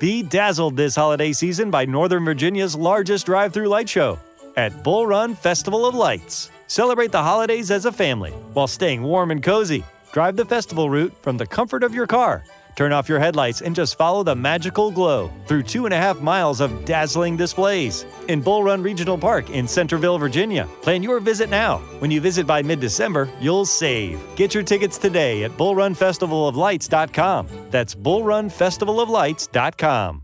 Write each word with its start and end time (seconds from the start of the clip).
Be 0.00 0.22
dazzled 0.22 0.78
this 0.78 0.96
holiday 0.96 1.30
season 1.30 1.70
by 1.70 1.84
Northern 1.84 2.24
Virginia's 2.24 2.74
largest 2.74 3.26
drive 3.26 3.52
through 3.52 3.68
light 3.68 3.86
show 3.86 4.18
at 4.56 4.82
Bull 4.82 5.06
Run 5.06 5.34
Festival 5.34 5.84
of 5.84 5.94
Lights. 5.94 6.50
Celebrate 6.68 7.12
the 7.12 7.22
holidays 7.22 7.70
as 7.70 7.84
a 7.84 7.92
family 7.92 8.30
while 8.54 8.66
staying 8.66 9.02
warm 9.02 9.30
and 9.30 9.42
cozy. 9.42 9.84
Drive 10.12 10.36
the 10.36 10.44
festival 10.46 10.88
route 10.88 11.12
from 11.20 11.36
the 11.36 11.46
comfort 11.46 11.82
of 11.82 11.94
your 11.94 12.06
car 12.06 12.42
Turn 12.74 12.92
off 12.92 13.08
your 13.08 13.18
headlights 13.18 13.62
and 13.62 13.74
just 13.74 13.96
follow 13.96 14.22
the 14.22 14.34
magical 14.34 14.90
glow 14.90 15.30
through 15.46 15.62
two 15.64 15.84
and 15.84 15.94
a 15.94 15.96
half 15.96 16.20
miles 16.20 16.60
of 16.60 16.84
dazzling 16.84 17.36
displays 17.36 18.04
in 18.28 18.40
Bull 18.40 18.62
Run 18.62 18.82
Regional 18.82 19.18
Park 19.18 19.50
in 19.50 19.66
Centerville, 19.68 20.18
Virginia. 20.18 20.68
Plan 20.82 21.02
your 21.02 21.20
visit 21.20 21.50
now. 21.50 21.78
When 22.00 22.10
you 22.10 22.20
visit 22.20 22.46
by 22.46 22.62
mid 22.62 22.80
December, 22.80 23.28
you'll 23.40 23.64
save. 23.66 24.20
Get 24.36 24.54
your 24.54 24.62
tickets 24.62 24.98
today 24.98 25.44
at 25.44 25.52
bullrunfestivaloflights.com. 25.52 27.46
That's 27.70 27.94
bullrunfestivaloflights.com. 27.94 30.22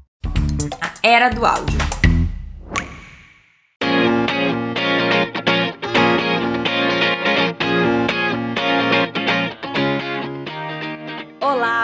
Era 1.04 1.30
do 1.32 1.46
áudio. 1.46 1.85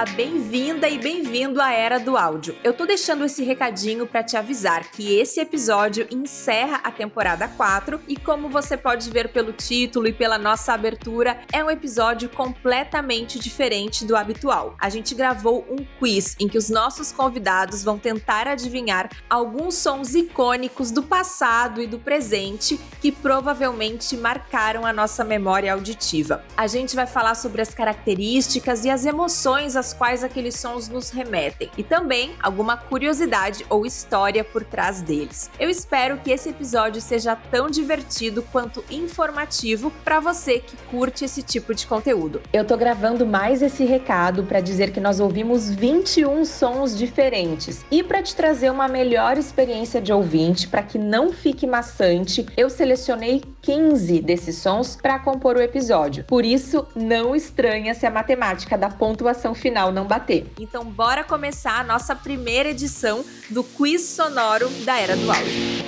Bem-vinda 0.04 0.88
e 0.88 0.98
bem-vindo 0.98 1.60
à 1.60 1.72
Era 1.72 1.98
do 1.98 2.16
Áudio. 2.16 2.56
Eu 2.64 2.74
tô 2.74 2.84
deixando 2.84 3.24
esse 3.24 3.44
recadinho 3.44 4.06
para 4.06 4.22
te 4.22 4.36
avisar 4.36 4.90
que 4.90 5.14
esse 5.14 5.40
episódio 5.40 6.06
encerra 6.10 6.80
a 6.82 6.90
temporada 6.90 7.46
4 7.46 8.00
e 8.08 8.16
como 8.16 8.48
você 8.48 8.76
pode 8.76 9.08
ver 9.10 9.28
pelo 9.32 9.52
título 9.52 10.08
e 10.08 10.12
pela 10.12 10.36
nossa 10.38 10.72
abertura, 10.72 11.40
é 11.52 11.62
um 11.62 11.70
episódio 11.70 12.28
completamente 12.28 13.38
diferente 13.38 14.04
do 14.04 14.16
habitual. 14.16 14.74
A 14.80 14.88
gente 14.88 15.14
gravou 15.14 15.64
um 15.70 15.84
quiz 15.98 16.36
em 16.40 16.48
que 16.48 16.58
os 16.58 16.68
nossos 16.68 17.12
convidados 17.12 17.84
vão 17.84 17.98
tentar 17.98 18.48
adivinhar 18.48 19.08
alguns 19.30 19.76
sons 19.76 20.14
icônicos 20.14 20.90
do 20.90 21.02
passado 21.02 21.80
e 21.80 21.86
do 21.86 21.98
presente 21.98 22.78
que 23.00 23.12
provavelmente 23.12 24.16
marcaram 24.16 24.84
a 24.84 24.92
nossa 24.92 25.22
memória 25.24 25.72
auditiva. 25.72 26.44
A 26.56 26.66
gente 26.66 26.96
vai 26.96 27.06
falar 27.06 27.36
sobre 27.36 27.62
as 27.62 27.72
características 27.72 28.84
e 28.84 28.90
as 28.90 29.06
emoções 29.06 29.76
quais 29.92 30.24
aqueles 30.24 30.56
sons 30.56 30.88
nos 30.88 31.10
remetem 31.10 31.70
e 31.76 31.82
também 31.82 32.32
alguma 32.42 32.76
curiosidade 32.76 33.64
ou 33.68 33.86
história 33.86 34.44
por 34.44 34.64
trás 34.64 35.00
deles. 35.00 35.50
Eu 35.58 35.70
espero 35.70 36.18
que 36.18 36.30
esse 36.30 36.48
episódio 36.48 37.00
seja 37.00 37.34
tão 37.34 37.68
divertido 37.68 38.42
quanto 38.52 38.84
informativo 38.90 39.92
para 40.04 40.20
você 40.20 40.58
que 40.58 40.76
curte 40.90 41.24
esse 41.24 41.42
tipo 41.42 41.74
de 41.74 41.86
conteúdo. 41.86 42.40
Eu 42.52 42.64
tô 42.64 42.76
gravando 42.76 43.26
mais 43.26 43.62
esse 43.62 43.84
recado 43.84 44.44
para 44.44 44.60
dizer 44.60 44.92
que 44.92 45.00
nós 45.00 45.20
ouvimos 45.20 45.70
21 45.70 46.44
sons 46.44 46.96
diferentes 46.96 47.84
e 47.90 48.02
para 48.02 48.22
te 48.22 48.34
trazer 48.34 48.70
uma 48.70 48.88
melhor 48.88 49.38
experiência 49.38 50.00
de 50.00 50.12
ouvinte, 50.12 50.68
para 50.68 50.82
que 50.82 50.98
não 50.98 51.32
fique 51.32 51.66
maçante, 51.66 52.46
eu 52.56 52.68
selecionei 52.68 53.42
15 53.60 54.20
desses 54.20 54.56
sons 54.56 54.96
para 55.00 55.18
compor 55.18 55.56
o 55.56 55.62
episódio. 55.62 56.24
Por 56.24 56.44
isso, 56.44 56.86
não 56.94 57.34
estranha 57.34 57.94
se 57.94 58.06
a 58.06 58.10
matemática 58.10 58.76
da 58.76 58.88
pontuação 58.88 59.22
pontuação 59.32 59.54
final 59.82 59.90
não 59.90 60.06
bater. 60.06 60.46
Então, 60.60 60.84
bora 60.84 61.24
começar 61.24 61.80
a 61.80 61.84
nossa 61.84 62.14
primeira 62.14 62.68
edição 62.68 63.24
do 63.50 63.64
Quiz 63.64 64.02
Sonoro 64.02 64.68
da 64.84 64.98
Era 64.98 65.16
do 65.16 65.30
Áudio. 65.30 65.82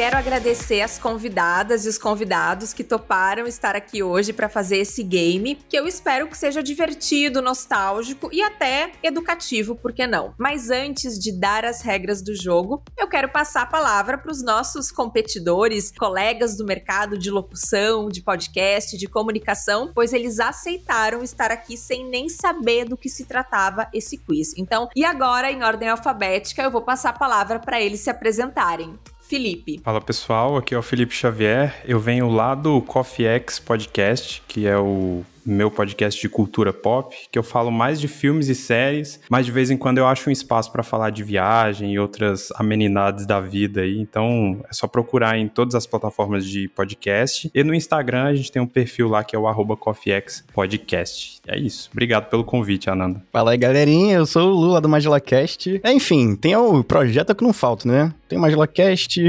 Quero 0.00 0.16
agradecer 0.16 0.80
as 0.80 0.98
convidadas 0.98 1.84
e 1.84 1.88
os 1.90 1.98
convidados 1.98 2.72
que 2.72 2.82
toparam 2.82 3.46
estar 3.46 3.76
aqui 3.76 4.02
hoje 4.02 4.32
para 4.32 4.48
fazer 4.48 4.78
esse 4.78 5.02
game, 5.02 5.56
que 5.68 5.78
eu 5.78 5.86
espero 5.86 6.26
que 6.26 6.38
seja 6.38 6.62
divertido, 6.62 7.42
nostálgico 7.42 8.30
e 8.32 8.40
até 8.40 8.92
educativo, 9.02 9.76
por 9.76 9.92
que 9.92 10.06
não? 10.06 10.32
Mas 10.38 10.70
antes 10.70 11.18
de 11.18 11.38
dar 11.38 11.66
as 11.66 11.82
regras 11.82 12.22
do 12.22 12.34
jogo, 12.34 12.82
eu 12.96 13.08
quero 13.08 13.28
passar 13.28 13.60
a 13.60 13.66
palavra 13.66 14.16
para 14.16 14.32
os 14.32 14.42
nossos 14.42 14.90
competidores, 14.90 15.92
colegas 15.92 16.56
do 16.56 16.64
mercado 16.64 17.18
de 17.18 17.30
locução, 17.30 18.08
de 18.08 18.22
podcast, 18.22 18.96
de 18.96 19.06
comunicação, 19.06 19.92
pois 19.94 20.14
eles 20.14 20.40
aceitaram 20.40 21.22
estar 21.22 21.50
aqui 21.50 21.76
sem 21.76 22.08
nem 22.08 22.26
saber 22.30 22.86
do 22.86 22.96
que 22.96 23.10
se 23.10 23.26
tratava 23.26 23.86
esse 23.92 24.16
quiz. 24.16 24.54
Então, 24.56 24.88
e 24.96 25.04
agora, 25.04 25.52
em 25.52 25.62
ordem 25.62 25.90
alfabética, 25.90 26.62
eu 26.62 26.70
vou 26.70 26.80
passar 26.80 27.10
a 27.10 27.18
palavra 27.18 27.58
para 27.58 27.78
eles 27.78 28.00
se 28.00 28.08
apresentarem. 28.08 28.98
Felipe. 29.30 29.80
Fala 29.84 30.00
pessoal, 30.00 30.56
aqui 30.56 30.74
é 30.74 30.78
o 30.78 30.82
Felipe 30.82 31.14
Xavier. 31.14 31.80
Eu 31.86 32.00
venho 32.00 32.28
lá 32.28 32.52
do 32.52 32.82
Coffee 32.82 33.26
X 33.26 33.60
Podcast, 33.60 34.42
que 34.48 34.66
é 34.66 34.76
o 34.76 35.24
meu 35.44 35.70
podcast 35.70 36.20
de 36.20 36.28
cultura 36.28 36.72
pop, 36.72 37.16
que 37.30 37.38
eu 37.38 37.42
falo 37.42 37.70
mais 37.70 38.00
de 38.00 38.08
filmes 38.08 38.48
e 38.48 38.54
séries, 38.54 39.20
mas 39.28 39.46
de 39.46 39.52
vez 39.52 39.70
em 39.70 39.76
quando 39.76 39.98
eu 39.98 40.06
acho 40.06 40.28
um 40.28 40.32
espaço 40.32 40.70
para 40.72 40.82
falar 40.82 41.10
de 41.10 41.22
viagem 41.22 41.94
e 41.94 41.98
outras 41.98 42.50
amenidades 42.56 43.26
da 43.26 43.40
vida 43.40 43.82
aí. 43.82 43.98
Então 43.98 44.60
é 44.68 44.72
só 44.72 44.86
procurar 44.86 45.38
em 45.38 45.48
todas 45.48 45.74
as 45.74 45.86
plataformas 45.86 46.44
de 46.46 46.68
podcast. 46.68 47.50
E 47.54 47.64
no 47.64 47.74
Instagram 47.74 48.24
a 48.24 48.34
gente 48.34 48.52
tem 48.52 48.60
um 48.60 48.66
perfil 48.66 49.08
lá 49.08 49.24
que 49.24 49.34
é 49.34 49.38
o 49.38 49.76
CoffeeXPodcast. 49.76 51.40
É 51.46 51.58
isso. 51.58 51.90
Obrigado 51.92 52.28
pelo 52.28 52.44
convite, 52.44 52.90
Ananda. 52.90 53.22
Fala 53.32 53.52
aí, 53.52 53.58
galerinha. 53.58 54.16
Eu 54.16 54.26
sou 54.26 54.50
o 54.50 54.54
Lula 54.54 54.80
do 54.80 54.88
MagilaCast. 54.88 55.80
É, 55.82 55.92
enfim, 55.92 56.36
tem 56.36 56.56
o 56.56 56.82
projeto 56.84 57.34
que 57.34 57.44
não 57.44 57.52
falta, 57.52 57.88
né? 57.88 58.12
Tem 58.28 58.38
o 58.38 58.42
MagilaCast, 58.42 59.20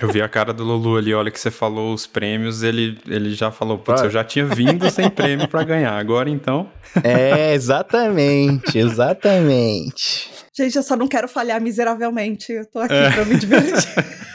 Eu 0.00 0.08
vi 0.08 0.22
a 0.22 0.28
cara 0.28 0.52
do 0.52 0.64
Lulu 0.64 0.96
ali, 0.96 1.12
olha 1.12 1.30
que 1.30 1.38
você 1.38 1.50
falou 1.50 1.92
os 1.92 2.06
prêmios, 2.06 2.62
ele, 2.62 2.98
ele 3.06 3.34
já 3.34 3.50
falou, 3.50 3.78
putz, 3.78 4.02
eu 4.02 4.10
já 4.10 4.24
tinha 4.24 4.46
vindo 4.46 4.88
sem 4.90 5.10
prêmio 5.10 5.46
para 5.46 5.62
ganhar, 5.62 5.92
agora 5.98 6.30
então... 6.30 6.70
É, 7.04 7.52
exatamente, 7.54 8.78
exatamente. 8.78 10.30
Gente, 10.60 10.76
eu 10.76 10.82
só 10.82 10.94
não 10.94 11.08
quero 11.08 11.26
falhar 11.26 11.58
miseravelmente, 11.58 12.52
eu 12.52 12.66
tô 12.66 12.80
aqui 12.80 12.92
é. 12.92 13.10
pra 13.10 13.24
me 13.24 13.34
divertir. 13.38 13.80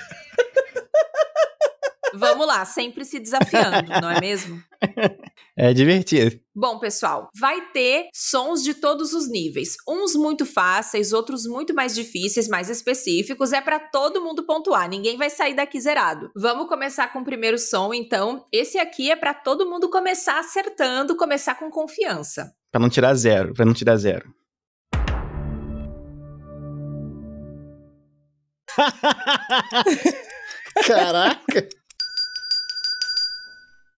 Vamos 2.16 2.48
lá, 2.48 2.66
sempre 2.66 3.06
se 3.06 3.20
desafiando, 3.20 3.88
não 4.02 4.10
é 4.10 4.20
mesmo? 4.20 4.60
É 5.56 5.72
divertido. 5.72 6.40
Bom, 6.56 6.80
pessoal, 6.80 7.30
vai 7.40 7.62
ter 7.72 8.08
sons 8.12 8.64
de 8.64 8.74
todos 8.74 9.14
os 9.14 9.30
níveis. 9.30 9.76
Uns 9.88 10.16
muito 10.16 10.48
fáceis, 10.48 11.14
outros 11.14 11.46
muito 11.46 11.76
mais 11.76 11.94
difíceis, 11.94 12.48
mais 12.48 12.72
específicos. 12.72 13.54
É 13.54 13.62
para 13.62 13.80
todo 13.80 14.24
mundo 14.24 14.48
pontuar, 14.48 14.90
ninguém 14.90 15.18
vai 15.18 15.30
sair 15.30 15.54
daqui 15.54 15.80
zerado. 15.80 16.32
Vamos 16.36 16.68
começar 16.68 17.14
com 17.14 17.20
o 17.20 17.24
primeiro 17.24 17.60
som, 17.60 17.94
então. 17.94 18.48
Esse 18.52 18.80
aqui 18.80 19.12
é 19.12 19.16
para 19.16 19.34
todo 19.34 19.70
mundo 19.70 19.92
começar 19.92 20.40
acertando, 20.40 21.16
começar 21.16 21.54
com 21.56 21.70
confiança. 21.70 22.52
Para 22.72 22.82
não 22.82 22.90
tirar 22.90 23.14
zero, 23.14 23.54
para 23.54 23.66
não 23.66 23.74
tirar 23.74 23.98
zero. 23.98 24.34
Caraca! 30.86 31.68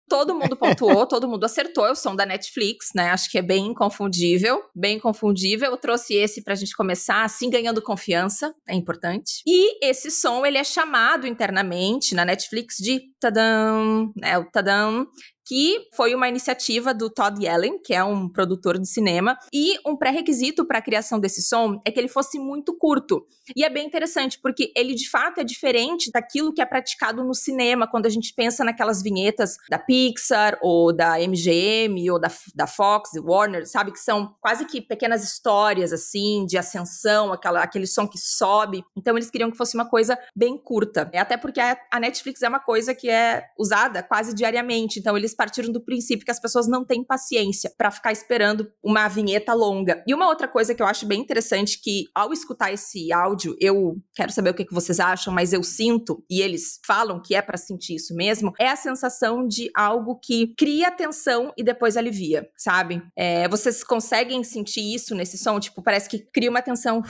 Todo 0.08 0.36
mundo 0.36 0.56
pontuou, 0.56 1.04
todo 1.04 1.28
mundo 1.28 1.44
acertou. 1.44 1.84
É 1.84 1.90
o 1.90 1.96
som 1.96 2.14
da 2.14 2.24
Netflix, 2.24 2.90
né? 2.94 3.10
Acho 3.10 3.28
que 3.28 3.38
é 3.38 3.42
bem 3.42 3.66
inconfundível. 3.66 4.62
Bem 4.72 5.00
confundível. 5.00 5.72
Eu 5.72 5.76
trouxe 5.76 6.14
esse 6.14 6.44
pra 6.44 6.54
gente 6.54 6.76
começar, 6.76 7.24
assim, 7.24 7.50
ganhando 7.50 7.82
confiança. 7.82 8.54
É 8.68 8.74
importante. 8.74 9.42
E 9.44 9.84
esse 9.84 10.12
som, 10.12 10.46
ele 10.46 10.58
é 10.58 10.64
chamado 10.64 11.26
internamente 11.26 12.14
na 12.14 12.24
Netflix 12.24 12.76
de 12.78 13.00
tadam, 13.18 14.12
né? 14.16 14.38
O 14.38 14.48
tadam, 14.48 15.08
que 15.46 15.88
foi 15.94 16.14
uma 16.14 16.28
iniciativa 16.28 16.92
do 16.92 17.08
Todd 17.08 17.42
Yellen, 17.42 17.78
que 17.78 17.94
é 17.94 18.02
um 18.02 18.28
produtor 18.28 18.78
de 18.78 18.88
cinema, 18.88 19.38
e 19.52 19.76
um 19.86 19.96
pré-requisito 19.96 20.66
para 20.66 20.78
a 20.78 20.82
criação 20.82 21.20
desse 21.20 21.40
som 21.40 21.80
é 21.84 21.90
que 21.90 22.00
ele 22.00 22.08
fosse 22.08 22.38
muito 22.38 22.76
curto. 22.76 23.24
E 23.54 23.64
é 23.64 23.70
bem 23.70 23.86
interessante, 23.86 24.40
porque 24.42 24.72
ele 24.74 24.94
de 24.94 25.08
fato 25.08 25.40
é 25.40 25.44
diferente 25.44 26.10
daquilo 26.10 26.52
que 26.52 26.60
é 26.60 26.66
praticado 26.66 27.22
no 27.22 27.32
cinema, 27.32 27.86
quando 27.86 28.06
a 28.06 28.10
gente 28.10 28.34
pensa 28.34 28.64
naquelas 28.64 29.00
vinhetas 29.02 29.56
da 29.70 29.78
Pixar, 29.78 30.58
ou 30.60 30.92
da 30.92 31.16
MGM, 31.20 32.10
ou 32.10 32.18
da, 32.18 32.30
da 32.54 32.66
Fox, 32.66 33.10
Warner, 33.22 33.68
sabe? 33.68 33.92
Que 33.92 34.00
são 34.00 34.34
quase 34.40 34.64
que 34.66 34.80
pequenas 34.80 35.22
histórias, 35.22 35.92
assim, 35.92 36.44
de 36.44 36.58
ascensão, 36.58 37.32
aquela, 37.32 37.62
aquele 37.62 37.86
som 37.86 38.08
que 38.08 38.18
sobe. 38.18 38.82
Então 38.96 39.16
eles 39.16 39.30
queriam 39.30 39.50
que 39.50 39.56
fosse 39.56 39.76
uma 39.76 39.88
coisa 39.88 40.18
bem 40.34 40.58
curta. 40.58 41.08
Até 41.14 41.36
porque 41.36 41.60
a, 41.60 41.78
a 41.92 42.00
Netflix 42.00 42.42
é 42.42 42.48
uma 42.48 42.60
coisa 42.60 42.94
que 42.94 43.08
é 43.08 43.44
usada 43.56 44.02
quase 44.02 44.34
diariamente, 44.34 44.98
então 44.98 45.16
eles 45.16 45.35
partiram 45.36 45.70
do 45.70 45.84
princípio 45.84 46.24
que 46.24 46.30
as 46.30 46.40
pessoas 46.40 46.66
não 46.66 46.84
têm 46.84 47.04
paciência 47.04 47.72
para 47.76 47.90
ficar 47.90 48.12
esperando 48.12 48.70
uma 48.82 49.06
vinheta 49.08 49.52
longa. 49.54 50.02
E 50.06 50.14
uma 50.14 50.28
outra 50.28 50.48
coisa 50.48 50.74
que 50.74 50.82
eu 50.82 50.86
acho 50.86 51.06
bem 51.06 51.20
interessante 51.20 51.80
que 51.80 52.04
ao 52.14 52.32
escutar 52.32 52.72
esse 52.72 53.12
áudio, 53.12 53.56
eu 53.60 53.96
quero 54.14 54.32
saber 54.32 54.50
o 54.50 54.54
que, 54.54 54.66
vocês 54.70 54.98
acham, 54.98 55.32
mas 55.32 55.52
eu 55.52 55.62
sinto 55.62 56.24
e 56.28 56.40
eles 56.40 56.80
falam 56.84 57.22
que 57.22 57.34
é 57.34 57.40
para 57.40 57.56
sentir 57.56 57.94
isso 57.94 58.14
mesmo, 58.14 58.52
é 58.58 58.68
a 58.68 58.76
sensação 58.76 59.46
de 59.46 59.70
algo 59.74 60.18
que 60.22 60.54
cria 60.56 60.90
tensão 60.90 61.52
e 61.56 61.62
depois 61.62 61.96
alivia, 61.96 62.48
sabe? 62.56 63.02
É, 63.16 63.48
vocês 63.48 63.84
conseguem 63.84 64.42
sentir 64.42 64.94
isso 64.94 65.14
nesse 65.14 65.38
som? 65.38 65.58
Tipo, 65.60 65.82
parece 65.82 66.08
que 66.08 66.18
cria 66.18 66.50
uma 66.50 66.62
tensão 66.62 67.02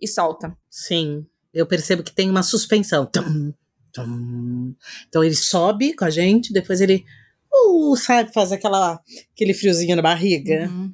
e 0.00 0.08
solta. 0.08 0.56
Sim, 0.70 1.26
eu 1.52 1.66
percebo 1.66 2.02
que 2.02 2.14
tem 2.14 2.30
uma 2.30 2.42
suspensão. 2.42 3.08
Então 5.08 5.22
ele 5.22 5.34
sobe 5.34 5.94
com 5.94 6.04
a 6.04 6.10
gente, 6.10 6.52
depois 6.52 6.80
ele 6.80 7.04
uh, 7.54 7.96
sabe, 7.96 8.32
faz 8.32 8.52
aquela, 8.52 9.00
aquele 9.34 9.54
friozinho 9.54 9.96
na 9.96 10.02
barriga. 10.02 10.68
Uhum. 10.68 10.92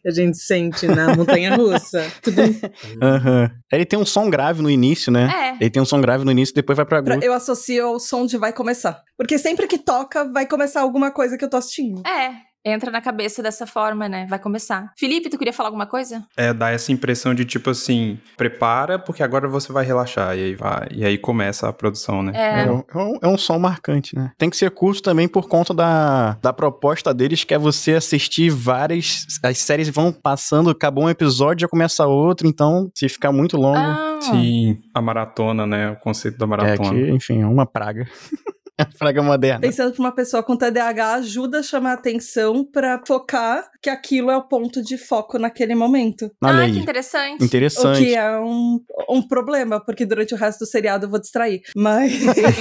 Que 0.00 0.08
a 0.08 0.12
gente 0.12 0.38
sente 0.38 0.86
na 0.86 1.16
montanha 1.16 1.56
russa. 1.56 2.08
Tudo... 2.22 2.42
Uhum. 2.42 3.50
Ele 3.72 3.84
tem 3.84 3.98
um 3.98 4.06
som 4.06 4.30
grave 4.30 4.62
no 4.62 4.70
início, 4.70 5.10
né? 5.10 5.28
É. 5.32 5.56
Ele 5.60 5.70
tem 5.70 5.82
um 5.82 5.86
som 5.86 6.00
grave 6.00 6.24
no 6.24 6.30
início 6.30 6.52
e 6.52 6.54
depois 6.54 6.76
vai 6.76 6.86
pra 6.86 6.98
agudo. 6.98 7.24
Eu 7.24 7.32
associo 7.32 7.84
ao 7.84 7.98
som 7.98 8.24
de 8.24 8.36
vai 8.36 8.52
começar. 8.52 9.02
Porque 9.16 9.36
sempre 9.36 9.66
que 9.66 9.78
toca, 9.78 10.30
vai 10.30 10.46
começar 10.46 10.80
alguma 10.80 11.10
coisa 11.10 11.36
que 11.36 11.44
eu 11.44 11.50
tô 11.50 11.56
assistindo. 11.56 12.02
É, 12.06 12.34
entra 12.64 12.90
na 12.90 13.00
cabeça 13.00 13.42
dessa 13.42 13.66
forma, 13.66 14.08
né? 14.08 14.26
Vai 14.28 14.38
começar. 14.38 14.92
Felipe, 14.96 15.28
tu 15.28 15.38
queria 15.38 15.52
falar 15.52 15.68
alguma 15.68 15.86
coisa? 15.86 16.24
É, 16.36 16.52
dá 16.52 16.70
essa 16.70 16.90
impressão 16.92 17.34
de 17.34 17.44
tipo 17.44 17.70
assim, 17.70 18.18
prepara 18.36 18.98
porque 18.98 19.22
agora 19.22 19.46
você 19.46 19.72
vai 19.72 19.84
relaxar 19.84 20.36
e 20.36 20.44
aí 20.44 20.54
vai, 20.54 20.88
e 20.90 21.04
aí 21.04 21.18
começa 21.18 21.68
a 21.68 21.72
produção, 21.72 22.22
né? 22.22 22.32
É. 22.34 22.64
É, 22.64 22.70
um, 22.70 23.18
é 23.22 23.28
um 23.28 23.36
som 23.36 23.58
marcante, 23.58 24.16
né? 24.16 24.32
Tem 24.38 24.48
que 24.48 24.56
ser 24.56 24.70
curto 24.70 25.02
também 25.02 25.28
por 25.28 25.48
conta 25.48 25.74
da, 25.74 26.38
da 26.40 26.52
proposta 26.52 27.12
deles, 27.12 27.44
que 27.44 27.52
é 27.52 27.58
você 27.58 27.94
assistir 27.94 28.50
várias. 28.50 29.26
As 29.42 29.58
séries 29.58 29.88
vão 29.88 30.12
passando, 30.12 30.70
acabou 30.70 31.04
um 31.04 31.10
episódio, 31.10 31.62
já 31.62 31.68
começa 31.68 32.06
outro, 32.06 32.46
então 32.46 32.90
se 32.94 33.08
ficar 33.08 33.32
muito 33.32 33.56
longo. 33.56 33.76
Ah. 33.76 34.18
Sim, 34.20 34.78
a 34.94 35.02
maratona, 35.02 35.66
né? 35.66 35.90
O 35.90 35.96
conceito 35.96 36.38
da 36.38 36.44
é 36.44 36.48
maratona. 36.48 36.90
que, 36.90 37.10
enfim, 37.10 37.42
é 37.42 37.46
uma 37.46 37.66
praga. 37.66 38.06
a 38.78 38.84
praga 38.84 39.22
moderna. 39.22 39.60
Pensando 39.60 39.92
pra 39.92 40.02
uma 40.02 40.14
pessoa 40.14 40.42
com 40.42 40.56
TDAH, 40.56 41.14
ajuda 41.14 41.60
a 41.60 41.62
chamar 41.62 41.90
a 41.90 41.94
atenção 41.94 42.64
pra 42.64 43.00
focar 43.06 43.68
que 43.80 43.88
aquilo 43.88 44.30
é 44.30 44.36
o 44.36 44.48
ponto 44.48 44.82
de 44.82 44.98
foco 44.98 45.38
naquele 45.38 45.74
momento. 45.74 46.30
Olha 46.42 46.58
ah, 46.58 46.62
aí. 46.62 46.72
que 46.72 46.78
interessante. 46.78 47.44
Interessante. 47.44 48.02
O 48.02 48.04
que 48.04 48.14
é 48.14 48.38
um, 48.38 48.80
um 49.08 49.22
problema, 49.26 49.84
porque 49.84 50.04
durante 50.06 50.34
o 50.34 50.36
resto 50.36 50.60
do 50.60 50.66
seriado 50.66 51.06
eu 51.06 51.10
vou 51.10 51.20
distrair. 51.20 51.62
Mas 51.76 52.12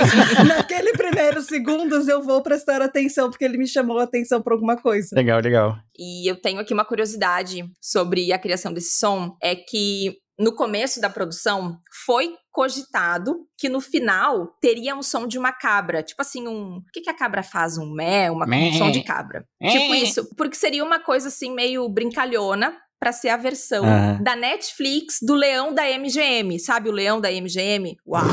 naquele 0.47 0.91
primeiros 0.93 1.45
segundos 1.45 2.07
eu 2.07 2.21
vou 2.21 2.41
prestar 2.43 2.81
atenção, 2.81 3.29
porque 3.29 3.45
ele 3.45 3.57
me 3.57 3.67
chamou 3.67 3.99
a 3.99 4.03
atenção 4.03 4.41
pra 4.41 4.53
alguma 4.53 4.77
coisa. 4.77 5.09
Legal, 5.15 5.39
legal. 5.39 5.77
E 5.97 6.29
eu 6.29 6.35
tenho 6.35 6.59
aqui 6.59 6.73
uma 6.73 6.85
curiosidade 6.85 7.63
sobre 7.81 8.33
a 8.33 8.39
criação 8.39 8.73
desse 8.73 8.97
som, 8.97 9.35
é 9.41 9.55
que 9.55 10.17
no 10.39 10.55
começo 10.55 10.99
da 10.99 11.09
produção 11.09 11.77
foi 12.05 12.33
cogitado 12.51 13.35
que 13.57 13.69
no 13.69 13.79
final 13.81 14.47
teria 14.61 14.95
um 14.95 15.03
som 15.03 15.27
de 15.27 15.37
uma 15.37 15.51
cabra, 15.51 16.01
tipo 16.03 16.21
assim 16.21 16.47
um, 16.47 16.77
o 16.77 16.83
que, 16.93 17.01
que 17.01 17.09
a 17.09 17.13
cabra 17.15 17.43
faz, 17.43 17.77
um 17.77 17.91
mé, 17.93 18.29
uma, 18.31 18.45
um 18.45 18.73
som 18.73 18.91
de 18.91 19.03
cabra, 19.03 19.45
tipo 19.61 19.93
isso, 19.95 20.29
porque 20.35 20.55
seria 20.55 20.83
uma 20.83 20.99
coisa 20.99 21.27
assim 21.27 21.53
meio 21.53 21.87
brincalhona 21.89 22.75
para 22.99 23.11
ser 23.11 23.29
a 23.29 23.37
versão 23.37 23.83
Ah. 23.85 24.13
da 24.21 24.35
Netflix 24.35 25.17
do 25.21 25.33
leão 25.35 25.73
da 25.73 25.83
MGM, 25.85 26.57
sabe 26.59 26.87
o 26.89 26.91
leão 26.93 27.19
da 27.19 27.29
MGM? 27.29 27.97
Uau, 28.07 28.23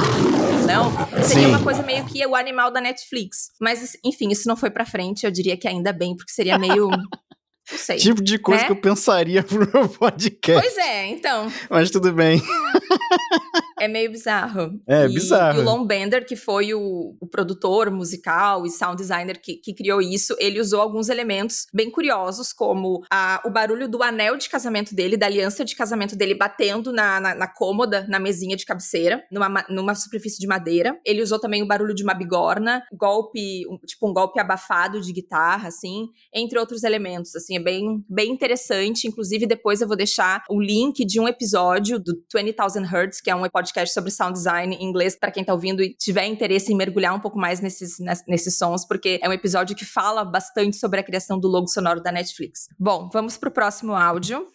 não? 0.66 0.92
Seria 1.24 1.44
Sim. 1.44 1.46
uma 1.46 1.62
coisa 1.62 1.82
meio 1.82 2.04
que 2.06 2.24
o 2.24 2.36
animal 2.36 2.70
da 2.70 2.80
Netflix, 2.80 3.50
mas 3.60 3.96
enfim, 4.04 4.28
isso 4.30 4.46
não 4.46 4.56
foi 4.56 4.70
para 4.70 4.86
frente, 4.86 5.24
eu 5.24 5.30
diria 5.30 5.56
que 5.56 5.66
ainda 5.66 5.92
bem, 5.92 6.14
porque 6.16 6.30
seria 6.32 6.56
meio 6.58 6.88
Não 7.70 7.78
sei. 7.78 7.96
Tipo 7.96 8.22
de 8.22 8.38
coisa 8.38 8.62
né? 8.62 8.66
que 8.66 8.72
eu 8.72 8.80
pensaria 8.80 9.42
pro 9.44 9.70
meu 9.72 9.88
podcast. 9.88 10.62
Pois 10.62 10.78
é, 10.78 11.06
então. 11.06 11.52
Mas 11.68 11.90
tudo 11.90 12.12
bem. 12.12 12.42
É 13.80 13.88
meio 13.88 14.10
bizarro. 14.10 14.78
É, 14.86 15.06
e, 15.06 15.08
bizarro. 15.08 15.58
E 15.58 15.62
o 15.62 15.64
Lon 15.64 15.86
Bender, 15.86 16.26
que 16.26 16.36
foi 16.36 16.74
o, 16.74 17.16
o 17.18 17.26
produtor 17.26 17.90
musical 17.90 18.66
e 18.66 18.70
sound 18.70 19.00
designer 19.00 19.40
que, 19.40 19.54
que, 19.54 19.72
criou 19.72 20.02
isso, 20.02 20.36
ele 20.38 20.60
usou 20.60 20.82
alguns 20.82 21.08
elementos 21.08 21.66
bem 21.72 21.90
curiosos, 21.90 22.52
como 22.52 23.02
a, 23.10 23.40
o 23.42 23.50
barulho 23.50 23.88
do 23.88 24.02
anel 24.02 24.36
de 24.36 24.50
casamento 24.50 24.94
dele, 24.94 25.16
da 25.16 25.24
aliança 25.24 25.64
de 25.64 25.74
casamento 25.74 26.14
dele 26.14 26.34
batendo 26.34 26.92
na, 26.92 27.18
na, 27.18 27.34
na 27.34 27.48
cômoda, 27.48 28.06
na 28.06 28.20
mesinha 28.20 28.54
de 28.54 28.66
cabeceira, 28.66 29.24
numa, 29.32 29.64
numa 29.70 29.94
superfície 29.94 30.38
de 30.38 30.46
madeira. 30.46 31.00
Ele 31.02 31.22
usou 31.22 31.38
também 31.38 31.62
o 31.62 31.66
barulho 31.66 31.94
de 31.94 32.02
uma 32.02 32.12
bigorna, 32.12 32.82
golpe, 32.92 33.66
um, 33.66 33.78
tipo 33.78 34.10
um 34.10 34.12
golpe 34.12 34.38
abafado 34.38 35.00
de 35.00 35.10
guitarra, 35.10 35.68
assim, 35.68 36.08
entre 36.34 36.58
outros 36.58 36.84
elementos. 36.84 37.34
Assim, 37.34 37.56
é 37.56 37.60
bem, 37.60 38.04
bem 38.06 38.30
interessante. 38.30 39.08
Inclusive, 39.08 39.46
depois 39.46 39.80
eu 39.80 39.88
vou 39.88 39.96
deixar 39.96 40.44
o 40.50 40.60
link 40.60 41.02
de 41.06 41.18
um 41.18 41.26
episódio 41.26 41.98
do 41.98 42.12
20,000 42.30 42.84
Hertz, 42.84 43.22
que 43.22 43.30
é 43.30 43.34
um 43.34 43.48
podcast 43.48 43.69
sobre 43.88 44.10
sound 44.10 44.34
design 44.34 44.74
em 44.74 44.84
inglês, 44.84 45.16
para 45.18 45.30
quem 45.30 45.44
tá 45.44 45.52
ouvindo 45.52 45.82
e 45.82 45.94
tiver 45.94 46.26
interesse 46.26 46.72
em 46.72 46.76
mergulhar 46.76 47.14
um 47.14 47.20
pouco 47.20 47.38
mais 47.38 47.60
nesses, 47.60 47.96
nesses 48.26 48.56
sons, 48.56 48.86
porque 48.86 49.18
é 49.22 49.28
um 49.28 49.32
episódio 49.32 49.74
que 49.76 49.84
fala 49.84 50.24
bastante 50.24 50.76
sobre 50.76 51.00
a 51.00 51.02
criação 51.02 51.38
do 51.38 51.48
logo 51.48 51.68
sonoro 51.68 52.02
da 52.02 52.12
Netflix. 52.12 52.68
Bom, 52.78 53.08
vamos 53.12 53.36
pro 53.36 53.50
próximo 53.50 53.94
áudio. 53.94 54.46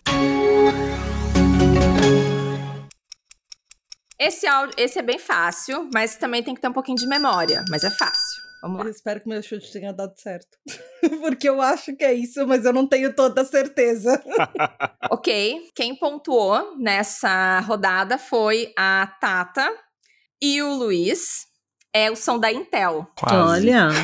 Esse 4.17 4.47
áudio, 4.47 4.75
esse 4.77 4.97
é 4.97 5.01
bem 5.01 5.19
fácil, 5.19 5.89
mas 5.93 6.15
também 6.15 6.41
tem 6.41 6.55
que 6.55 6.61
ter 6.61 6.69
um 6.69 6.73
pouquinho 6.73 6.97
de 6.97 7.05
memória, 7.05 7.63
mas 7.69 7.83
é 7.83 7.91
fácil. 7.91 8.45
Vamos 8.65 8.79
lá. 8.79 8.85
Eu 8.85 8.91
espero 8.91 9.21
que 9.21 9.29
meu 9.29 9.43
chute 9.43 9.71
tenha 9.71 9.93
dado 9.93 10.13
certo. 10.17 10.57
Porque 11.21 11.47
eu 11.47 11.61
acho 11.61 11.95
que 11.95 12.03
é 12.03 12.13
isso, 12.13 12.47
mas 12.47 12.65
eu 12.65 12.73
não 12.73 12.87
tenho 12.87 13.13
toda 13.13 13.41
a 13.41 13.45
certeza. 13.45 14.19
ok. 15.11 15.69
Quem 15.75 15.95
pontuou 15.95 16.75
nessa 16.75 17.59
rodada 17.59 18.17
foi 18.17 18.73
a 18.75 19.05
Tata 19.21 19.71
e 20.41 20.63
o 20.63 20.73
Luiz. 20.73 21.45
É 21.93 22.09
o 22.09 22.15
som 22.15 22.39
da 22.39 22.51
Intel. 22.51 23.07
Quase. 23.15 23.69
Olha. 23.69 23.89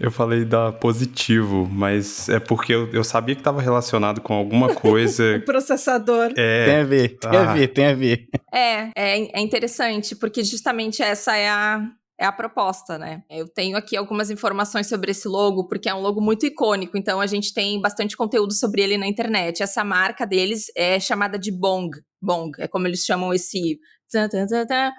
Eu 0.00 0.10
falei 0.10 0.44
da 0.44 0.72
positivo, 0.72 1.64
mas 1.70 2.28
é 2.28 2.40
porque 2.40 2.72
eu, 2.72 2.90
eu 2.92 3.04
sabia 3.04 3.36
que 3.36 3.40
estava 3.40 3.62
relacionado 3.62 4.20
com 4.20 4.34
alguma 4.34 4.74
coisa. 4.74 5.36
o 5.36 5.44
processador. 5.44 6.32
É. 6.36 6.64
Tem 6.64 6.76
a 6.80 6.84
ver, 6.84 7.08
tem 7.18 7.30
Ah. 7.30 7.50
a 7.50 7.54
ver, 7.54 7.68
tem 7.68 7.86
a 7.86 7.94
ver. 7.94 8.26
É, 8.52 8.90
é, 8.96 9.38
é 9.38 9.40
interessante, 9.40 10.16
porque 10.16 10.42
justamente 10.42 11.00
essa 11.04 11.36
é 11.36 11.48
a, 11.48 11.88
é 12.18 12.24
a 12.24 12.32
proposta, 12.32 12.98
né? 12.98 13.22
Eu 13.28 13.48
tenho 13.48 13.76
aqui 13.76 13.96
algumas 13.96 14.30
informações 14.30 14.88
sobre 14.88 15.10
esse 15.10 15.26
logo, 15.26 15.66
porque 15.66 15.88
é 15.88 15.94
um 15.94 16.00
logo 16.00 16.20
muito 16.20 16.46
icônico, 16.46 16.96
então 16.96 17.20
a 17.20 17.26
gente 17.26 17.52
tem 17.52 17.80
bastante 17.80 18.16
conteúdo 18.16 18.52
sobre 18.52 18.82
ele 18.82 18.96
na 18.96 19.06
internet. 19.06 19.62
Essa 19.62 19.82
marca 19.84 20.26
deles 20.26 20.66
é 20.76 21.00
chamada 21.00 21.38
de 21.38 21.50
Bong. 21.50 21.90
Bong, 22.20 22.52
é 22.58 22.68
como 22.68 22.86
eles 22.86 23.04
chamam 23.04 23.32
esse. 23.32 23.78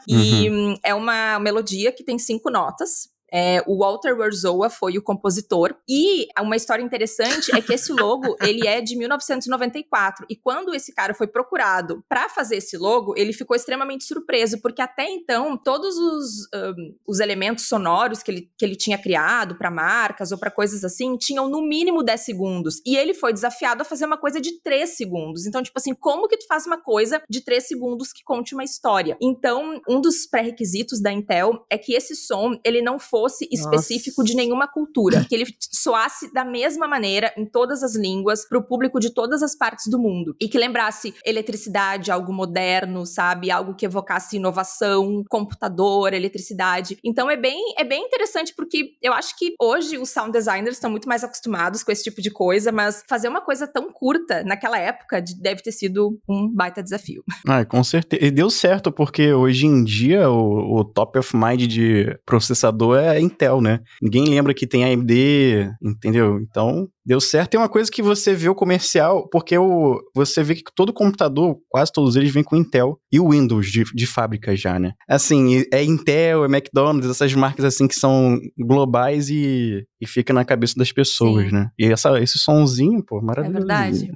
E 0.07 0.49
hum, 0.49 0.75
é 0.83 0.93
uma 0.93 1.39
melodia 1.39 1.91
que 1.91 2.03
tem 2.03 2.17
cinco 2.17 2.49
notas. 2.49 3.12
É, 3.33 3.63
o 3.65 3.79
Walter 3.79 4.15
Werzowa 4.15 4.69
foi 4.69 4.95
o 4.97 5.01
compositor. 5.01 5.75
E 5.89 6.27
uma 6.39 6.55
história 6.55 6.83
interessante 6.83 7.55
é 7.55 7.61
que 7.61 7.73
esse 7.73 7.91
logo, 7.91 8.35
ele 8.45 8.67
é 8.67 8.79
de 8.79 8.95
1994. 8.95 10.27
E 10.29 10.35
quando 10.35 10.75
esse 10.75 10.93
cara 10.93 11.15
foi 11.15 11.25
procurado 11.25 12.03
para 12.07 12.29
fazer 12.29 12.57
esse 12.57 12.77
logo, 12.77 13.15
ele 13.17 13.33
ficou 13.33 13.55
extremamente 13.55 14.03
surpreso, 14.03 14.61
porque 14.61 14.81
até 14.81 15.09
então, 15.09 15.57
todos 15.57 15.97
os, 15.97 16.47
um, 16.53 16.95
os 17.07 17.19
elementos 17.19 17.67
sonoros 17.67 18.21
que 18.21 18.29
ele, 18.29 18.51
que 18.55 18.63
ele 18.63 18.75
tinha 18.75 18.97
criado 18.97 19.55
para 19.55 19.71
marcas 19.71 20.31
ou 20.31 20.37
para 20.37 20.51
coisas 20.51 20.83
assim, 20.83 21.17
tinham 21.17 21.49
no 21.49 21.61
mínimo 21.61 22.03
10 22.03 22.21
segundos. 22.21 22.81
E 22.85 22.95
ele 22.95 23.15
foi 23.15 23.33
desafiado 23.33 23.81
a 23.81 23.85
fazer 23.85 24.05
uma 24.05 24.17
coisa 24.17 24.39
de 24.39 24.61
3 24.61 24.95
segundos. 24.95 25.47
Então, 25.47 25.63
tipo 25.63 25.79
assim, 25.79 25.95
como 25.95 26.27
que 26.27 26.37
tu 26.37 26.45
faz 26.45 26.67
uma 26.67 26.79
coisa 26.79 27.21
de 27.27 27.41
3 27.41 27.67
segundos 27.67 28.13
que 28.13 28.23
conte 28.23 28.53
uma 28.53 28.63
história? 28.63 29.17
Então, 29.19 29.81
um 29.89 29.99
dos 29.99 30.27
pré-requisitos 30.27 31.01
da 31.01 31.11
Intel 31.11 31.65
é 31.69 31.77
que 31.77 31.93
esse 31.93 32.15
som, 32.15 32.59
ele 32.63 32.81
não 32.81 32.99
fosse 33.23 33.47
específico 33.49 34.21
Nossa. 34.21 34.31
de 34.31 34.35
nenhuma 34.35 34.67
cultura, 34.67 35.25
que 35.27 35.33
ele 35.33 35.45
soasse 35.71 36.33
da 36.33 36.43
mesma 36.43 36.87
maneira 36.87 37.33
em 37.37 37.45
todas 37.45 37.81
as 37.81 37.95
línguas 37.95 38.45
para 38.47 38.57
o 38.57 38.63
público 38.63 38.99
de 38.99 39.13
todas 39.13 39.41
as 39.41 39.55
partes 39.55 39.89
do 39.89 39.97
mundo 39.97 40.35
e 40.41 40.49
que 40.49 40.57
lembrasse 40.57 41.13
eletricidade, 41.25 42.11
algo 42.11 42.33
moderno, 42.33 43.05
sabe, 43.05 43.49
algo 43.49 43.75
que 43.75 43.85
evocasse 43.85 44.35
inovação, 44.35 45.23
computador, 45.29 46.13
eletricidade. 46.13 46.97
Então 47.03 47.29
é 47.29 47.37
bem 47.37 47.57
é 47.77 47.83
bem 47.85 48.05
interessante 48.05 48.53
porque 48.55 48.91
eu 49.01 49.13
acho 49.13 49.37
que 49.37 49.55
hoje 49.61 49.97
os 49.97 50.09
sound 50.09 50.31
designers 50.33 50.75
estão 50.75 50.91
muito 50.91 51.07
mais 51.07 51.23
acostumados 51.23 51.81
com 51.81 51.91
esse 51.91 52.03
tipo 52.03 52.21
de 52.21 52.29
coisa, 52.29 52.71
mas 52.71 53.03
fazer 53.07 53.29
uma 53.29 53.41
coisa 53.41 53.65
tão 53.65 53.89
curta 53.91 54.43
naquela 54.43 54.77
época 54.77 55.21
de- 55.21 55.39
deve 55.41 55.61
ter 55.61 55.71
sido 55.71 56.19
um 56.27 56.51
baita 56.53 56.83
desafio. 56.83 57.23
Ah, 57.47 57.63
com 57.65 57.83
certeza. 57.83 58.25
E 58.25 58.31
deu 58.31 58.49
certo, 58.49 58.91
porque 58.91 59.31
hoje 59.31 59.67
em 59.67 59.83
dia 59.83 60.29
o, 60.29 60.79
o 60.79 60.83
top 60.83 61.19
of 61.19 61.35
mind 61.35 61.67
de 61.67 62.17
processador 62.25 62.97
é 62.97 63.12
Intel, 63.19 63.61
né? 63.61 63.79
Ninguém 64.01 64.25
lembra 64.29 64.53
que 64.53 64.67
tem 64.67 64.83
AMD, 64.83 65.69
entendeu? 65.81 66.39
Então, 66.39 66.87
deu 67.05 67.19
certo. 67.21 67.51
Tem 67.51 67.59
uma 67.59 67.69
coisa 67.69 67.91
que 67.91 68.01
você 68.01 68.33
vê 68.33 68.49
o 68.49 68.55
comercial, 68.55 69.27
porque 69.29 69.57
o, 69.57 69.99
você 70.15 70.41
vê 70.43 70.55
que 70.55 70.63
todo 70.75 70.93
computador, 70.93 71.57
quase 71.69 71.91
todos 71.91 72.15
eles, 72.15 72.31
vêm 72.33 72.43
com 72.43 72.55
Intel 72.55 72.97
e 73.11 73.19
o 73.19 73.29
Windows 73.29 73.67
de, 73.71 73.83
de 73.93 74.07
fábrica 74.07 74.55
já, 74.55 74.79
né? 74.79 74.91
Assim, 75.09 75.63
é 75.71 75.83
Intel, 75.83 76.43
é 76.45 76.47
McDonald's, 76.47 77.09
essas 77.09 77.33
marcas 77.33 77.65
assim 77.65 77.87
que 77.87 77.95
são 77.95 78.37
globais 78.57 79.29
e, 79.29 79.85
e 80.01 80.07
fica 80.07 80.33
na 80.33 80.45
cabeça 80.45 80.73
das 80.77 80.91
pessoas, 80.91 81.45
Sim. 81.47 81.51
né? 81.53 81.69
E 81.77 81.85
essa, 81.85 82.19
esse 82.21 82.39
sonzinho, 82.39 83.03
pô, 83.05 83.19
É 83.19 83.21
maravilhoso. 83.21 83.57
verdade. 83.59 84.11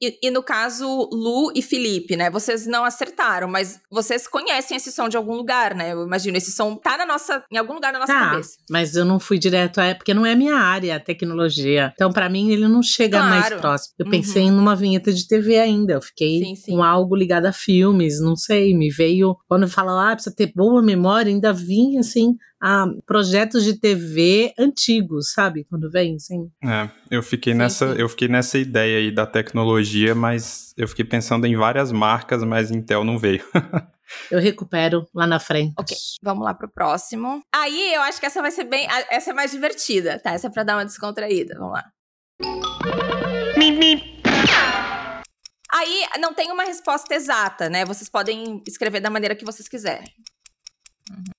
E, 0.00 0.28
e 0.28 0.30
no 0.30 0.42
caso, 0.42 0.86
Lu 1.12 1.50
e 1.54 1.62
Felipe, 1.62 2.16
né? 2.16 2.30
Vocês 2.30 2.66
não 2.66 2.84
acertaram, 2.84 3.48
mas 3.48 3.80
vocês 3.90 4.28
conhecem 4.28 4.76
esse 4.76 4.92
som 4.92 5.08
de 5.08 5.16
algum 5.16 5.34
lugar, 5.34 5.74
né? 5.74 5.92
Eu 5.92 6.04
imagino, 6.06 6.36
esse 6.36 6.52
som 6.52 6.76
tá 6.76 6.96
na 6.96 7.04
nossa, 7.06 7.42
em 7.52 7.56
algum 7.56 7.74
lugar 7.74 7.92
da 7.92 7.98
nossa 7.98 8.12
Tá, 8.12 8.30
cabeça. 8.30 8.52
mas 8.70 8.94
eu 8.94 9.04
não 9.04 9.18
fui 9.18 9.38
direto 9.38 9.78
a 9.80 9.94
porque 9.94 10.14
não 10.14 10.24
é 10.24 10.34
minha 10.34 10.54
área, 10.54 10.96
a 10.96 11.00
tecnologia. 11.00 11.90
Então, 11.94 12.12
pra 12.28 12.32
mim, 12.32 12.50
ele 12.50 12.68
não 12.68 12.82
chega 12.82 13.18
Claro. 13.18 13.30
mais 13.34 13.54
próximo. 13.54 13.94
Eu 13.98 14.04
Uhum. 14.04 14.10
pensei 14.10 14.50
numa 14.50 14.76
vinheta 14.76 15.12
de 15.12 15.26
TV 15.26 15.58
ainda. 15.58 15.94
Eu 15.94 16.02
fiquei 16.02 16.38
Sim, 16.44 16.54
sim. 16.54 16.72
com 16.72 16.82
algo 16.82 17.16
ligado 17.16 17.46
a 17.46 17.52
filmes, 17.52 18.20
não 18.20 18.36
sei. 18.36 18.74
Me 18.76 18.90
veio. 18.90 19.34
Quando 19.48 19.66
fala, 19.68 20.10
ah, 20.12 20.14
precisa 20.14 20.34
ter 20.36 20.52
boa 20.54 20.82
memória, 20.82 21.30
ainda 21.30 21.52
vinha 21.52 22.00
assim. 22.00 22.36
A 22.60 22.86
projetos 23.06 23.62
de 23.64 23.78
TV 23.78 24.52
antigos, 24.58 25.32
sabe? 25.32 25.64
Quando 25.70 25.88
vem, 25.90 26.16
assim. 26.16 26.50
É, 26.64 26.90
eu 27.08 27.22
fiquei 27.22 27.52
Sim, 27.52 27.58
nessa, 27.60 27.94
sim. 27.94 28.00
eu 28.00 28.08
fiquei 28.08 28.26
nessa 28.26 28.58
ideia 28.58 28.98
aí 28.98 29.12
da 29.12 29.24
tecnologia, 29.26 30.12
mas 30.14 30.74
eu 30.76 30.88
fiquei 30.88 31.04
pensando 31.04 31.46
em 31.46 31.56
várias 31.56 31.92
marcas, 31.92 32.42
mas 32.42 32.70
Intel 32.72 33.04
não 33.04 33.16
veio. 33.18 33.42
Eu 34.30 34.40
recupero 34.40 35.06
lá 35.14 35.26
na 35.26 35.38
frente. 35.38 35.74
Ok, 35.78 35.94
vamos 36.22 36.42
lá 36.42 36.54
pro 36.54 36.66
próximo. 36.66 37.42
Aí 37.54 37.92
eu 37.92 38.00
acho 38.00 38.18
que 38.18 38.24
essa 38.24 38.40
vai 38.40 38.50
ser 38.50 38.64
bem. 38.64 38.88
Essa 39.10 39.30
é 39.30 39.34
mais 39.34 39.50
divertida, 39.50 40.18
tá? 40.18 40.30
Essa 40.32 40.46
é 40.46 40.50
pra 40.50 40.62
dar 40.64 40.76
uma 40.78 40.84
descontraída. 40.86 41.54
Vamos 41.58 41.74
lá. 41.74 41.84
Aí 45.70 46.06
não 46.18 46.32
tem 46.32 46.50
uma 46.50 46.64
resposta 46.64 47.14
exata, 47.14 47.68
né? 47.68 47.84
Vocês 47.84 48.08
podem 48.08 48.62
escrever 48.66 49.00
da 49.00 49.10
maneira 49.10 49.36
que 49.36 49.44
vocês 49.44 49.68
quiserem. 49.68 50.12
Uhum. 51.10 51.37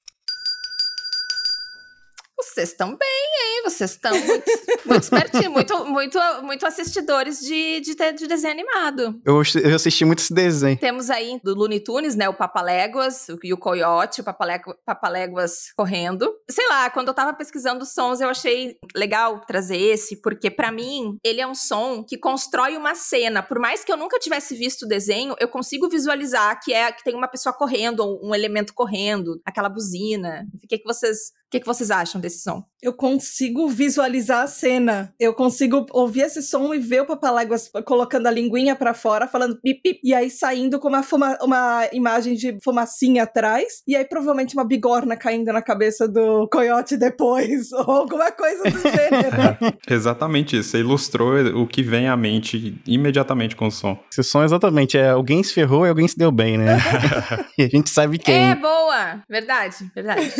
Vocês 2.53 2.69
estão 2.69 2.95
bem, 2.95 3.07
hein? 3.07 3.61
Vocês 3.63 3.91
estão 3.91 4.11
muito, 4.11 4.51
muito 4.85 5.03
espertinhos, 5.03 5.47
muito, 5.53 5.85
muito, 5.85 6.19
muito 6.43 6.65
assistidores 6.65 7.39
de, 7.39 7.79
de, 7.81 7.95
de 8.13 8.27
desenho 8.27 8.53
animado. 8.53 9.21
Eu, 9.25 9.41
eu 9.63 9.75
assisti 9.75 10.03
muito 10.03 10.19
esse 10.19 10.33
desenho. 10.33 10.77
Temos 10.77 11.09
aí 11.09 11.39
do 11.43 11.53
Looney 11.53 11.79
Tunes, 11.79 12.15
né? 12.15 12.27
O 12.27 12.33
Papaléguas 12.33 13.27
e 13.43 13.53
o 13.53 13.57
Coyote, 13.57 14.21
o 14.21 14.23
Papalégua- 14.23 14.77
Papaléguas 14.85 15.71
correndo. 15.75 16.33
Sei 16.49 16.67
lá, 16.67 16.89
quando 16.89 17.09
eu 17.09 17.13
tava 17.13 17.33
pesquisando 17.33 17.85
sons, 17.85 18.19
eu 18.21 18.29
achei 18.29 18.77
legal 18.95 19.41
trazer 19.45 19.77
esse, 19.77 20.19
porque 20.21 20.49
pra 20.49 20.71
mim, 20.71 21.17
ele 21.23 21.41
é 21.41 21.47
um 21.47 21.55
som 21.55 22.03
que 22.03 22.17
constrói 22.17 22.75
uma 22.77 22.95
cena. 22.95 23.43
Por 23.43 23.59
mais 23.59 23.83
que 23.83 23.91
eu 23.91 23.97
nunca 23.97 24.17
tivesse 24.19 24.55
visto 24.55 24.83
o 24.83 24.87
desenho, 24.87 25.35
eu 25.39 25.47
consigo 25.47 25.87
visualizar 25.89 26.59
que 26.63 26.73
é 26.73 26.91
que 26.91 27.03
tem 27.03 27.15
uma 27.15 27.27
pessoa 27.27 27.53
correndo, 27.53 27.99
ou 27.99 28.19
um 28.27 28.33
elemento 28.33 28.73
correndo, 28.73 29.39
aquela 29.45 29.69
buzina. 29.69 30.45
O 30.63 30.67
que, 30.67 30.77
que 30.79 30.85
vocês. 30.85 31.31
O 31.49 31.51
que, 31.51 31.59
que 31.61 31.65
vocês 31.65 31.89
acham 31.89 32.21
desse 32.21 32.43
som? 32.43 32.63
Eu 32.79 32.93
consigo 32.93 33.67
visualizar 33.67 34.43
a 34.43 34.47
cena. 34.47 35.11
Eu 35.19 35.33
consigo 35.33 35.87
ouvir 35.91 36.21
esse 36.21 36.43
som 36.43 36.71
e 36.75 36.77
ver 36.79 37.01
o 37.01 37.07
Papaléguas 37.07 37.71
colocando 37.85 38.27
a 38.27 38.31
linguinha 38.31 38.75
pra 38.75 38.93
fora, 38.93 39.27
falando 39.27 39.59
pip, 39.59 39.81
pip, 39.81 39.99
e 40.03 40.13
aí 40.13 40.29
saindo 40.29 40.79
com 40.79 40.87
uma, 40.87 41.01
fuma- 41.01 41.39
uma 41.41 41.87
imagem 41.91 42.35
de 42.35 42.55
fumacinha 42.63 43.23
atrás, 43.23 43.81
e 43.87 43.95
aí 43.95 44.05
provavelmente 44.05 44.53
uma 44.53 44.63
bigorna 44.63 45.17
caindo 45.17 45.51
na 45.51 45.61
cabeça 45.61 46.07
do 46.07 46.47
coiote 46.49 46.95
depois, 46.95 47.71
ou 47.73 47.79
alguma 47.91 48.31
coisa 48.31 48.63
do 48.63 48.79
gênero. 48.81 49.57
Exatamente 49.89 50.55
isso. 50.55 50.69
Você 50.69 50.79
ilustrou 50.81 51.33
o 51.59 51.65
que 51.67 51.81
vem 51.81 52.07
à 52.07 52.15
mente 52.15 52.79
imediatamente 52.85 53.55
com 53.55 53.65
o 53.67 53.71
som. 53.71 53.97
Esse 54.11 54.23
som, 54.23 54.43
exatamente, 54.43 54.99
é 54.99 55.09
alguém 55.09 55.41
se 55.41 55.51
ferrou 55.53 55.83
e 55.83 55.89
alguém 55.89 56.07
se 56.07 56.15
deu 56.17 56.31
bem, 56.31 56.59
né? 56.59 56.77
e 57.57 57.63
a 57.63 57.67
gente 57.67 57.89
sabe 57.89 58.19
quem. 58.19 58.51
É, 58.51 58.55
boa! 58.55 59.23
Verdade, 59.27 59.91
verdade 59.95 60.31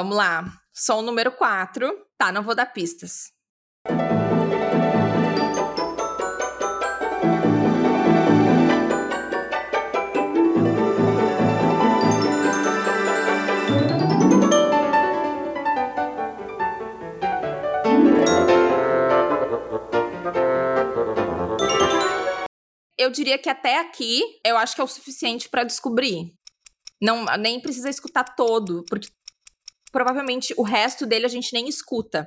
vamos 0.00 0.16
lá. 0.16 0.44
Som 0.72 1.02
número 1.02 1.30
4. 1.32 1.94
Tá, 2.16 2.32
não 2.32 2.42
vou 2.42 2.54
dar 2.54 2.66
pistas. 2.66 3.32
eu 22.96 23.10
diria 23.10 23.38
que 23.38 23.48
até 23.48 23.80
aqui 23.80 24.22
eu 24.44 24.58
acho 24.58 24.74
que 24.74 24.80
é 24.80 24.84
o 24.84 24.86
suficiente 24.86 25.48
para 25.48 25.64
descobrir. 25.64 26.34
Não, 27.02 27.24
nem 27.38 27.58
precisa 27.58 27.88
escutar 27.88 28.22
todo, 28.36 28.84
porque 28.88 29.08
provavelmente 29.92 30.54
o 30.56 30.62
resto 30.62 31.06
dele 31.06 31.26
a 31.26 31.28
gente 31.28 31.52
nem 31.52 31.68
escuta. 31.68 32.26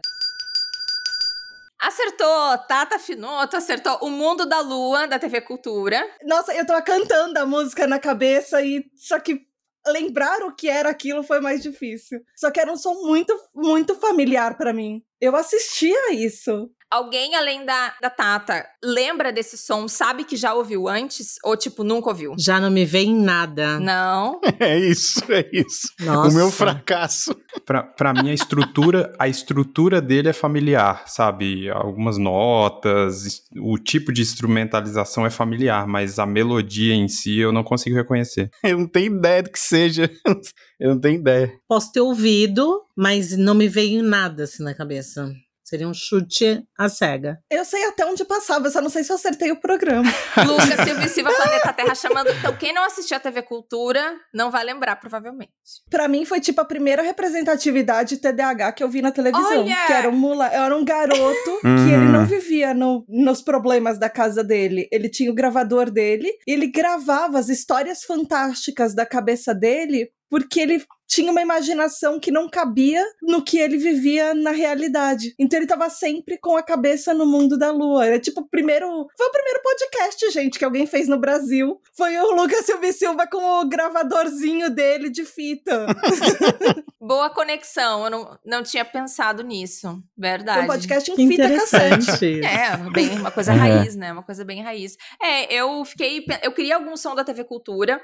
Acertou, 1.80 2.58
Tata 2.68 2.98
Finoto 2.98 3.58
acertou 3.58 3.98
O 4.02 4.10
Mundo 4.10 4.46
da 4.46 4.62
Lua, 4.62 5.06
da 5.06 5.20
TV 5.20 5.42
Cultura. 5.42 6.02
Nossa, 6.24 6.54
eu 6.54 6.66
tava 6.66 6.82
cantando 6.82 7.38
a 7.40 7.46
música 7.46 7.86
na 7.86 8.00
cabeça 8.00 8.62
e 8.62 8.86
só 8.96 9.20
que 9.20 9.42
lembrar 9.88 10.42
o 10.44 10.56
que 10.56 10.70
era 10.70 10.90
aquilo 10.90 11.24
foi 11.24 11.42
mais 11.42 11.62
difícil. 11.62 12.22
Só 12.38 12.50
que 12.52 12.60
era 12.60 12.72
um 12.72 12.78
som 12.78 12.94
muito, 13.02 13.38
muito 13.54 13.96
familiar 13.96 14.56
pra 14.56 14.72
mim. 14.72 15.04
Eu 15.20 15.36
assistia 15.36 16.14
isso. 16.14 16.70
Alguém 16.94 17.34
além 17.34 17.66
da, 17.66 17.92
da 18.00 18.08
Tata 18.08 18.64
lembra 18.84 19.34
desse 19.34 19.58
som, 19.58 19.88
sabe 19.88 20.24
que 20.24 20.38
já 20.38 20.54
ouviu 20.54 20.88
antes? 20.88 21.40
Ou, 21.44 21.58
tipo, 21.58 21.84
nunca 21.84 22.10
ouviu? 22.10 22.36
Já 22.38 22.60
não 22.60 22.70
me 22.70 22.86
vem 22.86 23.16
nada. 23.16 23.80
Não. 23.80 24.40
É 24.60 24.78
isso, 24.78 25.20
é 25.30 25.50
isso. 25.52 25.88
Nossa. 26.00 26.30
O 26.30 26.34
meu 26.34 26.52
fracasso. 26.52 27.36
Pra, 27.66 27.82
pra 27.82 28.14
mim, 28.14 28.30
a 28.30 28.34
estrutura, 28.34 29.12
a 29.20 29.28
estrutura 29.28 30.00
dele 30.00 30.30
é 30.30 30.34
familiar, 30.34 31.04
sabe? 31.08 31.70
Algumas 31.70 32.18
notas, 32.18 33.42
o 33.60 33.78
tipo 33.78 34.14
de 34.14 34.22
instrumentalização 34.22 35.26
é 35.26 35.30
familiar, 35.30 35.88
mas 35.88 36.20
a 36.20 36.26
melodia 36.26 36.94
em 36.94 37.08
si 37.08 37.40
eu 37.40 37.52
não 37.52 37.64
consigo 37.64 37.96
reconhecer. 37.96 38.50
Eu 38.64 38.78
não 38.78 38.88
tenho 38.88 39.18
ideia 39.18 39.42
do 39.42 39.52
que 39.52 39.60
seja. 39.60 40.10
Eu 40.80 40.90
não 40.90 41.00
tenho 41.00 41.20
ideia. 41.20 41.50
Posso 41.66 41.94
ter 41.94 42.02
ouvido, 42.02 42.82
mas 42.98 43.38
não 43.38 43.56
me 43.56 43.70
veio 43.70 44.04
nada 44.04 44.44
assim 44.44 44.64
na 44.64 44.74
cabeça. 44.74 45.32
Seria 45.64 45.88
um 45.88 45.94
chute 45.94 46.62
à 46.78 46.90
cega. 46.90 47.40
Eu 47.50 47.64
sei 47.64 47.86
até 47.86 48.06
onde 48.06 48.26
passava, 48.26 48.70
só 48.70 48.82
não 48.82 48.90
sei 48.90 49.04
se 49.04 49.12
eu 49.12 49.16
acertei 49.16 49.50
o 49.52 49.60
programa. 49.60 50.12
Lucas 50.46 50.86
Silva 50.86 51.06
e 51.06 51.10
Silva 51.10 51.32
Planeta 51.34 51.72
Terra 51.74 51.96
chamando. 51.96 52.30
Então, 52.32 52.56
quem 52.58 52.74
não 52.74 52.84
assistiu 52.84 53.16
a 53.16 53.20
TV 53.20 53.42
Cultura 53.44 54.16
não 54.34 54.52
vai 54.52 54.64
lembrar, 54.64 54.98
provavelmente. 54.98 55.52
Pra 55.90 56.08
mim 56.08 56.26
foi 56.26 56.42
tipo 56.42 56.60
a 56.60 56.66
primeira 56.66 57.02
representatividade 57.02 58.18
TDAH 58.18 58.74
que 58.74 58.84
eu 58.84 58.90
vi 58.90 59.02
na 59.02 59.12
televisão. 59.12 59.62
Olha! 59.62 59.76
Que 59.88 59.94
era 59.94 60.10
um, 60.10 60.16
mula... 60.16 60.48
era 60.48 60.76
um 60.76 60.84
garoto 60.84 61.60
que 61.62 61.94
ele 61.94 62.10
não 62.12 62.26
vivia 62.26 62.74
no- 62.74 63.06
nos 63.08 63.42
problemas 63.42 63.98
da 63.98 64.10
casa 64.10 64.44
dele. 64.44 64.88
Ele 64.92 65.08
tinha 65.10 65.32
o 65.32 65.36
gravador 65.36 65.90
dele 65.90 66.30
e 66.48 66.52
ele 66.52 66.68
gravava 66.68 67.40
as 67.40 67.50
histórias 67.50 68.04
fantásticas 68.04 68.94
da 68.94 69.06
cabeça 69.06 69.54
dele 69.56 70.10
porque 70.30 70.60
ele 70.60 70.84
tinha 71.06 71.32
uma 71.32 71.42
imaginação 71.44 72.20
que 72.20 72.32
não 72.32 72.50
cabia 72.50 73.06
no 73.22 73.44
que 73.44 73.60
ele 73.60 73.78
vivia 73.78 74.34
na 74.34 74.50
realidade. 74.50 75.36
Então 75.38 75.60
ele 75.60 75.68
tava 75.68 75.88
sempre 75.90 76.40
com 76.40 76.58
a 76.58 76.64
cabeça 76.64 77.14
no 77.14 77.24
mundo 77.24 77.56
da 77.56 77.70
lua. 77.72 78.08
É 78.08 78.18
tipo 78.18 78.42
o 78.42 78.50
primeiro. 78.50 78.88
Foi 79.16 79.28
o 79.28 79.32
primeiro 79.32 79.62
podcast, 79.62 80.32
gente, 80.32 80.58
que 80.58 80.66
alguém 80.66 80.88
fez 80.88 81.08
no 81.08 81.20
Brasil. 81.20 81.80
Foi 81.96 82.18
o 82.18 82.32
Lucas 82.32 82.66
Silva 82.66 82.88
e 82.88 82.94
Silva 82.94 83.28
com 83.28 83.38
o 83.62 83.70
gravadorzinho 83.70 84.72
dele 84.72 85.10
de 85.10 85.24
fita. 85.24 85.86
Boa 87.00 87.30
conexão, 87.30 88.06
eu 88.06 88.10
não, 88.10 88.40
não 88.46 88.64
tinha 88.64 88.86
pensado 88.86 89.44
nisso. 89.44 90.02
Verdade. 90.18 90.60
Foi 90.60 90.64
um 90.66 90.68
podcast 90.70 91.12
em 91.12 91.16
Que 91.16 91.28
fita 91.28 91.50
cassete. 91.50 91.94
interessante. 91.96 92.46
É, 92.46 92.90
bem, 92.92 93.10
uma 93.20 93.30
coisa 93.30 93.52
É. 93.52 93.56
raiz, 93.56 93.96
né? 93.96 94.12
Uma 94.14 94.24
coisa 94.24 94.46
bem 94.46 94.62
raiz. 94.64 94.96
É, 95.22 95.54
eu 95.54 95.84
fiquei. 95.84 96.26
Eu 96.42 96.54
queria 96.54 96.76
algum 96.76 96.96
som 96.96 97.14
da 97.14 97.24
TV 97.26 97.44
Cultura. 97.44 98.02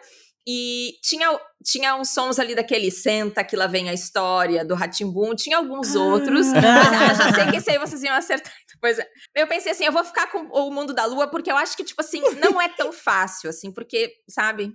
E 0.48 0.94
tinha, 1.04 1.40
tinha 1.64 1.96
uns 1.96 2.10
sons 2.10 2.40
ali 2.40 2.56
daquele 2.56 2.90
Senta, 2.90 3.44
que 3.44 3.56
lá 3.56 3.68
vem 3.68 3.90
a 3.90 3.94
história, 3.94 4.66
do 4.66 4.76
Ratimbum, 4.76 5.36
tinha 5.36 5.58
alguns 5.58 5.96
outros. 5.96 6.48
Mas 6.48 6.66
ah, 6.66 7.14
já 7.14 7.34
sei 7.34 7.46
que 7.52 7.58
esse 7.58 7.72
aí 7.72 7.78
vocês 7.78 8.02
iam 8.04 8.16
acertar. 8.16 8.54
Pois 8.82 8.98
é. 8.98 9.06
Eu 9.36 9.46
pensei 9.46 9.74
assim, 9.74 9.84
eu 9.84 9.92
vou 9.92 10.06
ficar 10.06 10.28
com 10.28 10.38
o 10.38 10.72
Mundo 10.72 10.94
da 10.94 11.06
Lua, 11.06 11.28
porque 11.28 11.52
eu 11.52 11.58
acho 11.58 11.76
que, 11.76 11.84
tipo 11.84 12.00
assim, 12.00 12.22
não 12.40 12.62
é 12.62 12.70
tão 12.70 12.94
fácil, 12.94 13.50
assim, 13.50 13.74
porque, 13.74 14.14
sabe? 14.30 14.74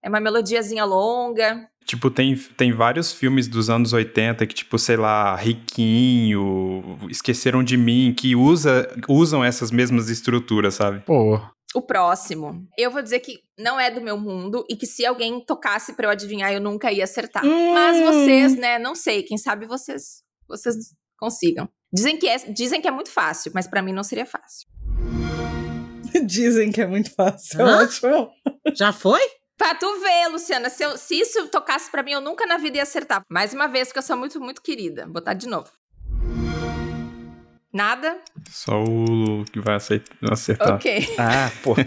É 0.00 0.08
uma 0.08 0.20
melodiazinha 0.20 0.84
longa. 0.84 1.68
Tipo, 1.84 2.10
tem, 2.10 2.36
tem 2.36 2.70
vários 2.70 3.12
filmes 3.12 3.48
dos 3.48 3.68
anos 3.68 3.92
80 3.92 4.46
que, 4.46 4.54
tipo, 4.54 4.78
sei 4.78 4.96
lá, 4.96 5.34
Riquinho, 5.34 6.98
Esqueceram 7.08 7.64
de 7.64 7.76
Mim, 7.76 8.14
que 8.16 8.36
usa, 8.36 8.88
usam 9.08 9.42
essas 9.42 9.70
mesmas 9.70 10.08
estruturas, 10.08 10.74
sabe? 10.74 11.00
Pô, 11.00 11.40
O 11.74 11.82
próximo, 11.82 12.66
eu 12.78 12.90
vou 12.90 13.02
dizer 13.02 13.20
que 13.20 13.40
não 13.58 13.78
é 13.78 13.90
do 13.90 14.00
meu 14.00 14.16
mundo 14.18 14.64
e 14.70 14.76
que 14.76 14.86
se 14.86 15.04
alguém 15.04 15.38
tocasse 15.44 15.92
pra 15.92 16.06
eu 16.06 16.10
adivinhar, 16.10 16.50
eu 16.52 16.60
nunca 16.60 16.90
ia 16.90 17.04
acertar. 17.04 17.44
Hum. 17.44 17.74
Mas 17.74 18.00
vocês, 18.00 18.56
né, 18.56 18.78
não 18.78 18.94
sei, 18.94 19.22
quem 19.22 19.36
sabe 19.36 19.66
vocês 19.66 20.22
vocês 20.48 20.74
consigam. 21.18 21.68
Dizem 21.92 22.16
que 22.18 22.26
é, 22.26 22.38
dizem 22.38 22.80
que 22.80 22.88
é 22.88 22.90
muito 22.90 23.10
fácil, 23.10 23.52
mas 23.54 23.66
pra 23.66 23.82
mim 23.82 23.92
não 23.92 24.02
seria 24.02 24.24
fácil. 24.24 24.66
Dizem 26.24 26.72
que 26.72 26.80
é 26.80 26.86
muito 26.86 27.14
fácil. 27.14 27.60
Hã? 27.60 27.82
Ótimo. 27.82 28.30
Já 28.74 28.92
foi? 28.92 29.20
Pra 29.58 29.74
tu 29.74 29.86
ver, 30.00 30.28
Luciana, 30.28 30.70
se, 30.70 30.84
eu- 30.84 30.96
se 30.96 31.16
isso 31.20 31.48
tocasse 31.48 31.90
pra 31.90 32.02
mim, 32.02 32.12
eu 32.12 32.20
nunca 32.20 32.46
na 32.46 32.56
vida 32.58 32.76
ia 32.76 32.82
acertar. 32.82 33.22
Mais 33.28 33.52
uma 33.52 33.66
vez, 33.66 33.88
porque 33.88 33.98
eu 33.98 34.02
sou 34.02 34.16
muito, 34.16 34.40
muito 34.40 34.62
querida. 34.62 35.04
Vou 35.04 35.14
botar 35.14 35.34
de 35.34 35.48
novo. 35.48 35.68
Nada? 37.72 38.16
Só 38.50 38.82
o 38.82 39.04
Lu 39.04 39.44
que 39.44 39.60
vai 39.60 39.76
acertar. 39.76 40.74
Ok. 40.76 41.06
Ah, 41.18 41.50
pô. 41.62 41.74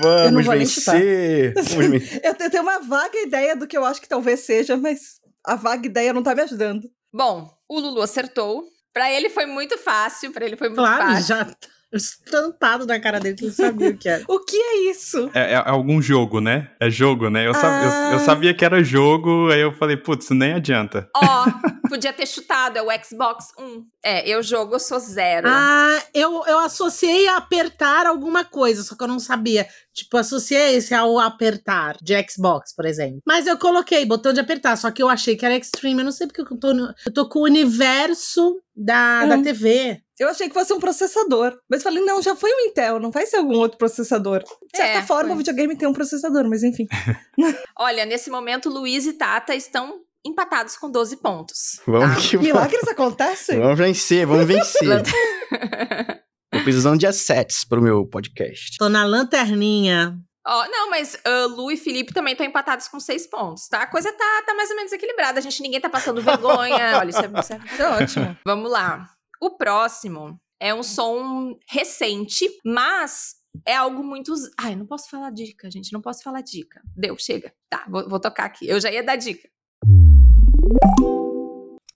Vamos 0.00 0.46
vencer. 0.46 1.52
Vamos 1.62 1.86
vencer. 1.90 2.20
Eu 2.24 2.34
te- 2.34 2.48
tenho 2.50 2.62
uma 2.62 2.78
vaga 2.80 3.18
ideia 3.20 3.54
do 3.56 3.66
que 3.66 3.76
eu 3.76 3.84
acho 3.84 4.00
que 4.00 4.08
talvez 4.08 4.40
seja, 4.40 4.76
mas 4.76 5.20
a 5.44 5.54
vaga 5.56 5.86
ideia 5.86 6.12
não 6.12 6.22
tá 6.22 6.34
me 6.34 6.42
ajudando. 6.42 6.88
Bom, 7.12 7.50
o 7.68 7.80
Lulu 7.80 8.00
acertou. 8.02 8.64
Pra 8.94 9.10
ele 9.10 9.30
foi 9.30 9.46
muito 9.46 9.78
fácil, 9.78 10.32
pra 10.32 10.44
ele 10.44 10.54
foi 10.54 10.68
muito 10.68 10.78
Claro, 10.78 11.02
fácil. 11.12 11.26
já 11.26 11.44
tá 11.46 11.56
estampado 11.96 12.86
na 12.86 12.98
cara 13.00 13.18
dele 13.20 13.36
que 13.36 13.44
ele 13.44 13.52
sabia 13.52 13.90
o 13.90 13.96
que 13.96 14.08
era. 14.08 14.22
O 14.28 14.38
que 14.40 14.56
é 14.56 14.90
isso? 14.90 15.30
É, 15.34 15.52
é 15.52 15.56
algum 15.56 16.00
jogo, 16.00 16.40
né? 16.40 16.70
É 16.80 16.90
jogo, 16.90 17.28
né? 17.30 17.46
Eu, 17.46 17.54
sab- 17.54 17.82
eu- 17.84 17.90
eu 18.12 18.16
Ah. 18.16 18.18
sabia 18.20 18.54
que 18.54 18.64
era 18.64 18.82
jogo, 18.82 19.50
aí 19.50 19.60
eu 19.60 19.72
falei, 19.72 19.96
putz, 19.96 20.30
nem 20.30 20.52
adianta. 20.54 21.08
Ó, 21.16 21.44
podia 21.88 22.12
ter 22.12 22.26
chutado, 22.26 22.76
é 22.78 22.82
o 22.82 22.86
Xbox 23.04 23.46
1. 23.58 23.84
É, 24.04 24.28
eu 24.28 24.42
jogo, 24.42 24.74
eu 24.74 24.80
sou 24.80 24.98
zero. 24.98 25.46
Ah, 25.48 26.02
eu, 26.12 26.44
eu 26.46 26.58
associei 26.58 27.28
a 27.28 27.36
apertar 27.36 28.04
alguma 28.06 28.44
coisa, 28.44 28.82
só 28.82 28.96
que 28.96 29.02
eu 29.04 29.08
não 29.08 29.20
sabia. 29.20 29.66
Tipo, 29.94 30.16
associei 30.16 30.74
esse 30.76 30.92
ao 30.94 31.18
apertar 31.20 31.96
de 32.02 32.14
Xbox, 32.28 32.74
por 32.74 32.84
exemplo. 32.84 33.20
Mas 33.26 33.46
eu 33.46 33.56
coloquei 33.58 34.04
botão 34.04 34.32
de 34.32 34.40
apertar, 34.40 34.76
só 34.76 34.90
que 34.90 35.02
eu 35.02 35.08
achei 35.08 35.36
que 35.36 35.44
era 35.46 35.54
Extreme. 35.56 36.00
Eu 36.00 36.04
não 36.06 36.12
sei 36.12 36.26
porque 36.26 36.40
eu 36.42 36.58
tô, 36.58 36.74
no- 36.74 36.92
eu 37.06 37.12
tô 37.14 37.28
com 37.28 37.40
o 37.40 37.44
universo 37.44 38.60
da, 38.74 39.24
da 39.26 39.36
Hum. 39.36 39.42
TV. 39.42 40.00
Eu 40.18 40.28
achei 40.28 40.48
que 40.48 40.54
fosse 40.54 40.72
um 40.72 40.78
processador. 40.80 41.56
Mas 41.68 41.82
falei, 41.82 42.02
não, 42.04 42.20
já 42.22 42.34
foi 42.36 42.50
um 42.52 42.60
Intel, 42.68 42.98
não 43.00 43.10
vai 43.10 43.26
ser 43.26 43.36
algum 43.38 43.56
outro 43.56 43.78
processador. 43.78 44.40
De 44.40 44.76
certa 44.76 44.98
É, 44.98 45.02
forma, 45.02 45.28
foi. 45.28 45.34
o 45.34 45.38
videogame 45.38 45.76
tem 45.76 45.88
um 45.88 45.92
processador, 45.92 46.48
mas 46.48 46.62
enfim. 46.62 46.86
Olha, 47.78 48.04
nesse 48.04 48.30
momento, 48.30 48.68
Luiz 48.68 49.06
e 49.06 49.12
Tata 49.14 49.54
estão 49.54 50.00
empatados 50.24 50.76
com 50.76 50.90
12 50.90 51.16
pontos. 51.18 51.80
Vamos 51.86 52.26
que 52.26 52.36
vamos. 52.36 52.52
Milagres 52.52 52.88
acontecem? 52.88 53.58
Vamos 53.58 53.78
vencer, 53.78 54.26
vamos 54.26 54.46
vencer. 54.46 55.02
Tô 56.52 56.62
precisando 56.62 56.98
de 56.98 57.06
assets 57.06 57.64
pro 57.64 57.82
meu 57.82 58.06
podcast. 58.06 58.76
Tô 58.78 58.88
na 58.88 59.04
lanterninha. 59.04 60.18
Ó, 60.46 60.68
não, 60.68 60.90
mas 60.90 61.16
ah, 61.24 61.46
Lu 61.46 61.70
e 61.70 61.76
Felipe 61.76 62.12
também 62.12 62.32
estão 62.32 62.46
empatados 62.46 62.88
com 62.88 62.98
6 62.98 63.28
pontos, 63.28 63.68
tá? 63.68 63.82
A 63.82 63.86
coisa 63.86 64.12
tá, 64.12 64.42
tá 64.44 64.54
mais 64.54 64.70
ou 64.70 64.76
menos 64.76 64.92
equilibrada. 64.92 65.38
A 65.38 65.42
gente, 65.42 65.62
ninguém 65.62 65.80
tá 65.80 65.88
passando 65.88 66.20
vergonha. 66.22 66.98
Olha, 66.98 67.10
isso 67.10 67.20
é, 67.20 67.40
isso 67.40 67.52
é 67.52 67.60
Isso 67.64 67.82
é 67.82 67.88
ótimo. 67.88 68.36
Vamos 68.44 68.70
lá. 68.70 69.08
O 69.40 69.56
próximo 69.56 70.38
é 70.60 70.74
um 70.74 70.82
som 70.82 71.56
recente, 71.68 72.48
mas 72.64 73.36
é 73.66 73.74
algo 73.76 74.02
muito. 74.02 74.32
Ai, 74.58 74.74
não 74.74 74.86
posso 74.86 75.08
falar 75.08 75.30
dica, 75.30 75.70
gente. 75.70 75.92
Não 75.92 76.00
posso 76.00 76.22
falar 76.22 76.42
dica. 76.42 76.80
Deu, 76.96 77.16
chega. 77.18 77.52
Tá, 77.70 77.84
vou, 77.88 78.08
vou 78.08 78.20
tocar 78.20 78.44
aqui. 78.44 78.68
Eu 78.68 78.80
já 78.80 78.90
ia 78.90 79.02
dar 79.02 79.16
dica. 79.16 79.48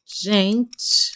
Gente. 0.05 1.13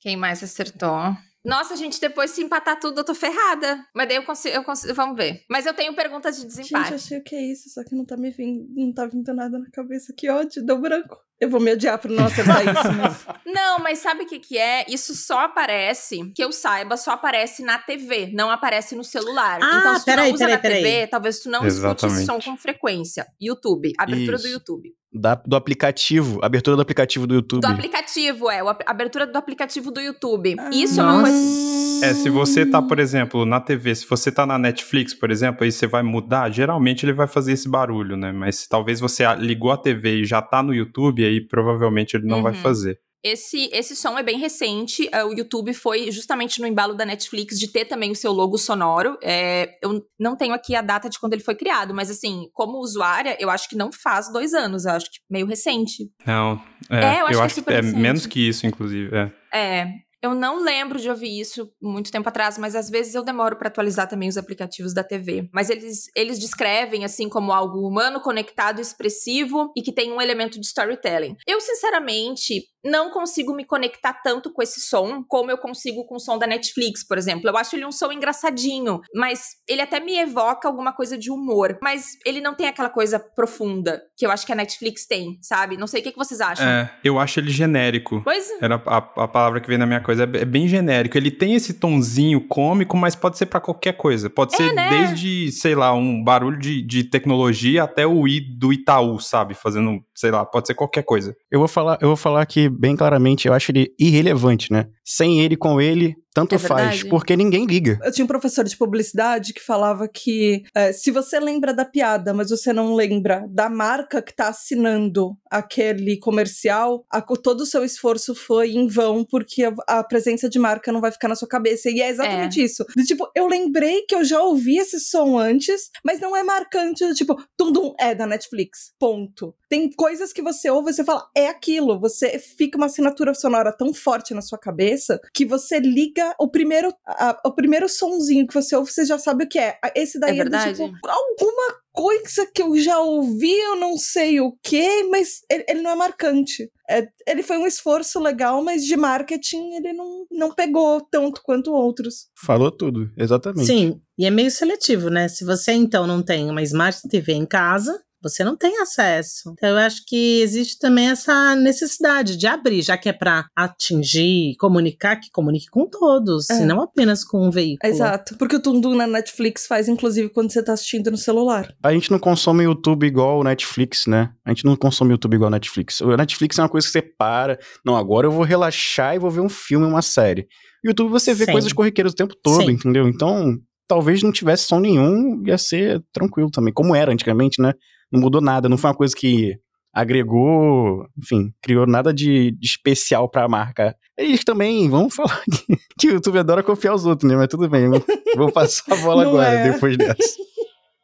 Quem 0.00 0.16
mais 0.16 0.42
acertou? 0.42 1.16
Nossa, 1.46 1.76
gente, 1.76 2.00
depois 2.00 2.32
se 2.32 2.42
empatar 2.42 2.78
tudo, 2.80 3.00
eu 3.00 3.04
tô 3.04 3.14
ferrada. 3.14 3.80
Mas 3.94 4.08
daí 4.08 4.16
eu 4.16 4.24
consigo, 4.24 4.54
eu 4.54 4.64
consigo. 4.64 4.92
Vamos 4.94 5.16
ver. 5.16 5.44
Mas 5.48 5.64
eu 5.64 5.72
tenho 5.72 5.94
perguntas 5.94 6.34
de 6.36 6.42
Gente, 6.42 6.56
desempate. 6.56 6.90
eu 6.90 6.96
achei 6.96 7.18
o 7.18 7.22
que 7.22 7.36
é 7.36 7.42
isso, 7.42 7.70
só 7.70 7.84
que 7.84 7.94
não 7.94 8.04
tá 8.04 8.16
me 8.16 8.30
vindo, 8.30 8.66
não 8.74 8.92
tá 8.92 9.06
vindo 9.06 9.32
nada 9.32 9.56
na 9.56 9.70
cabeça. 9.70 10.12
Que 10.16 10.28
ódio, 10.28 10.64
deu 10.64 10.80
branco. 10.80 11.16
Eu 11.38 11.50
vou 11.50 11.60
me 11.60 11.70
odiar 11.70 11.98
por 11.98 12.10
não 12.10 12.24
acertar 12.24 12.62
isso, 12.62 12.92
mas... 12.92 13.26
Não, 13.44 13.78
mas 13.78 13.98
sabe 13.98 14.24
o 14.24 14.26
que, 14.26 14.38
que 14.38 14.56
é? 14.58 14.86
Isso 14.88 15.14
só 15.14 15.40
aparece, 15.40 16.32
que 16.34 16.42
eu 16.42 16.50
saiba, 16.50 16.96
só 16.96 17.12
aparece 17.12 17.62
na 17.62 17.78
TV, 17.78 18.30
não 18.32 18.50
aparece 18.50 18.94
no 18.94 19.04
celular. 19.04 19.60
Ah, 19.62 19.78
então, 19.78 19.94
se 19.94 20.00
tu 20.00 20.04
peraí, 20.06 20.28
não 20.28 20.34
usa 20.34 20.46
peraí, 20.46 20.56
na 20.56 20.88
TV, 20.88 21.06
talvez 21.06 21.40
tu 21.40 21.50
não 21.50 21.66
escute 21.66 21.86
Exatamente. 21.86 22.16
esse 22.18 22.26
som 22.26 22.40
com 22.40 22.56
frequência. 22.56 23.26
YouTube, 23.40 23.92
abertura 23.98 24.38
do 24.38 24.46
Isso. 24.46 24.54
YouTube. 24.54 24.94
Da- 25.18 25.40
do 25.46 25.56
aplicativo, 25.56 26.38
abertura 26.42 26.76
do 26.76 26.82
aplicativo 26.82 27.26
do 27.26 27.34
YouTube. 27.34 27.60
Do 27.62 27.66
aplicativo, 27.66 28.50
é, 28.50 28.62
o 28.62 28.68
ap- 28.68 28.82
abertura 28.86 29.26
do 29.26 29.36
aplicativo 29.36 29.90
do 29.90 30.00
YouTube. 30.00 30.56
Ah. 30.58 30.70
Isso 30.72 31.00
é 31.00 31.02
uma 31.04 31.22
coisa. 31.22 32.06
É, 32.06 32.12
se 32.14 32.28
você 32.28 32.66
tá, 32.66 32.82
por 32.82 32.98
exemplo, 32.98 33.46
na 33.46 33.58
TV, 33.58 33.94
se 33.94 34.06
você 34.06 34.30
tá 34.30 34.44
na 34.44 34.58
Netflix, 34.58 35.14
por 35.14 35.30
exemplo, 35.30 35.64
aí 35.64 35.72
você 35.72 35.86
vai 35.86 36.02
mudar, 36.02 36.50
geralmente 36.50 37.04
ele 37.06 37.12
vai 37.14 37.26
fazer 37.26 37.52
esse 37.52 37.68
barulho, 37.68 38.16
né? 38.16 38.32
Mas 38.32 38.56
se 38.56 38.68
talvez 38.68 39.00
você 39.00 39.24
a- 39.24 39.34
ligou 39.34 39.70
a 39.72 39.78
TV 39.78 40.20
e 40.20 40.24
já 40.24 40.42
tá 40.42 40.62
no 40.62 40.74
YouTube, 40.74 41.24
aí 41.24 41.40
provavelmente 41.40 42.14
ele 42.16 42.26
não 42.26 42.42
vai 42.42 42.52
Uhum. 42.52 42.58
fazer. 42.58 42.98
Esse, 43.26 43.68
esse 43.72 43.96
som 43.96 44.16
é 44.16 44.22
bem 44.22 44.38
recente. 44.38 45.10
Uh, 45.12 45.26
o 45.26 45.34
YouTube 45.36 45.74
foi 45.74 46.12
justamente 46.12 46.60
no 46.60 46.66
embalo 46.66 46.94
da 46.94 47.04
Netflix 47.04 47.58
de 47.58 47.66
ter 47.66 47.84
também 47.84 48.12
o 48.12 48.14
seu 48.14 48.32
logo 48.32 48.56
sonoro. 48.56 49.18
É, 49.20 49.76
eu 49.82 50.06
não 50.18 50.36
tenho 50.36 50.54
aqui 50.54 50.76
a 50.76 50.80
data 50.80 51.10
de 51.10 51.18
quando 51.18 51.32
ele 51.32 51.42
foi 51.42 51.56
criado, 51.56 51.92
mas 51.92 52.08
assim, 52.08 52.48
como 52.52 52.78
usuária, 52.78 53.36
eu 53.40 53.50
acho 53.50 53.68
que 53.68 53.74
não 53.76 53.90
faz 53.90 54.32
dois 54.32 54.54
anos. 54.54 54.84
Eu 54.84 54.92
acho 54.92 55.06
que 55.06 55.18
meio 55.28 55.44
recente. 55.44 56.08
Não, 56.24 56.62
é, 56.88 57.16
é 57.16 57.20
eu 57.20 57.26
acho, 57.26 57.34
eu 57.34 57.42
acho 57.42 57.54
que, 57.54 57.60
é, 57.72 57.82
que 57.82 57.88
é 57.88 57.92
menos 57.92 58.26
que 58.26 58.48
isso, 58.48 58.64
inclusive. 58.64 59.10
É. 59.12 59.32
É, 59.52 59.86
eu 60.26 60.34
não 60.34 60.62
lembro 60.62 60.98
de 60.98 61.08
ouvir 61.08 61.40
isso 61.40 61.70
muito 61.80 62.10
tempo 62.10 62.28
atrás, 62.28 62.58
mas 62.58 62.74
às 62.74 62.90
vezes 62.90 63.14
eu 63.14 63.22
demoro 63.22 63.56
para 63.56 63.68
atualizar 63.68 64.08
também 64.08 64.28
os 64.28 64.36
aplicativos 64.36 64.92
da 64.92 65.04
TV. 65.04 65.48
Mas 65.52 65.70
eles, 65.70 66.06
eles 66.16 66.38
descrevem 66.38 67.04
assim 67.04 67.28
como 67.28 67.52
algo 67.52 67.86
humano, 67.86 68.20
conectado, 68.20 68.80
expressivo 68.80 69.72
e 69.76 69.82
que 69.82 69.92
tem 69.92 70.12
um 70.12 70.20
elemento 70.20 70.58
de 70.58 70.66
storytelling. 70.66 71.36
Eu, 71.46 71.60
sinceramente, 71.60 72.64
não 72.86 73.10
consigo 73.10 73.54
me 73.54 73.64
conectar 73.64 74.12
tanto 74.12 74.52
com 74.52 74.62
esse 74.62 74.80
som 74.80 75.22
como 75.28 75.50
eu 75.50 75.58
consigo 75.58 76.06
com 76.06 76.16
o 76.16 76.20
som 76.20 76.38
da 76.38 76.46
Netflix, 76.46 77.06
por 77.06 77.18
exemplo. 77.18 77.48
Eu 77.48 77.56
acho 77.56 77.76
ele 77.76 77.84
um 77.84 77.92
som 77.92 78.12
engraçadinho, 78.12 79.00
mas 79.14 79.56
ele 79.68 79.82
até 79.82 80.00
me 80.00 80.16
evoca 80.18 80.68
alguma 80.68 80.92
coisa 80.92 81.18
de 81.18 81.30
humor. 81.30 81.78
Mas 81.82 82.16
ele 82.24 82.40
não 82.40 82.54
tem 82.54 82.68
aquela 82.68 82.88
coisa 82.88 83.18
profunda 83.18 84.02
que 84.16 84.24
eu 84.24 84.30
acho 84.30 84.46
que 84.46 84.52
a 84.52 84.56
Netflix 84.56 85.06
tem, 85.06 85.38
sabe? 85.42 85.76
Não 85.76 85.86
sei 85.86 86.00
o 86.00 86.04
que, 86.04 86.12
que 86.12 86.18
vocês 86.18 86.40
acham. 86.40 86.66
É, 86.66 86.90
eu 87.02 87.18
acho 87.18 87.40
ele 87.40 87.50
genérico. 87.50 88.22
Pois 88.22 88.50
é. 88.50 88.58
Era 88.62 88.82
a, 88.86 88.96
a 88.96 89.28
palavra 89.28 89.60
que 89.60 89.68
vem 89.68 89.78
na 89.78 89.86
minha 89.86 90.00
coisa. 90.00 90.22
É 90.22 90.44
bem 90.44 90.68
genérico. 90.68 91.16
Ele 91.16 91.30
tem 91.30 91.54
esse 91.54 91.74
tonzinho 91.74 92.46
cômico, 92.46 92.96
mas 92.96 93.14
pode 93.14 93.36
ser 93.36 93.46
para 93.46 93.60
qualquer 93.60 93.94
coisa. 93.94 94.30
Pode 94.30 94.54
é, 94.54 94.56
ser 94.56 94.72
né? 94.72 94.88
desde, 94.90 95.50
sei 95.52 95.74
lá, 95.74 95.92
um 95.92 96.22
barulho 96.22 96.58
de, 96.58 96.82
de 96.82 97.04
tecnologia 97.04 97.84
até 97.84 98.06
o 98.06 98.28
i 98.28 98.40
do 98.40 98.72
Itaú, 98.72 99.18
sabe? 99.18 99.54
Fazendo, 99.54 100.00
sei 100.14 100.30
lá, 100.30 100.44
pode 100.44 100.68
ser 100.68 100.74
qualquer 100.74 101.02
coisa. 101.02 101.36
Eu 101.50 101.58
vou 101.58 101.68
falar, 101.68 101.98
eu 102.00 102.08
vou 102.08 102.16
falar 102.16 102.44
que 102.46 102.68
bem 102.78 102.96
claramente, 102.96 103.48
eu 103.48 103.54
acho 103.54 103.70
ele 103.70 103.94
irrelevante, 103.98 104.72
né? 104.72 104.86
Sem 105.04 105.40
ele, 105.40 105.56
com 105.56 105.80
ele, 105.80 106.14
tanto 106.36 106.54
é 106.54 106.58
faz, 106.58 107.02
porque 107.02 107.34
ninguém 107.34 107.64
liga. 107.64 107.98
Eu 108.04 108.12
tinha 108.12 108.22
um 108.26 108.28
professor 108.28 108.62
de 108.62 108.76
publicidade 108.76 109.54
que 109.54 109.62
falava 109.62 110.06
que 110.06 110.64
é, 110.74 110.92
se 110.92 111.10
você 111.10 111.40
lembra 111.40 111.72
da 111.72 111.82
piada, 111.82 112.34
mas 112.34 112.50
você 112.50 112.74
não 112.74 112.94
lembra 112.94 113.46
da 113.48 113.70
marca 113.70 114.20
que 114.20 114.36
tá 114.36 114.48
assinando 114.48 115.34
aquele 115.50 116.18
comercial, 116.18 117.06
a, 117.10 117.22
todo 117.22 117.62
o 117.62 117.66
seu 117.66 117.82
esforço 117.82 118.34
foi 118.34 118.72
em 118.72 118.86
vão, 118.86 119.24
porque 119.24 119.64
a, 119.64 119.72
a, 119.88 120.04
presença 120.04 120.46
de 120.46 120.58
marca 120.58 120.92
não 120.92 121.00
vai 121.00 121.10
ficar 121.10 121.26
na 121.26 121.34
sua 121.34 121.48
cabeça. 121.48 121.88
E 121.88 122.02
é 122.02 122.10
exatamente 122.10 122.60
é. 122.60 122.64
isso. 122.64 122.84
De, 122.94 123.04
tipo, 123.04 123.26
eu 123.34 123.46
lembrei 123.46 124.02
que 124.02 124.14
eu 124.14 124.22
já 124.22 124.42
ouvi 124.42 124.76
esse 124.76 125.00
som 125.00 125.38
antes, 125.38 125.90
mas 126.04 126.20
não 126.20 126.36
é 126.36 126.42
marcante. 126.42 127.14
Tipo, 127.14 127.42
Tundum 127.56 127.94
é 127.98 128.14
da 128.14 128.26
Netflix. 128.26 128.92
Ponto. 128.98 129.54
Tem 129.70 129.90
coisas 129.90 130.34
que 130.34 130.42
você 130.42 130.68
ouve 130.68 130.90
e 130.90 130.92
você 130.92 131.02
fala, 131.02 131.26
é 131.34 131.48
aquilo. 131.48 131.98
Você 131.98 132.38
fica 132.38 132.76
uma 132.76 132.86
assinatura 132.86 133.32
sonora 133.32 133.72
tão 133.72 133.94
forte 133.94 134.34
na 134.34 134.42
sua 134.42 134.58
cabeça 134.58 135.18
que 135.32 135.46
você 135.46 135.80
liga 135.80 136.25
o 136.38 136.48
primeiro, 136.48 136.94
a, 137.06 137.40
o 137.44 137.52
primeiro 137.52 137.88
sonzinho 137.88 138.46
que 138.46 138.54
você 138.54 138.74
ouve, 138.76 138.90
você 138.90 139.04
já 139.04 139.18
sabe 139.18 139.44
o 139.44 139.48
que 139.48 139.58
é. 139.58 139.78
Esse 139.94 140.18
daí 140.18 140.32
é, 140.32 140.34
verdade. 140.34 140.82
é 140.82 140.86
tipo, 140.86 140.98
alguma 141.06 141.76
coisa 141.92 142.46
que 142.54 142.60
eu 142.62 142.76
já 142.76 142.98
ouvi, 142.98 143.52
eu 143.52 143.76
não 143.76 143.96
sei 143.96 144.40
o 144.40 144.52
que, 144.62 145.04
mas 145.04 145.40
ele, 145.50 145.64
ele, 145.68 145.80
não 145.80 145.90
é 145.90 145.94
marcante. 145.94 146.70
É, 146.88 147.08
ele 147.26 147.42
foi 147.42 147.56
um 147.56 147.66
esforço 147.66 148.20
legal, 148.20 148.62
mas 148.62 148.84
de 148.84 148.96
marketing 148.96 149.74
ele 149.74 149.92
não, 149.94 150.26
não 150.30 150.54
pegou 150.54 151.00
tanto 151.00 151.40
quanto 151.42 151.72
outros. 151.72 152.28
Falou 152.44 152.70
tudo, 152.70 153.10
exatamente. 153.16 153.66
Sim, 153.66 154.00
e 154.18 154.26
é 154.26 154.30
meio 154.30 154.50
seletivo, 154.50 155.08
né? 155.08 155.26
Se 155.28 155.44
você 155.44 155.72
então 155.72 156.06
não 156.06 156.22
tem 156.22 156.50
uma 156.50 156.62
Smart 156.62 157.08
TV 157.08 157.32
em 157.32 157.46
casa, 157.46 157.98
você 158.22 158.42
não 158.42 158.56
tem 158.56 158.80
acesso. 158.80 159.52
Então, 159.52 159.70
eu 159.70 159.78
acho 159.78 160.04
que 160.06 160.40
existe 160.40 160.78
também 160.78 161.08
essa 161.08 161.54
necessidade 161.54 162.36
de 162.36 162.46
abrir, 162.46 162.82
já 162.82 162.96
que 162.96 163.08
é 163.08 163.12
para 163.12 163.46
atingir, 163.54 164.56
comunicar, 164.58 165.16
que 165.16 165.30
comunique 165.30 165.66
com 165.70 165.88
todos, 165.88 166.50
é. 166.50 166.62
e 166.62 166.66
não 166.66 166.80
apenas 166.80 167.24
com 167.24 167.46
um 167.46 167.50
veículo. 167.50 167.92
Exato, 167.92 168.36
porque 168.36 168.56
o 168.56 168.60
Tundum 168.60 168.94
na 168.94 169.06
Netflix 169.06 169.66
faz, 169.66 169.88
inclusive, 169.88 170.28
quando 170.30 170.52
você 170.52 170.62
tá 170.62 170.72
assistindo 170.72 171.10
no 171.10 171.16
celular. 171.16 171.72
A 171.82 171.92
gente 171.92 172.10
não 172.10 172.18
consome 172.18 172.64
YouTube 172.64 173.06
igual 173.06 173.40
o 173.40 173.44
Netflix, 173.44 174.06
né? 174.06 174.30
A 174.44 174.50
gente 174.50 174.64
não 174.64 174.76
consome 174.76 175.12
YouTube 175.12 175.34
igual 175.34 175.48
o 175.48 175.52
Netflix. 175.52 176.00
O 176.00 176.16
Netflix 176.16 176.58
é 176.58 176.62
uma 176.62 176.68
coisa 176.68 176.86
que 176.86 176.92
você 176.92 177.02
para, 177.02 177.58
não, 177.84 177.96
agora 177.96 178.26
eu 178.26 178.30
vou 178.30 178.44
relaxar 178.44 179.14
e 179.14 179.18
vou 179.18 179.30
ver 179.30 179.40
um 179.40 179.48
filme, 179.48 179.86
uma 179.86 180.02
série. 180.02 180.46
YouTube 180.84 181.10
você 181.10 181.34
vê 181.34 181.44
Sim. 181.46 181.52
coisas 181.52 181.72
corriqueiras 181.72 182.12
o 182.12 182.16
tempo 182.16 182.34
todo, 182.42 182.64
Sim. 182.64 182.72
entendeu? 182.72 183.08
Então, 183.08 183.56
talvez 183.88 184.22
não 184.22 184.32
tivesse 184.32 184.66
som 184.66 184.80
nenhum, 184.80 185.42
ia 185.46 185.58
ser 185.58 186.02
tranquilo 186.12 186.50
também, 186.50 186.72
como 186.72 186.94
era 186.94 187.12
antigamente, 187.12 187.60
né? 187.60 187.72
Não 188.10 188.20
mudou 188.20 188.40
nada, 188.40 188.68
não 188.68 188.78
foi 188.78 188.90
uma 188.90 188.96
coisa 188.96 189.14
que 189.14 189.58
agregou, 189.92 191.06
enfim, 191.16 191.54
criou 191.62 191.86
nada 191.86 192.12
de, 192.12 192.50
de 192.50 192.66
especial 192.66 193.30
para 193.30 193.44
a 193.44 193.48
marca. 193.48 193.96
Eles 194.16 194.44
também, 194.44 194.88
vamos 194.90 195.14
falar 195.16 195.42
que, 195.44 195.76
que 195.98 196.08
o 196.08 196.12
YouTube 196.12 196.38
adora 196.38 196.62
copiar 196.62 196.94
os 196.94 197.06
outros, 197.06 197.30
né? 197.30 197.36
Mas 197.36 197.48
tudo 197.48 197.68
bem, 197.68 197.88
vou, 198.36 198.52
passar 198.52 198.92
a 198.92 198.96
bola 198.96 199.22
agora, 199.22 199.48
é. 199.48 199.72
depois 199.72 199.96
dessa. 199.96 200.16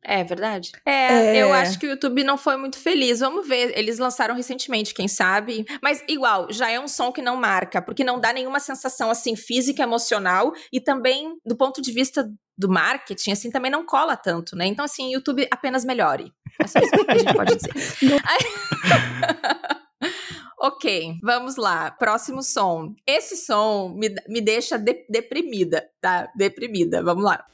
É 0.05 0.25
verdade. 0.25 0.73
É, 0.85 0.91
é, 0.91 1.43
eu 1.43 1.53
acho 1.53 1.79
que 1.79 1.87
o 1.87 1.91
YouTube 1.91 2.25
não 2.25 2.37
foi 2.37 2.57
muito 2.57 2.79
feliz. 2.79 3.21
Vamos 3.21 3.47
ver. 3.47 3.73
Eles 3.79 3.99
lançaram 3.99 4.35
recentemente, 4.35 4.93
quem 4.93 5.07
sabe. 5.07 5.65
Mas, 5.81 6.03
igual, 6.09 6.49
já 6.51 6.71
é 6.71 6.81
um 6.81 6.89
som 6.89 7.13
que 7.13 7.23
não 7.23 7.37
marca, 7.37 7.81
porque 7.81 8.03
não 8.03 8.19
dá 8.19 8.33
nenhuma 8.33 8.59
sensação 8.59 9.11
assim 9.11 9.37
física, 9.37 9.83
emocional. 9.83 10.53
E 10.73 10.81
também, 10.81 11.37
do 11.47 11.57
ponto 11.57 11.81
de 11.81 11.93
vista 11.93 12.29
do 12.59 12.69
marketing, 12.69 13.33
assim, 13.33 13.51
também 13.51 13.71
não 13.71 13.87
cola 13.87 14.17
tanto, 14.17 14.57
né? 14.57 14.67
Então, 14.67 14.85
assim, 14.85 15.13
YouTube 15.13 15.47
apenas 15.51 15.85
melhore. 15.85 16.33
É 16.61 16.67
só 16.67 16.81
isso 16.81 16.91
que 16.91 17.11
a 17.11 17.19
gente 17.19 17.35
pode 17.35 17.57
dizer. 17.57 17.73
ok, 20.61 21.19
vamos 21.23 21.57
lá. 21.57 21.91
Próximo 21.91 22.43
som. 22.43 22.95
Esse 23.07 23.37
som 23.37 23.95
me, 23.97 24.15
me 24.29 24.41
deixa 24.41 24.79
de, 24.79 25.05
deprimida, 25.09 25.89
tá? 26.01 26.29
Deprimida. 26.37 27.03
Vamos 27.03 27.25
lá. 27.25 27.45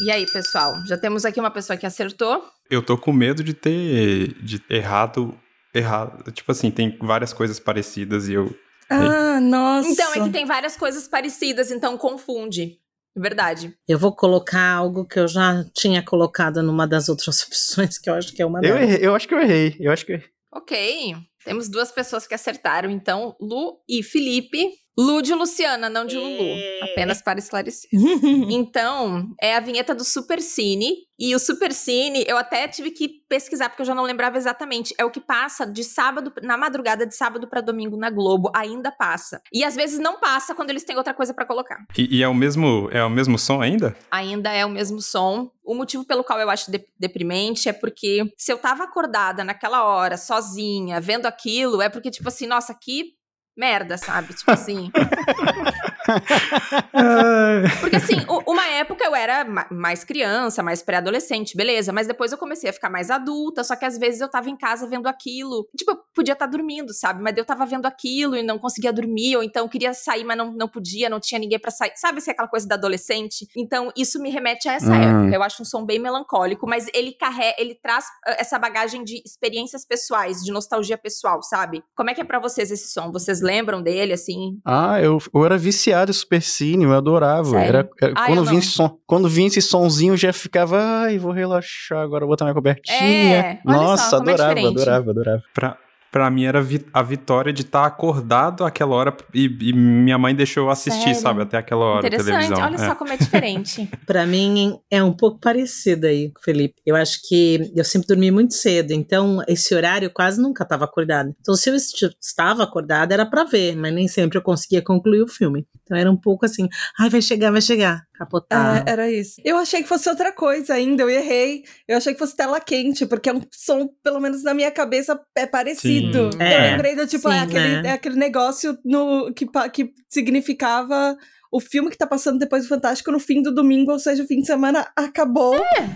E 0.00 0.10
aí, 0.10 0.26
pessoal? 0.26 0.76
Já 0.86 0.98
temos 0.98 1.24
aqui 1.24 1.40
uma 1.40 1.50
pessoa 1.50 1.76
que 1.76 1.86
acertou. 1.86 2.44
Eu 2.70 2.82
tô 2.82 2.98
com 2.98 3.12
medo 3.12 3.42
de 3.42 3.54
ter 3.54 4.34
de 4.42 4.62
errado, 4.68 5.38
errado. 5.74 6.30
Tipo 6.32 6.52
assim, 6.52 6.70
tem 6.70 6.98
várias 7.00 7.32
coisas 7.32 7.58
parecidas 7.58 8.28
e 8.28 8.34
eu. 8.34 8.54
Ah, 8.90 9.40
nossa. 9.40 9.88
Então, 9.88 10.14
é 10.14 10.24
que 10.24 10.30
tem 10.30 10.44
várias 10.44 10.76
coisas 10.76 11.08
parecidas, 11.08 11.70
então 11.70 11.96
confunde. 11.96 12.78
Verdade. 13.16 13.74
Eu 13.88 13.98
vou 13.98 14.14
colocar 14.14 14.74
algo 14.74 15.06
que 15.06 15.18
eu 15.18 15.26
já 15.26 15.64
tinha 15.74 16.04
colocado 16.04 16.62
numa 16.62 16.86
das 16.86 17.08
outras 17.08 17.42
opções, 17.46 17.98
que 17.98 18.10
eu 18.10 18.14
acho 18.14 18.32
que 18.34 18.42
é 18.42 18.46
uma 18.46 18.58
eu 18.58 18.62
delas. 18.62 18.82
Errei, 18.82 18.98
eu 19.00 19.14
acho 19.14 19.26
que 19.26 19.34
eu 19.34 19.40
errei. 19.40 19.76
Eu 19.80 19.90
acho 19.90 20.04
que 20.04 20.12
eu 20.12 20.16
errei. 20.16 20.28
Ok. 20.52 21.16
Temos 21.44 21.68
duas 21.68 21.90
pessoas 21.90 22.26
que 22.26 22.34
acertaram, 22.34 22.90
então, 22.90 23.36
Lu 23.40 23.78
e 23.88 24.02
Felipe. 24.02 24.68
Lu 24.98 25.20
de 25.20 25.34
Luciana, 25.34 25.90
não 25.90 26.06
de 26.06 26.16
Lulu. 26.16 26.42
É. 26.42 26.80
Apenas 26.84 27.20
para 27.20 27.38
esclarecer. 27.38 27.90
então, 28.50 29.30
é 29.40 29.54
a 29.54 29.60
vinheta 29.60 29.94
do 29.94 30.04
Super 30.04 30.40
Cine. 30.40 31.06
E 31.18 31.34
o 31.34 31.38
Super 31.38 31.72
Cine, 31.72 32.24
eu 32.26 32.36
até 32.36 32.68
tive 32.68 32.90
que 32.90 33.08
pesquisar, 33.26 33.70
porque 33.70 33.82
eu 33.82 33.86
já 33.86 33.94
não 33.94 34.04
lembrava 34.04 34.36
exatamente. 34.36 34.94
É 34.98 35.04
o 35.04 35.10
que 35.10 35.20
passa 35.20 35.66
de 35.66 35.82
sábado, 35.82 36.32
na 36.42 36.56
madrugada 36.56 37.06
de 37.06 37.14
sábado 37.14 37.46
para 37.48 37.60
domingo 37.60 37.96
na 37.96 38.10
Globo. 38.10 38.50
Ainda 38.54 38.90
passa. 38.90 39.40
E 39.52 39.64
às 39.64 39.74
vezes 39.74 39.98
não 39.98 40.18
passa 40.18 40.54
quando 40.54 40.70
eles 40.70 40.84
têm 40.84 40.96
outra 40.96 41.14
coisa 41.14 41.32
para 41.32 41.46
colocar. 41.46 41.84
E, 41.96 42.18
e, 42.18 42.22
é, 42.22 42.28
o 42.28 42.34
mesmo, 42.34 42.88
é 42.90 43.02
o 43.02 43.10
mesmo 43.10 43.38
som 43.38 43.60
ainda? 43.60 43.96
Ainda 44.10 44.50
é 44.50 44.64
o 44.64 44.70
mesmo 44.70 45.00
som. 45.00 45.50
O 45.64 45.74
motivo 45.74 46.04
pelo 46.04 46.22
qual 46.22 46.38
eu 46.38 46.48
acho 46.48 46.70
de 46.70 46.86
deprimente 46.98 47.68
é 47.68 47.72
porque 47.72 48.32
se 48.36 48.52
eu 48.52 48.58
tava 48.58 48.84
acordada 48.84 49.42
naquela 49.42 49.84
hora, 49.84 50.16
sozinha, 50.16 51.00
vendo 51.00 51.26
aquilo, 51.26 51.82
é 51.82 51.88
porque, 51.88 52.10
tipo 52.10 52.28
assim, 52.28 52.46
nossa, 52.46 52.72
aqui 52.72 53.15
merda, 53.56 53.96
sabe? 53.96 54.34
Tipo 54.34 54.50
assim. 54.52 54.90
Porque 57.80 57.96
assim, 57.96 58.24
uma 58.46 58.66
época 58.68 59.04
eu 59.04 59.14
era 59.14 59.44
mais 59.70 60.04
criança, 60.04 60.62
mais 60.62 60.82
pré-adolescente, 60.82 61.56
beleza, 61.56 61.92
mas 61.92 62.06
depois 62.06 62.32
eu 62.32 62.38
comecei 62.38 62.70
a 62.70 62.72
ficar 62.72 62.90
mais 62.90 63.10
adulta, 63.10 63.64
só 63.64 63.76
que 63.76 63.84
às 63.84 63.98
vezes 63.98 64.20
eu 64.20 64.28
tava 64.28 64.48
em 64.50 64.56
casa 64.56 64.88
vendo 64.88 65.06
aquilo. 65.06 65.68
Tipo, 65.76 65.92
eu 65.92 65.98
podia 66.14 66.32
estar 66.32 66.46
tá 66.46 66.50
dormindo, 66.50 66.92
sabe? 66.92 67.22
Mas 67.22 67.36
eu 67.36 67.44
tava 67.44 67.66
vendo 67.66 67.86
aquilo 67.86 68.36
e 68.36 68.42
não 68.42 68.58
conseguia 68.58 68.92
dormir, 68.92 69.36
ou 69.36 69.42
então 69.42 69.64
eu 69.64 69.68
queria 69.68 69.92
sair, 69.94 70.24
mas 70.24 70.36
não, 70.36 70.52
não 70.52 70.68
podia, 70.68 71.08
não 71.08 71.20
tinha 71.20 71.38
ninguém 71.38 71.58
para 71.58 71.70
sair. 71.70 71.92
Sabe 71.96 72.18
assim, 72.18 72.30
aquela 72.30 72.48
coisa 72.48 72.66
da 72.66 72.74
adolescente? 72.74 73.46
Então, 73.56 73.92
isso 73.96 74.20
me 74.20 74.30
remete 74.30 74.68
a 74.68 74.74
essa 74.74 74.90
uhum. 74.90 75.22
época. 75.22 75.36
Eu 75.36 75.42
acho 75.42 75.62
um 75.62 75.64
som 75.64 75.84
bem 75.84 75.98
melancólico, 75.98 76.66
mas 76.66 76.86
ele 76.94 77.12
carrega, 77.12 77.56
ele 77.58 77.74
traz 77.74 78.06
ah, 78.26 78.36
essa 78.38 78.58
bagagem 78.58 79.04
de 79.04 79.22
experiências 79.24 79.84
pessoais, 79.84 80.42
de 80.42 80.52
nostalgia 80.52 80.98
pessoal, 80.98 81.42
sabe? 81.42 81.82
Como 81.94 82.10
é 82.10 82.14
que 82.14 82.20
é 82.20 82.24
para 82.24 82.38
vocês 82.38 82.70
esse 82.70 82.92
som? 82.92 83.10
Vocês 83.10 83.40
lembram 83.40 83.82
dele, 83.82 84.12
assim? 84.12 84.58
Ah, 84.64 85.00
eu, 85.00 85.18
eu 85.34 85.44
era 85.44 85.58
viciado 85.58 85.95
em 86.04 86.12
Super 86.12 86.42
Cine, 86.42 86.84
eu 86.84 86.92
adorava. 86.92 87.60
Era, 87.60 87.88
era 88.00 88.12
ah, 88.16 88.26
quando, 88.26 88.44
vinha 88.44 88.58
esse 88.58 88.70
som, 88.70 88.98
quando 89.06 89.28
vinha 89.28 89.48
esse 89.48 89.62
sonzinho, 89.62 90.12
eu 90.14 90.16
já 90.16 90.32
ficava, 90.32 90.78
ai, 90.80 91.18
vou 91.18 91.32
relaxar 91.32 91.98
agora, 91.98 92.24
vou 92.24 92.32
botar 92.32 92.44
minha 92.44 92.54
cobertinha. 92.54 92.98
É, 92.98 93.60
Nossa, 93.64 94.16
é 94.16 94.18
adorava, 94.18 94.60
é 94.60 94.66
adorava, 94.66 95.10
adorava. 95.10 95.42
Pra, 95.54 95.78
Pra 96.16 96.30
mim 96.30 96.46
era 96.46 96.62
vi 96.62 96.82
a 96.94 97.02
vitória 97.02 97.52
de 97.52 97.60
estar 97.60 97.82
tá 97.82 97.86
acordado 97.86 98.64
aquela 98.64 98.96
hora 98.96 99.14
e, 99.34 99.54
e, 99.60 99.72
minha 99.74 100.16
mãe 100.16 100.34
deixou 100.34 100.64
eu 100.64 100.70
assistir, 100.70 101.00
Sério? 101.00 101.20
sabe, 101.20 101.42
até 101.42 101.58
aquela 101.58 101.84
hora 101.84 102.06
Interessante, 102.06 102.48
televisão. 102.48 102.64
olha 102.64 102.74
é. 102.74 102.78
só 102.78 102.94
como 102.94 103.12
é 103.12 103.18
diferente. 103.18 103.90
pra 104.06 104.24
mim 104.24 104.78
é 104.90 105.04
um 105.04 105.12
pouco 105.12 105.38
parecido 105.38 106.06
aí, 106.06 106.32
Felipe. 106.42 106.76
Eu 106.86 106.96
acho 106.96 107.20
que 107.28 107.70
eu 107.76 107.84
sempre 107.84 108.08
dormi 108.08 108.30
muito 108.30 108.54
cedo, 108.54 108.92
então 108.92 109.42
esse 109.46 109.74
horário 109.74 110.06
eu 110.06 110.10
quase 110.10 110.40
nunca 110.40 110.62
estava 110.62 110.86
acordada. 110.86 111.36
Então 111.38 111.54
se 111.54 111.68
eu 111.68 111.76
estava 111.76 112.62
acordada 112.62 113.12
era 113.12 113.26
para 113.26 113.44
ver, 113.44 113.76
mas 113.76 113.92
nem 113.92 114.08
sempre 114.08 114.38
eu 114.38 114.42
conseguia 114.42 114.80
concluir 114.80 115.20
o 115.20 115.28
filme. 115.28 115.66
Então 115.82 115.98
era 115.98 116.10
um 116.10 116.16
pouco 116.16 116.46
assim, 116.46 116.66
ai, 116.98 117.10
vai 117.10 117.20
chegar, 117.20 117.52
vai 117.52 117.60
chegar. 117.60 118.06
Capotar. 118.16 118.82
É, 118.86 118.90
era 118.90 119.10
isso. 119.10 119.40
Eu 119.44 119.58
achei 119.58 119.82
que 119.82 119.88
fosse 119.88 120.08
outra 120.08 120.32
coisa 120.32 120.72
ainda, 120.72 121.02
eu 121.02 121.10
errei. 121.10 121.64
Eu 121.86 121.98
achei 121.98 122.14
que 122.14 122.18
fosse 122.18 122.34
tela 122.34 122.58
quente, 122.58 123.04
porque 123.04 123.28
é 123.28 123.34
um 123.34 123.42
som, 123.52 123.88
pelo 124.02 124.18
menos 124.18 124.42
na 124.42 124.54
minha 124.54 124.70
cabeça, 124.70 125.20
é 125.36 125.46
parecido. 125.46 126.05
Sim. 126.05 126.05
É. 126.38 126.56
Eu 126.56 126.72
lembrei 126.72 126.96
do 126.96 127.06
tipo, 127.06 127.28
Sim, 127.28 127.36
é, 127.36 127.40
aquele, 127.40 127.82
né? 127.82 127.88
é 127.88 127.92
aquele 127.92 128.16
negócio 128.16 128.76
no, 128.84 129.32
que, 129.32 129.46
que 129.72 129.90
significava 130.08 131.16
o 131.50 131.60
filme 131.60 131.90
que 131.90 131.96
tá 131.96 132.06
passando 132.06 132.38
depois 132.38 132.64
do 132.64 132.68
Fantástico 132.68 133.10
no 133.10 133.18
fim 133.20 133.42
do 133.42 133.54
domingo, 133.54 133.92
ou 133.92 133.98
seja, 133.98 134.22
o 134.22 134.26
fim 134.26 134.40
de 134.40 134.46
semana 134.46 134.86
acabou. 134.96 135.56
É. 135.56 135.86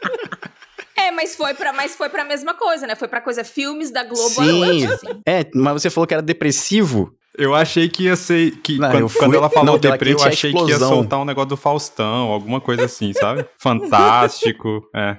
É, 0.96 1.10
mas 1.10 1.34
foi 1.34 1.54
para 1.54 1.72
mas 1.72 1.96
foi 1.96 2.10
para 2.10 2.24
mesma 2.24 2.52
coisa, 2.52 2.86
né? 2.86 2.94
Foi 2.94 3.08
para 3.08 3.22
coisa 3.22 3.42
filmes 3.42 3.90
da 3.90 4.04
Globo 4.04 4.28
Sim. 4.28 4.86
Assim. 4.86 5.06
É, 5.26 5.46
mas 5.54 5.82
você 5.82 5.88
falou 5.88 6.06
que 6.06 6.12
era 6.12 6.22
depressivo. 6.22 7.12
Eu 7.36 7.54
achei 7.54 7.88
que 7.88 8.04
ia 8.04 8.16
ser. 8.16 8.52
Que 8.62 8.78
não, 8.78 8.90
quando, 8.90 9.12
quando, 9.14 9.34
ela 9.34 9.48
falou 9.48 9.78
deprê, 9.78 10.12
eu 10.12 10.22
achei 10.22 10.52
que 10.52 10.68
ia 10.68 10.78
soltar 10.78 11.20
um 11.20 11.24
negócio 11.24 11.48
do 11.48 11.56
Faustão, 11.56 12.30
alguma 12.30 12.60
coisa 12.60 12.84
assim, 12.84 13.12
sabe? 13.12 13.46
Fantástico. 13.58 14.82
É. 14.94 15.16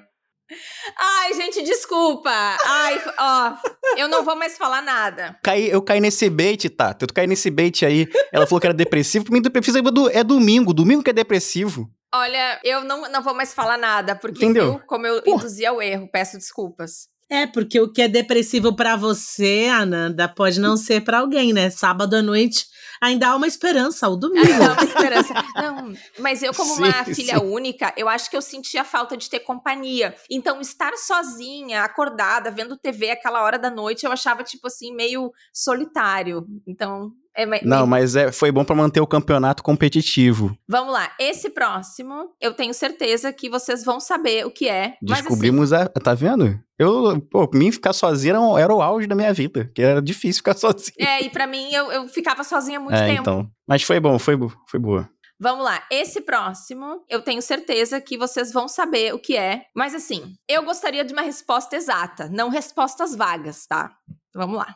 Ai, 0.97 1.33
gente, 1.33 1.61
desculpa. 1.63 2.29
Ai, 2.29 3.01
ó, 3.17 3.53
eu 3.97 4.07
não 4.07 4.23
vou 4.23 4.35
mais 4.35 4.57
falar 4.57 4.81
nada. 4.81 5.37
Caí, 5.43 5.69
eu 5.69 5.81
caí 5.81 5.99
nesse 5.99 6.29
bait, 6.29 6.69
tá? 6.69 6.95
Eu 6.99 7.07
caí 7.13 7.27
nesse 7.27 7.49
bait 7.49 7.85
aí. 7.85 8.07
Ela 8.31 8.45
falou 8.45 8.59
que 8.59 8.67
era 8.67 8.73
depressivo. 8.73 9.25
Pra 9.25 9.33
mim, 9.33 9.41
depressivo 9.41 9.77
é, 9.77 10.19
é 10.19 10.23
domingo. 10.23 10.73
Domingo 10.73 11.03
que 11.03 11.09
é 11.09 11.13
depressivo. 11.13 11.89
Olha, 12.13 12.59
eu 12.63 12.83
não, 12.83 13.09
não 13.09 13.23
vou 13.23 13.33
mais 13.33 13.53
falar 13.53 13.77
nada, 13.77 14.15
porque 14.15 14.43
Entendeu? 14.43 14.71
Viu, 14.71 14.81
como 14.85 15.07
eu 15.07 15.21
Porra. 15.21 15.37
induzi 15.37 15.65
ao 15.65 15.81
erro, 15.81 16.09
peço 16.11 16.37
desculpas. 16.37 17.07
É, 17.31 17.47
porque 17.47 17.79
o 17.79 17.89
que 17.89 18.01
é 18.01 18.09
depressivo 18.09 18.75
para 18.75 18.97
você, 18.97 19.69
Ananda, 19.71 20.27
pode 20.27 20.59
não 20.59 20.75
ser 20.75 21.01
para 21.01 21.19
alguém, 21.19 21.53
né? 21.53 21.69
Sábado 21.69 22.15
à 22.15 22.21
noite 22.21 22.65
ainda 23.01 23.29
há 23.29 23.35
uma 23.35 23.47
esperança, 23.47 24.07
o 24.07 24.15
domingo. 24.15 24.45
Ainda 24.45 24.69
há 24.69 24.73
uma 24.73 24.83
esperança. 24.83 25.33
Não, 25.55 25.93
mas 26.19 26.43
eu, 26.43 26.53
como 26.53 26.75
sim, 26.75 26.83
uma 26.83 27.03
filha 27.05 27.39
sim. 27.39 27.45
única, 27.45 27.91
eu 27.97 28.07
acho 28.07 28.29
que 28.29 28.37
eu 28.37 28.41
sentia 28.41 28.83
falta 28.83 29.17
de 29.17 29.29
ter 29.29 29.39
companhia. 29.39 30.15
Então, 30.29 30.61
estar 30.61 30.95
sozinha, 30.95 31.83
acordada, 31.83 32.51
vendo 32.51 32.77
TV 32.77 33.09
aquela 33.09 33.43
hora 33.43 33.57
da 33.57 33.71
noite, 33.71 34.05
eu 34.05 34.11
achava, 34.11 34.43
tipo 34.43 34.67
assim, 34.67 34.93
meio 34.93 35.31
solitário. 35.51 36.45
Então, 36.67 37.11
é, 37.41 37.61
não, 37.63 37.85
mas 37.85 38.15
é, 38.15 38.31
foi 38.31 38.51
bom 38.51 38.63
para 38.63 38.75
manter 38.75 39.01
o 39.01 39.07
campeonato 39.07 39.63
competitivo. 39.63 40.55
Vamos 40.67 40.93
lá, 40.93 41.11
esse 41.19 41.49
próximo, 41.49 42.29
eu 42.39 42.53
tenho 42.53 42.73
certeza 42.73 43.31
que 43.33 43.49
vocês 43.49 43.83
vão 43.83 43.99
saber 43.99 44.45
o 44.45 44.51
que 44.51 44.67
é. 44.67 44.95
Descobrimos 45.01 45.73
assim, 45.73 45.89
a. 45.95 45.99
Tá 45.99 46.13
vendo? 46.13 46.59
Eu, 46.77 47.21
pô, 47.29 47.49
mim 47.53 47.71
ficar 47.71 47.93
sozinha 47.93 48.33
era, 48.35 48.61
era, 48.61 48.73
o 48.73 48.81
auge 48.81 49.07
da 49.07 49.15
minha 49.15 49.33
vida, 49.33 49.69
que 49.75 49.81
era 49.81 50.01
difícil 50.01 50.39
ficar 50.39 50.55
sozinha. 50.57 50.95
É, 50.99 51.23
e 51.23 51.29
para 51.29 51.45
mim 51.45 51.71
eu, 51.73 51.91
eu 51.91 52.07
ficava 52.07 52.43
sozinha 52.43 52.79
muito 52.79 52.95
é, 52.95 53.05
tempo. 53.07 53.21
Então. 53.21 53.49
Mas 53.67 53.83
foi 53.83 53.99
bom, 53.99 54.17
foi, 54.17 54.35
foi 54.67 54.79
boa. 54.79 55.09
Vamos 55.43 55.65
lá, 55.65 55.83
esse 55.89 56.21
próximo, 56.21 57.03
eu 57.09 57.19
tenho 57.19 57.41
certeza 57.41 57.99
que 57.99 58.15
vocês 58.15 58.53
vão 58.53 58.67
saber 58.67 59.11
o 59.15 59.17
que 59.19 59.35
é. 59.35 59.63
Mas 59.75 59.95
assim, 59.95 60.35
eu 60.47 60.63
gostaria 60.63 61.03
de 61.03 61.13
uma 61.13 61.23
resposta 61.23 61.75
exata, 61.75 62.29
não 62.29 62.49
respostas 62.49 63.15
vagas, 63.15 63.65
tá? 63.65 63.91
Vamos 64.35 64.57
lá. 64.57 64.75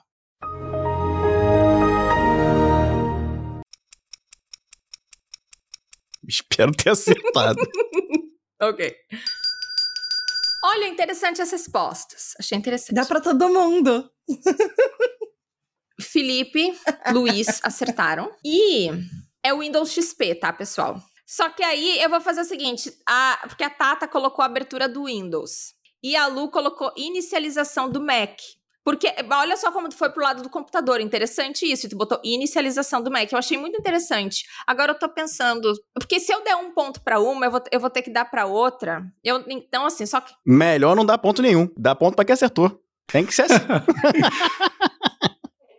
Espero 6.30 6.72
ter 6.72 6.90
acertado. 6.90 7.60
ok. 8.62 8.96
Olha, 10.64 10.88
interessante 10.88 11.42
as 11.42 11.52
respostas. 11.52 12.34
Achei 12.40 12.58
interessante. 12.58 12.96
Dá 12.96 13.06
para 13.06 13.22
todo 13.22 13.50
mundo. 13.50 14.10
Felipe, 16.02 16.74
Luiz 17.14 17.60
acertaram. 17.64 18.32
E 18.44 18.90
é 19.44 19.54
o 19.54 19.60
Windows 19.60 19.92
XP, 19.92 20.36
tá, 20.36 20.52
pessoal? 20.52 21.00
Só 21.26 21.50
que 21.50 21.64
aí 21.64 22.02
eu 22.02 22.10
vou 22.10 22.22
fazer 22.22 22.42
o 22.42 22.46
seguinte, 22.46 22.92
a, 23.08 23.40
porque 23.48 23.64
a 23.64 23.70
Tata 23.70 24.08
colocou 24.08 24.44
a 24.44 24.46
abertura 24.46 24.90
do 24.90 25.06
Windows 25.06 25.74
e 26.04 26.16
a 26.16 26.28
Lu 26.28 26.50
colocou 26.50 26.92
inicialização 26.96 27.90
do 27.90 28.02
Mac. 28.02 28.40
Porque 28.86 29.12
olha 29.32 29.58
só 29.58 29.72
como 29.72 29.90
tu 29.90 29.98
foi 29.98 30.12
pro 30.12 30.22
lado 30.22 30.44
do 30.44 30.50
computador, 30.50 31.02
interessante 31.02 31.66
isso. 31.66 31.90
Tu 31.90 31.98
botou 31.98 32.22
inicialização 32.24 33.02
do 33.02 33.10
Mac, 33.10 33.32
eu 33.32 33.40
achei 33.40 33.58
muito 33.58 33.80
interessante. 33.80 34.46
Agora 34.68 34.92
eu 34.92 35.00
tô 35.00 35.10
pensando, 35.10 35.74
porque 35.96 36.20
se 36.20 36.32
eu 36.32 36.44
der 36.44 36.56
um 36.56 36.72
ponto 36.72 37.02
para 37.02 37.20
uma, 37.20 37.48
eu 37.48 37.52
vou, 37.52 37.64
eu 37.72 37.80
vou 37.80 37.90
ter 37.90 38.04
que 38.04 38.12
dar 38.12 38.26
para 38.26 38.46
outra. 38.46 39.04
Eu, 39.24 39.44
então 39.50 39.88
assim, 39.88 40.06
só 40.06 40.22
que 40.22 40.32
melhor 40.46 40.96
não 40.96 41.04
dar 41.04 41.18
ponto 41.18 41.42
nenhum. 41.42 41.68
Dá 41.76 41.96
ponto 41.96 42.16
para 42.16 42.26
quem 42.26 42.34
acertou. 42.34 42.80
Tem 43.08 43.26
que 43.26 43.34
ser 43.34 43.44
assim. 43.44 43.56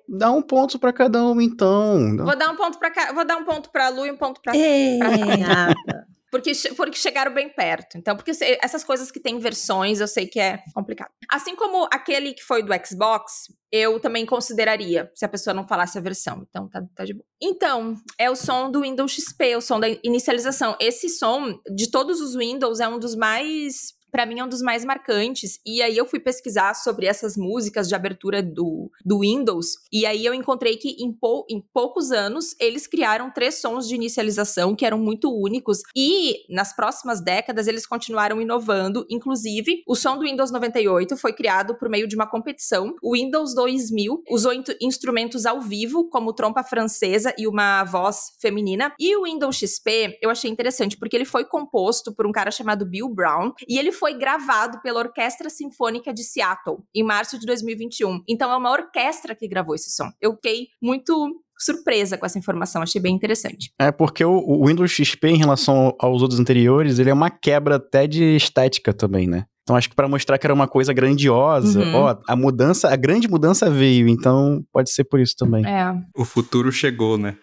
Dá 0.08 0.32
um 0.32 0.42
ponto 0.42 0.76
para 0.78 0.92
cada 0.92 1.22
um, 1.22 1.40
então. 1.40 2.16
Vou 2.16 2.36
dar 2.36 2.50
um 2.50 2.56
ponto 2.56 2.76
para 2.78 3.12
vou 3.12 3.24
dar 3.24 3.36
um 3.36 3.44
ponto 3.44 3.70
para 3.70 3.88
Lu 3.88 4.04
e 4.06 4.10
um 4.10 4.16
ponto 4.16 4.40
para 4.40 4.52
pra... 4.52 5.74
Porque, 6.30 6.52
porque 6.76 6.96
chegaram 6.96 7.32
bem 7.32 7.48
perto. 7.48 7.96
Então, 7.96 8.16
porque 8.16 8.32
essas 8.60 8.82
coisas 8.82 9.10
que 9.10 9.20
têm 9.20 9.38
versões, 9.38 10.00
eu 10.00 10.08
sei 10.08 10.26
que 10.26 10.40
é 10.40 10.62
complicado. 10.74 11.10
Assim 11.30 11.54
como 11.54 11.88
aquele 11.92 12.34
que 12.34 12.42
foi 12.42 12.62
do 12.62 12.72
Xbox, 12.84 13.52
eu 13.70 14.00
também 14.00 14.26
consideraria, 14.26 15.10
se 15.14 15.24
a 15.24 15.28
pessoa 15.28 15.54
não 15.54 15.66
falasse 15.66 15.98
a 15.98 16.00
versão. 16.00 16.44
Então, 16.48 16.68
tá, 16.68 16.82
tá 16.94 17.04
de 17.04 17.14
boa. 17.14 17.24
Então, 17.40 17.96
é 18.18 18.30
o 18.30 18.36
som 18.36 18.70
do 18.70 18.80
Windows 18.82 19.12
XP, 19.12 19.56
o 19.56 19.60
som 19.60 19.78
da 19.78 19.88
inicialização. 20.02 20.76
Esse 20.80 21.08
som, 21.08 21.58
de 21.74 21.90
todos 21.90 22.20
os 22.20 22.34
Windows, 22.34 22.80
é 22.80 22.88
um 22.88 22.98
dos 22.98 23.14
mais 23.14 23.95
para 24.16 24.24
mim 24.24 24.38
é 24.40 24.44
um 24.44 24.48
dos 24.48 24.62
mais 24.62 24.82
marcantes. 24.82 25.60
E 25.66 25.82
aí 25.82 25.94
eu 25.94 26.06
fui 26.06 26.18
pesquisar 26.18 26.72
sobre 26.72 27.04
essas 27.04 27.36
músicas 27.36 27.86
de 27.86 27.94
abertura 27.94 28.42
do, 28.42 28.90
do 29.04 29.18
Windows, 29.18 29.76
e 29.92 30.06
aí 30.06 30.24
eu 30.24 30.32
encontrei 30.32 30.78
que 30.78 30.96
em, 30.98 31.12
pou, 31.12 31.44
em 31.50 31.60
poucos 31.60 32.10
anos 32.10 32.56
eles 32.58 32.86
criaram 32.86 33.30
três 33.30 33.56
sons 33.56 33.86
de 33.86 33.94
inicialização 33.94 34.74
que 34.74 34.86
eram 34.86 34.98
muito 34.98 35.30
únicos, 35.30 35.82
e 35.94 36.46
nas 36.48 36.74
próximas 36.74 37.20
décadas 37.20 37.66
eles 37.66 37.86
continuaram 37.86 38.40
inovando. 38.40 39.04
Inclusive, 39.10 39.82
o 39.86 39.94
som 39.94 40.16
do 40.16 40.22
Windows 40.22 40.50
98 40.50 41.14
foi 41.18 41.34
criado 41.34 41.74
por 41.74 41.90
meio 41.90 42.08
de 42.08 42.16
uma 42.16 42.26
competição. 42.26 42.94
O 43.02 43.12
Windows 43.12 43.54
2000 43.54 44.22
usou 44.30 44.52
instrumentos 44.80 45.44
ao 45.44 45.60
vivo, 45.60 46.08
como 46.08 46.32
trompa 46.32 46.64
francesa 46.64 47.34
e 47.36 47.46
uma 47.46 47.84
voz 47.84 48.32
feminina. 48.40 48.94
E 48.98 49.14
o 49.14 49.24
Windows 49.24 49.56
XP 49.56 50.18
eu 50.22 50.30
achei 50.30 50.50
interessante, 50.50 50.96
porque 50.96 51.14
ele 51.14 51.26
foi 51.26 51.44
composto 51.44 52.14
por 52.14 52.26
um 52.26 52.32
cara 52.32 52.50
chamado 52.50 52.86
Bill 52.86 53.10
Brown, 53.10 53.52
e 53.68 53.78
ele 53.78 53.92
foi 53.92 54.05
foi 54.06 54.14
gravado 54.14 54.80
pela 54.82 55.00
Orquestra 55.00 55.50
Sinfônica 55.50 56.14
de 56.14 56.22
Seattle 56.22 56.78
em 56.94 57.02
março 57.02 57.36
de 57.40 57.44
2021. 57.44 58.22
Então 58.28 58.52
é 58.52 58.56
uma 58.56 58.70
orquestra 58.70 59.34
que 59.34 59.48
gravou 59.48 59.74
esse 59.74 59.90
som. 59.90 60.12
Eu 60.20 60.34
fiquei 60.34 60.68
muito 60.80 61.42
surpresa 61.58 62.16
com 62.16 62.24
essa 62.24 62.38
informação, 62.38 62.82
achei 62.82 63.00
bem 63.00 63.12
interessante. 63.12 63.72
É 63.80 63.90
porque 63.90 64.24
o, 64.24 64.30
o 64.30 64.64
Windows 64.64 64.92
XP 64.92 65.26
em 65.30 65.38
relação 65.38 65.92
aos 65.98 66.22
outros 66.22 66.38
anteriores, 66.38 67.00
ele 67.00 67.10
é 67.10 67.14
uma 67.14 67.30
quebra 67.30 67.76
até 67.76 68.06
de 68.06 68.36
estética 68.36 68.94
também, 68.94 69.26
né? 69.26 69.46
Então 69.66 69.74
acho 69.74 69.90
que 69.90 69.96
para 69.96 70.06
mostrar 70.06 70.38
que 70.38 70.46
era 70.46 70.54
uma 70.54 70.68
coisa 70.68 70.92
grandiosa, 70.92 71.80
uhum. 71.80 71.94
ó, 71.96 72.16
a 72.28 72.36
mudança, 72.36 72.88
a 72.88 72.94
grande 72.94 73.28
mudança 73.28 73.68
veio, 73.68 74.06
então 74.06 74.64
pode 74.72 74.92
ser 74.92 75.02
por 75.02 75.18
isso 75.18 75.34
também. 75.36 75.66
É. 75.66 75.92
O 76.16 76.24
futuro 76.24 76.70
chegou, 76.70 77.18
né? 77.18 77.36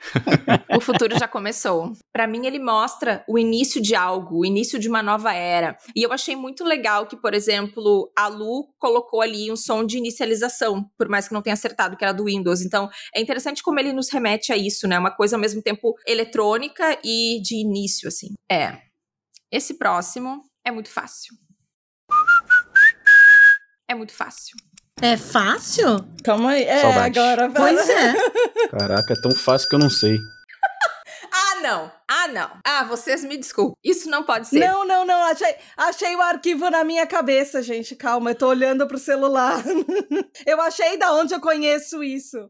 o 0.73 0.79
futuro 0.79 1.19
já 1.19 1.27
começou. 1.27 1.91
Para 2.13 2.25
mim 2.25 2.45
ele 2.45 2.59
mostra 2.59 3.25
o 3.27 3.37
início 3.37 3.81
de 3.81 3.93
algo, 3.93 4.39
o 4.39 4.45
início 4.45 4.79
de 4.79 4.87
uma 4.87 5.03
nova 5.03 5.33
era. 5.33 5.75
E 5.93 6.01
eu 6.01 6.13
achei 6.13 6.33
muito 6.33 6.63
legal 6.63 7.07
que, 7.07 7.17
por 7.17 7.33
exemplo, 7.33 8.09
a 8.17 8.29
Lu 8.29 8.69
colocou 8.79 9.21
ali 9.21 9.51
um 9.51 9.57
som 9.57 9.85
de 9.85 9.97
inicialização, 9.97 10.85
por 10.97 11.09
mais 11.09 11.27
que 11.27 11.33
não 11.33 11.41
tenha 11.41 11.55
acertado 11.55 11.97
que 11.97 12.05
era 12.05 12.13
do 12.13 12.23
Windows. 12.23 12.61
Então 12.61 12.89
é 13.13 13.19
interessante 13.19 13.61
como 13.61 13.81
ele 13.81 13.91
nos 13.91 14.09
remete 14.09 14.53
a 14.53 14.55
isso, 14.55 14.87
né? 14.87 14.97
Uma 14.97 15.11
coisa 15.11 15.35
ao 15.35 15.41
mesmo 15.41 15.61
tempo 15.61 15.93
eletrônica 16.07 16.97
e 17.03 17.41
de 17.41 17.57
início, 17.57 18.07
assim. 18.07 18.27
É. 18.49 18.77
Esse 19.51 19.73
próximo 19.77 20.41
é 20.65 20.71
muito 20.71 20.89
fácil. 20.89 21.35
É 23.93 23.95
muito 23.95 24.11
fácil. 24.11 24.57
É 24.99 25.15
fácil? 25.15 26.03
Calma 26.23 26.53
aí. 26.53 26.63
É, 26.63 26.79
Saudade. 26.81 27.19
agora. 27.19 27.51
Pois 27.51 27.87
é. 27.87 28.13
Caraca, 28.75 29.13
é 29.13 29.21
tão 29.21 29.31
fácil 29.31 29.69
que 29.69 29.75
eu 29.75 29.79
não 29.79 29.89
sei. 29.91 30.17
ah, 31.31 31.61
não. 31.61 31.91
Ah, 32.09 32.27
não. 32.27 32.49
Ah, 32.65 32.83
vocês 32.85 33.23
me 33.23 33.37
desculpem. 33.37 33.75
Isso 33.83 34.09
não 34.09 34.23
pode 34.23 34.47
ser. 34.47 34.57
Não, 34.57 34.83
não, 34.83 35.05
não. 35.05 35.27
Achei, 35.27 35.55
achei 35.77 36.15
o 36.15 36.21
arquivo 36.23 36.71
na 36.71 36.83
minha 36.83 37.05
cabeça, 37.05 37.61
gente. 37.61 37.95
Calma, 37.95 38.31
eu 38.31 38.35
tô 38.35 38.47
olhando 38.47 38.87
pro 38.87 38.97
celular. 38.97 39.63
eu 40.43 40.59
achei 40.59 40.97
da 40.97 41.13
onde 41.13 41.35
eu 41.35 41.39
conheço 41.39 42.03
isso. 42.03 42.49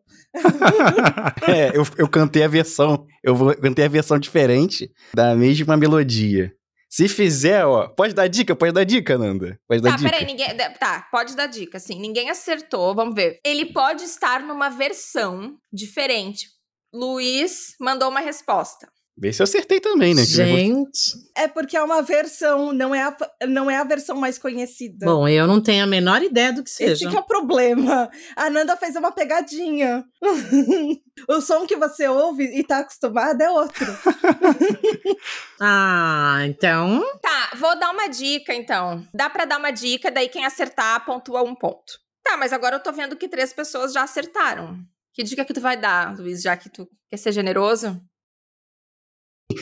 é, 1.45 1.75
eu, 1.77 1.85
eu 1.97 2.07
cantei 2.07 2.45
a 2.45 2.47
versão. 2.47 3.05
Eu 3.21 3.35
cantei 3.57 3.83
a 3.83 3.89
versão 3.89 4.17
diferente 4.17 4.89
da 5.13 5.35
mesma 5.35 5.75
melodia. 5.75 6.53
Se 6.95 7.07
fizer, 7.07 7.65
ó, 7.65 7.87
pode 7.87 8.13
dar 8.13 8.27
dica, 8.27 8.55
pode 8.55 8.71
dar 8.71 8.83
dica, 8.83 9.17
Nanda. 9.17 9.59
Pode 9.67 9.81
dar 9.81 9.89
Tá, 9.89 9.97
dica. 9.97 10.11
peraí, 10.11 10.25
ninguém. 10.27 10.55
Tá, 10.79 11.07
pode 11.11 11.35
dar 11.35 11.47
dica, 11.47 11.77
assim. 11.79 11.99
Ninguém 11.99 12.29
acertou, 12.29 12.93
vamos 12.93 13.15
ver. 13.15 13.39
Ele 13.43 13.73
pode 13.73 14.03
estar 14.03 14.43
numa 14.43 14.69
versão 14.69 15.57
diferente. 15.73 16.49
Luiz 16.93 17.73
mandou 17.81 18.09
uma 18.09 18.19
resposta. 18.19 18.92
Vê 19.15 19.31
se 19.31 19.41
eu 19.41 19.43
acertei 19.43 19.79
também, 19.79 20.15
né? 20.15 20.25
Gente. 20.25 21.13
É 21.37 21.47
porque 21.47 21.77
é 21.77 21.83
uma 21.83 22.01
versão, 22.01 22.73
não 22.73 22.95
é 22.95 23.03
a, 23.03 23.15
não 23.47 23.69
é 23.69 23.77
a 23.77 23.83
versão 23.83 24.17
mais 24.17 24.39
conhecida. 24.39 25.05
Bom, 25.05 25.27
eu 25.27 25.45
não 25.45 25.61
tenho 25.61 25.83
a 25.83 25.87
menor 25.87 26.23
ideia 26.23 26.51
do 26.51 26.63
que 26.63 26.69
Esse 26.69 26.87
seja. 26.87 27.09
que 27.09 27.15
é 27.15 27.19
o 27.19 27.23
problema. 27.23 28.09
A 28.35 28.49
Nanda 28.49 28.75
fez 28.75 28.95
uma 28.95 29.11
pegadinha. 29.11 30.03
o 31.29 31.41
som 31.41 31.67
que 31.67 31.75
você 31.75 32.07
ouve 32.07 32.43
e 32.43 32.63
tá 32.63 32.79
acostumada 32.79 33.43
é 33.43 33.49
outro. 33.49 33.85
Ah, 35.65 36.39
então. 36.45 37.01
Tá, 37.21 37.51
vou 37.55 37.79
dar 37.79 37.91
uma 37.91 38.07
dica 38.07 38.53
então. 38.53 39.07
Dá 39.13 39.29
pra 39.29 39.45
dar 39.45 39.57
uma 39.57 39.71
dica, 39.71 40.11
daí 40.11 40.27
quem 40.27 40.45
acertar 40.45 41.05
pontua 41.05 41.41
um 41.41 41.55
ponto. 41.55 41.93
Tá, 42.21 42.35
mas 42.35 42.51
agora 42.51 42.75
eu 42.75 42.83
tô 42.83 42.91
vendo 42.91 43.15
que 43.15 43.29
três 43.29 43.53
pessoas 43.53 43.93
já 43.93 44.03
acertaram. 44.03 44.77
Que 45.13 45.23
dica 45.23 45.45
que 45.45 45.53
tu 45.53 45.61
vai 45.61 45.77
dar, 45.77 46.17
Luiz, 46.17 46.41
já 46.41 46.57
que 46.57 46.69
tu 46.69 46.85
quer 47.09 47.17
ser 47.17 47.31
generoso? 47.31 48.01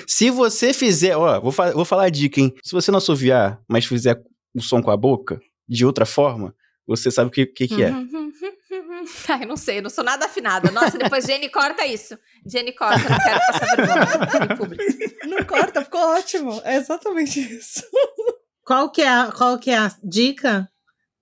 Se 0.08 0.30
você 0.30 0.74
fizer, 0.74 1.16
ó, 1.18 1.40
vou, 1.40 1.52
fa- 1.52 1.72
vou 1.72 1.86
falar 1.86 2.04
a 2.06 2.10
dica, 2.10 2.40
hein? 2.40 2.54
Se 2.64 2.72
você 2.72 2.92
não 2.92 2.98
assoviar, 2.98 3.60
mas 3.68 3.86
fizer 3.86 4.22
o 4.54 4.62
som 4.62 4.82
com 4.82 4.92
a 4.92 4.98
boca, 4.98 5.40
de 5.68 5.86
outra 5.86 6.06
forma, 6.06 6.54
você 6.88 7.10
sabe 7.12 7.30
o 7.30 7.32
que, 7.32 7.46
que, 7.46 7.68
que 7.68 7.84
é. 7.84 7.92
Ai, 9.30 9.46
não 9.46 9.58
sei, 9.58 9.80
eu 9.80 9.82
não 9.84 9.90
sou 9.90 10.04
nada 10.04 10.26
afinada. 10.26 10.70
Nossa, 10.72 10.98
depois 10.98 11.26
Jenny 11.26 11.50
corta 11.50 11.86
isso. 11.86 12.18
Jenny 12.46 12.72
corta, 12.74 13.10
não 13.10 13.18
quero 13.18 13.40
passar 13.40 13.76
vergonha 13.76 14.54
em 14.54 14.58
público. 14.58 14.84
Não 15.28 15.44
corta, 15.46 15.84
ficou 15.84 16.02
ótimo. 16.02 16.62
É 16.64 16.76
exatamente 16.76 17.40
isso. 17.40 17.84
Qual 18.64 18.92
que 18.92 19.02
é 19.02 19.10
a, 19.10 19.32
qual 19.36 19.58
que 19.58 19.72
é 19.72 19.78
a 19.78 19.92
dica? 20.04 20.70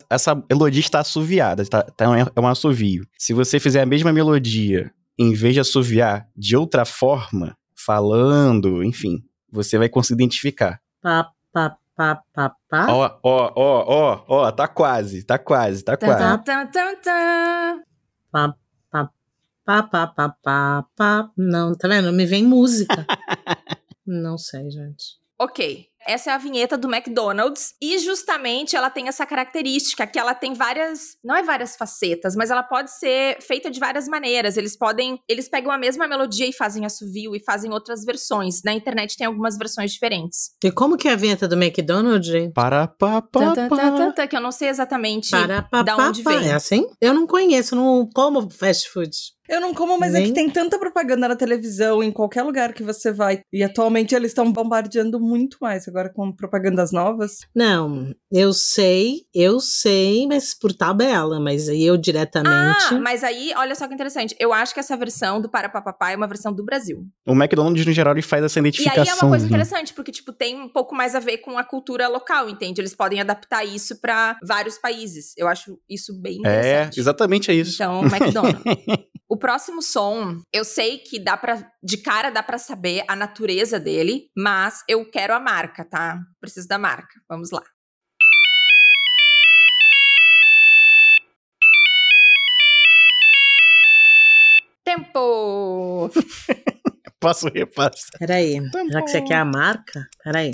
Essa 0.10 0.36
melodia 0.50 0.82
está 0.82 1.00
assoviada, 1.00 1.65
tá, 1.65 1.84
tá, 1.84 2.06
é 2.36 2.39
um 2.39 2.48
assovio. 2.48 3.06
Se 3.17 3.32
você 3.34 3.60
fizer 3.60 3.82
a 3.82 3.86
mesma 3.86 4.12
melodia, 4.12 4.91
em 5.17 5.34
vez 5.34 5.54
de 5.54 5.60
assoviar 5.62 6.28
de 6.36 6.58
outra 6.58 6.84
forma, 6.84 7.56
falando, 7.86 8.84
enfim, 8.84 9.24
você 9.52 9.78
vai 9.78 9.89
conseguir 9.89 10.24
identificar. 10.24 10.82
Pá, 11.02 11.32
pá, 11.52 11.78
pá, 11.96 12.24
pá, 12.34 12.56
pá. 12.70 12.88
Ó, 12.92 13.20
ó, 13.24 13.54
ó, 13.56 13.86
ó, 13.88 14.26
ó, 14.28 14.52
tá 14.52 14.68
quase, 14.68 15.24
tá 15.24 15.39
quase, 15.39 15.84
tá 15.84 15.98
quase. 15.98 16.20
Pá, 18.32 18.54
pá, 18.92 19.10
pá, 19.65 19.84
pá, 19.84 20.08
pá, 20.08 20.30
pá, 20.44 20.86
pá. 20.96 21.32
Não, 21.38 21.74
tá 21.76 21.88
vendo? 21.88 22.12
Me 22.12 22.26
vem 22.26 22.44
música. 22.46 23.06
não 24.06 24.38
sei, 24.38 24.70
gente. 24.70 25.20
Ok. 25.38 25.88
Essa 26.08 26.32
é 26.32 26.34
a 26.34 26.38
vinheta 26.38 26.78
do 26.78 26.94
McDonald's 26.94 27.74
e 27.82 27.98
justamente 28.00 28.76
ela 28.76 28.90
tem 28.90 29.08
essa 29.08 29.26
característica 29.26 30.08
que 30.08 30.18
ela 30.18 30.34
tem 30.34 30.54
várias, 30.54 31.18
não 31.24 31.36
é 31.36 31.44
várias 31.44 31.76
facetas, 31.76 32.36
mas 32.36 32.50
ela 32.50 32.64
pode 32.64 32.92
ser 32.92 33.38
feita 33.42 33.70
de 33.70 33.80
várias 33.80 34.08
maneiras. 34.08 34.58
Eles 34.58 34.78
podem, 34.78 35.20
eles 35.28 35.50
pegam 35.50 35.72
a 35.72 35.78
mesma 35.78 36.08
melodia 36.08 36.48
e 36.48 36.54
fazem 36.54 36.86
assovio 36.86 37.36
e 37.36 37.44
fazem 37.44 37.72
outras 37.72 38.04
versões. 38.04 38.62
Na 38.64 38.74
internet 38.74 39.18
tem 39.18 39.28
algumas 39.28 39.58
versões 39.58 39.92
diferentes. 39.92 40.52
E 40.64 40.72
como 40.72 40.98
que 40.98 41.08
é 41.08 41.14
a 41.14 41.16
vinheta 41.16 41.48
do 41.48 41.56
McDonald's, 41.56 42.28
gente? 42.28 42.54
Para, 42.54 42.88
tan, 42.88 43.54
tan, 43.54 44.12
tan, 44.14 44.28
que 44.28 44.36
eu 44.36 44.42
não 44.42 44.52
sei 44.52 44.70
exatamente 44.70 45.32
Para, 45.32 45.64
pá, 45.64 45.82
da 45.82 45.98
onde 45.98 46.24
vem. 46.24 46.48
É 46.48 46.54
assim? 46.54 46.88
Eu 47.02 47.14
não 47.14 47.28
conheço, 47.28 47.76
não 47.76 48.08
como 48.14 48.50
fast 48.50 48.90
food. 48.90 49.12
Eu 49.50 49.60
não 49.60 49.74
como, 49.74 49.98
mas 49.98 50.14
é 50.14 50.20
Nem- 50.20 50.28
que 50.28 50.34
tem 50.34 50.50
tanta 50.50 50.78
propaganda 50.78 51.28
na 51.28 51.36
televisão, 51.36 52.04
em 52.04 52.12
qualquer 52.12 52.44
lugar 52.44 52.72
que 52.74 52.84
você 52.84 53.12
vai. 53.12 53.42
E 53.52 53.64
atualmente 53.64 54.14
eles 54.14 54.30
estão 54.32 54.52
bombardeando 54.52 55.20
muito 55.20 55.58
mais 55.60 55.88
agora 55.88 56.10
com 56.14 56.32
propagandas 56.32 56.92
novas. 56.92 57.40
Não, 57.56 58.14
eu 58.32 58.54
sei, 58.54 59.22
eu 59.34 59.60
sei, 59.60 60.28
mas 60.28 60.54
por 60.54 60.72
tabela, 60.72 61.40
mas 61.40 61.68
aí 61.68 61.84
eu 61.84 61.98
diretamente. 61.98 62.54
Ah, 62.92 63.00
mas 63.02 63.24
aí, 63.24 63.52
olha 63.58 63.74
só 63.74 63.88
que 63.88 63.94
interessante. 63.96 64.36
Eu 64.40 64.54
acho 64.54 64.74
que 64.74 64.80
essa 64.80 64.96
versão 64.96 65.42
do 65.42 65.50
Para 65.50 65.68
Papapá 65.68 66.12
é 66.12 66.16
uma 66.16 66.28
versão 66.28 66.54
do 66.54 66.64
Brasil. 66.64 67.04
O 67.28 67.34
McDonald's, 67.34 67.86
no 67.86 67.92
geral, 67.92 68.14
ele 68.14 68.22
faz 68.22 68.44
essa 68.44 68.60
E 68.60 68.62
identificação. 68.62 69.02
aí 69.02 69.10
é 69.10 69.14
uma 69.16 69.30
coisa 69.30 69.46
né? 69.46 69.50
interessante, 69.50 69.94
porque, 69.94 70.12
tipo, 70.12 70.32
tem 70.32 70.60
um 70.62 70.70
pouco 70.70 70.94
mais 70.94 71.16
a 71.16 71.20
ver 71.20 71.40
com 71.40 71.58
a 71.58 71.64
cultura 71.64 72.08
local, 72.08 72.48
entende? 72.50 72.80
Eles 72.82 72.94
podem 72.96 73.20
adaptar 73.20 73.64
isso 73.66 74.00
pra 74.00 74.38
vários 74.46 74.78
países. 74.78 75.34
Eu 75.36 75.48
acho 75.48 75.80
isso 75.90 76.14
bem 76.22 76.36
É, 76.36 76.38
interessante. 76.40 77.00
exatamente 77.00 77.50
é 77.50 77.56
isso. 77.56 77.74
Então, 77.74 78.02
McDonald's. 78.04 78.62
o 79.30 79.38
próximo 79.38 79.80
som, 79.82 80.42
eu 80.52 80.65
sei 80.65 80.98
que 80.98 81.20
dá 81.20 81.38
para 81.38 81.72
de 81.84 81.98
cara 81.98 82.32
dá 82.32 82.42
pra 82.42 82.58
saber 82.58 83.04
a 83.08 83.15
natureza 83.15 83.80
dele, 83.80 84.32
mas 84.36 84.84
eu 84.88 85.08
quero 85.10 85.36
a 85.36 85.39
marca, 85.39 85.86
tá? 85.86 86.20
Preciso 86.42 86.68
da 86.68 86.80
marca. 86.80 87.13
Vamos 87.30 87.52
lá. 87.52 87.62
Tempo! 94.84 96.10
Passo 97.22 97.50
repasso. 97.50 98.08
Peraí, 98.18 98.60
já 98.92 99.02
que 99.04 99.10
você 99.10 99.22
quer 99.22 99.36
a 99.36 99.46
marca, 99.46 100.08
peraí. 100.24 100.54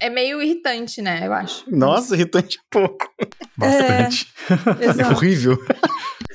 É 0.00 0.08
meio 0.08 0.40
irritante, 0.40 1.02
né? 1.02 1.26
Eu 1.26 1.32
acho. 1.32 1.64
Nossa, 1.68 2.14
irritante 2.14 2.58
um 2.58 2.66
pouco. 2.70 3.12
Bastante. 3.56 4.32
É 4.80 4.84
Exato. 4.86 5.14
horrível. 5.14 5.58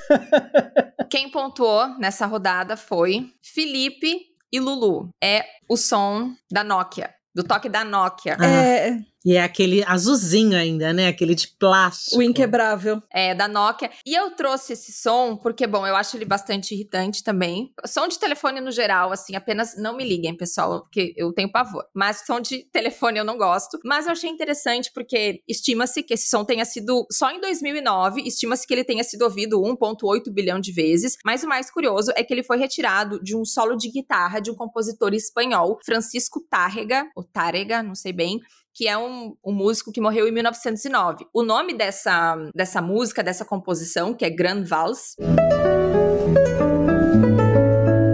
Quem 1.10 1.30
pontuou 1.30 1.88
nessa 1.97 2.26
rodada 2.26 2.76
foi 2.76 3.32
Felipe 3.41 4.17
e 4.52 4.60
Lulu. 4.60 5.10
É 5.23 5.45
o 5.69 5.78
som 5.78 6.34
da 6.52 6.63
Nokia, 6.63 7.10
do 7.34 7.43
toque 7.43 7.69
da 7.69 7.84
Nokia. 7.84 8.38
Ah. 8.39 8.45
É, 8.45 8.97
E 9.26 9.36
é 9.36 9.44
aquele 9.44 9.84
azulzinho 9.86 10.58
ainda, 10.58 10.92
né? 10.92 11.08
Aquele 11.08 11.34
de 11.34 11.48
plástico. 11.48 12.18
o 12.18 12.22
inquebrável. 12.22 13.02
É, 13.12 13.34
da 13.34 13.48
Nokia. 13.48 13.90
E 14.06 14.14
eu 14.14 14.32
trouxe 14.32 14.74
esse 14.74 14.92
som 14.92 15.38
porque, 15.38 15.66
bom, 15.66 15.88
eu 15.88 15.96
acho 15.96 16.18
ele 16.18 16.26
bastante 16.26 16.74
irritante 16.74 17.24
também. 17.24 17.72
Som 17.86 18.08
de 18.08 18.20
telefone 18.20 18.60
no 18.60 18.72
geral, 18.72 19.12
assim, 19.12 19.36
apenas 19.36 19.78
não 19.78 19.96
me 19.96 20.04
liguem, 20.04 20.36
pessoal, 20.36 20.82
porque 20.82 21.14
eu 21.16 21.32
tenho 21.34 21.52
pavor. 21.52 21.86
Mas 21.94 22.24
som 22.26 22.42
de 22.42 22.64
telefone 22.72 23.20
eu 23.20 23.26
não 23.26 23.38
gosto. 23.38 23.80
Mas 23.86 24.06
eu 24.06 24.12
achei 24.12 24.30
interessante 24.30 24.92
porque 24.94 25.42
estima-se 25.48 26.04
que 26.04 26.14
esse 26.14 26.28
som 26.30 26.44
tenha 26.44 26.66
sido, 26.66 27.06
só 27.12 27.32
em 27.32 27.40
2009, 27.40 28.22
estima-se 28.28 28.68
que 28.68 28.74
ele 28.74 28.84
tenha 28.84 29.04
sido 29.04 29.24
ouvido 29.24 29.62
1,8 29.62 30.32
bilhão 30.34 30.60
de 30.60 30.72
vezes. 30.72 31.16
Mas 31.24 31.44
o 31.44 31.48
mais 31.48 31.72
curioso 31.72 32.12
é 32.16 32.24
que 32.24 32.34
ele 32.34 32.44
foi 32.44 32.58
retirado 32.58 33.22
de 33.24 33.36
um 33.36 33.46
solo 33.46 33.78
de 33.78 33.90
guitarra 33.90 34.40
de 34.40 34.52
um 34.52 34.56
compositor 34.56 35.14
espanhol, 35.14 35.80
Francisco 35.86 36.42
Tárrega, 36.50 37.06
ou 37.16 37.24
Tárrega, 37.24 37.82
não 37.82 37.96
sei 37.96 38.12
bem, 38.12 38.40
que 38.74 38.88
é 38.88 38.98
um, 38.98 39.36
um 39.46 39.54
músico 39.54 39.92
que 39.92 40.02
morreu 40.02 40.28
em 40.28 40.32
1909. 40.32 41.26
O 41.34 41.44
nome 41.44 41.74
dessa, 41.74 42.36
dessa 42.56 42.82
música, 42.82 43.24
dessa 43.24 43.46
composição, 43.46 44.14
que 44.14 44.26
é 44.26 44.30
Grand 44.30 44.64
Vals. 44.64 45.16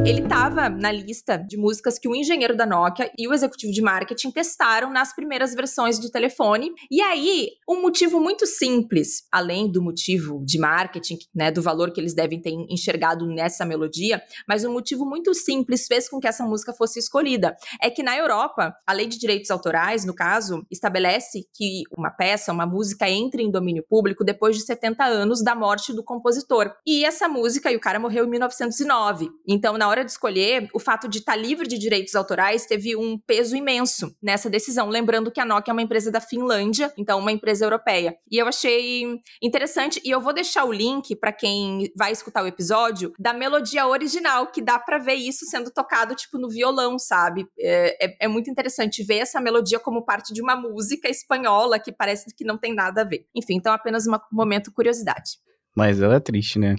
Ele 0.09 0.21
estava 0.21 0.69
na 0.69 0.91
lista 0.91 1.37
de 1.37 1.55
músicas 1.55 1.99
que 1.99 2.09
o 2.09 2.15
engenheiro 2.15 2.57
da 2.57 2.65
Nokia 2.65 3.11
e 3.15 3.27
o 3.27 3.31
executivo 3.31 3.71
de 3.71 3.79
marketing 3.79 4.31
testaram 4.31 4.89
nas 4.89 5.13
primeiras 5.13 5.53
versões 5.53 5.99
de 5.99 6.11
telefone. 6.11 6.71
E 6.89 6.99
aí, 6.99 7.49
um 7.69 7.79
motivo 7.79 8.19
muito 8.19 8.47
simples, 8.47 9.27
além 9.31 9.71
do 9.71 9.83
motivo 9.83 10.43
de 10.43 10.57
marketing, 10.57 11.19
né, 11.31 11.51
do 11.51 11.61
valor 11.61 11.91
que 11.91 12.01
eles 12.01 12.15
devem 12.15 12.41
ter 12.41 12.49
enxergado 12.49 13.27
nessa 13.27 13.63
melodia, 13.63 14.19
mas 14.47 14.65
um 14.65 14.73
motivo 14.73 15.05
muito 15.05 15.31
simples 15.35 15.85
fez 15.85 16.09
com 16.09 16.19
que 16.19 16.27
essa 16.27 16.43
música 16.43 16.73
fosse 16.73 16.97
escolhida. 16.97 17.55
É 17.79 17.91
que 17.91 18.01
na 18.01 18.17
Europa, 18.17 18.73
a 18.87 18.93
lei 18.93 19.05
de 19.05 19.19
direitos 19.19 19.51
autorais, 19.51 20.05
no 20.05 20.15
caso, 20.15 20.65
estabelece 20.71 21.43
que 21.53 21.83
uma 21.95 22.09
peça, 22.09 22.51
uma 22.51 22.65
música 22.65 23.07
entre 23.07 23.43
em 23.43 23.51
domínio 23.51 23.85
público 23.87 24.23
depois 24.23 24.57
de 24.57 24.63
70 24.63 25.03
anos 25.03 25.43
da 25.43 25.53
morte 25.53 25.93
do 25.93 26.03
compositor. 26.03 26.73
E 26.83 27.05
essa 27.05 27.29
música, 27.29 27.71
e 27.71 27.75
o 27.75 27.79
cara 27.79 27.99
morreu 27.99 28.25
em 28.25 28.29
1909. 28.31 29.29
Então, 29.47 29.77
na 29.77 29.87
hora 29.87 29.98
de 30.03 30.11
escolher, 30.11 30.67
o 30.73 30.79
fato 30.79 31.07
de 31.07 31.19
estar 31.19 31.35
livre 31.35 31.67
de 31.67 31.77
direitos 31.77 32.15
autorais 32.15 32.65
teve 32.65 32.95
um 32.95 33.17
peso 33.17 33.55
imenso 33.55 34.15
nessa 34.21 34.49
decisão. 34.49 34.89
Lembrando 34.89 35.31
que 35.31 35.39
a 35.39 35.45
Nokia 35.45 35.71
é 35.71 35.73
uma 35.73 35.81
empresa 35.81 36.11
da 36.11 36.21
Finlândia, 36.21 36.93
então 36.97 37.19
uma 37.19 37.31
empresa 37.31 37.65
europeia. 37.65 38.15
E 38.29 38.37
eu 38.37 38.47
achei 38.47 39.19
interessante, 39.41 40.01
e 40.03 40.09
eu 40.09 40.21
vou 40.21 40.33
deixar 40.33 40.65
o 40.65 40.71
link 40.71 41.15
para 41.15 41.31
quem 41.31 41.91
vai 41.95 42.11
escutar 42.11 42.43
o 42.43 42.47
episódio 42.47 43.13
da 43.19 43.33
melodia 43.33 43.87
original, 43.87 44.47
que 44.47 44.61
dá 44.61 44.79
para 44.79 44.97
ver 44.97 45.15
isso 45.15 45.45
sendo 45.45 45.71
tocado, 45.71 46.15
tipo, 46.15 46.37
no 46.37 46.49
violão, 46.49 46.97
sabe? 46.97 47.45
É, 47.59 48.05
é, 48.05 48.17
é 48.21 48.27
muito 48.27 48.49
interessante 48.49 49.03
ver 49.03 49.19
essa 49.19 49.39
melodia 49.39 49.79
como 49.79 50.05
parte 50.05 50.33
de 50.33 50.41
uma 50.41 50.55
música 50.55 51.09
espanhola 51.09 51.79
que 51.79 51.91
parece 51.91 52.33
que 52.35 52.43
não 52.43 52.57
tem 52.57 52.73
nada 52.73 53.01
a 53.01 53.05
ver. 53.05 53.25
Enfim, 53.35 53.55
então 53.55 53.73
apenas 53.73 54.07
um 54.07 54.17
momento 54.31 54.71
curiosidade. 54.71 55.31
Mas 55.75 56.01
ela 56.01 56.15
é 56.15 56.19
triste, 56.19 56.59
né? 56.59 56.75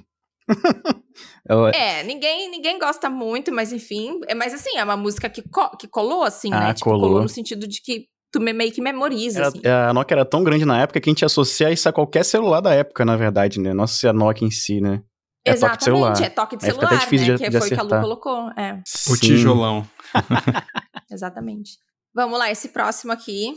É, 1.75 2.03
ninguém, 2.05 2.51
ninguém 2.51 2.79
gosta 2.79 3.11
muito, 3.11 3.53
mas 3.53 3.73
enfim. 3.73 4.21
É, 4.29 4.35
mas 4.35 4.55
assim, 4.55 4.77
é 4.77 4.85
uma 4.85 4.97
música 4.97 5.29
que, 5.29 5.43
co- 5.43 5.77
que 5.77 5.89
colou, 5.89 6.23
assim, 6.23 6.53
Ah, 6.53 6.61
né? 6.69 6.75
Tipo, 6.75 6.91
colou. 6.91 7.23
no 7.23 7.29
sentido 7.29 7.67
de 7.67 7.81
que 7.83 8.07
tu 8.31 8.41
me- 8.41 8.53
meio 8.53 8.71
que 8.71 8.81
memoriza, 8.81 9.39
Era- 9.41 9.49
assim. 9.49 9.61
a 9.67 9.93
Nokia 9.93 10.15
era 10.17 10.25
tão 10.25 10.45
grande 10.45 10.65
na 10.65 10.81
época 10.83 11.01
que 11.01 11.09
a 11.09 11.13
gente 11.13 11.25
associa 11.25 11.71
isso 11.73 11.89
a 11.89 11.93
qualquer 11.93 12.25
celular 12.25 12.61
da 12.61 12.73
época, 12.75 13.05
na 13.05 13.17
verdade, 13.17 13.59
né? 13.59 13.75
Não 13.75 13.85
associa 13.85 14.11
a 14.11 14.13
Nokia 14.13 14.47
em 14.47 14.51
si, 14.51 14.81
né? 14.81 15.03
É 15.45 15.55
toque 15.55 15.79
de 15.79 15.85
celular. 15.85 16.11
Exatamente, 16.13 16.27
é 16.27 16.35
toque 16.35 16.57
de 16.57 16.65
Aí 16.67 16.71
fica 16.73 16.85
até 16.87 16.89
celular, 16.97 17.05
difícil 17.05 17.27
né? 17.29 17.33
de- 17.39 17.45
que 17.45 17.51
de 17.51 17.59
foi 17.59 17.67
o 17.67 17.71
que 17.71 17.81
a 17.81 17.83
Lu 17.83 17.89
colocou. 18.03 18.51
É, 18.51 18.83
O 19.11 19.17
tijolão. 19.17 19.87
exatamente. 21.11 21.71
Vamos 22.15 22.39
lá, 22.39 22.51
esse 22.51 22.69
próximo 22.69 23.13
aqui. 23.13 23.55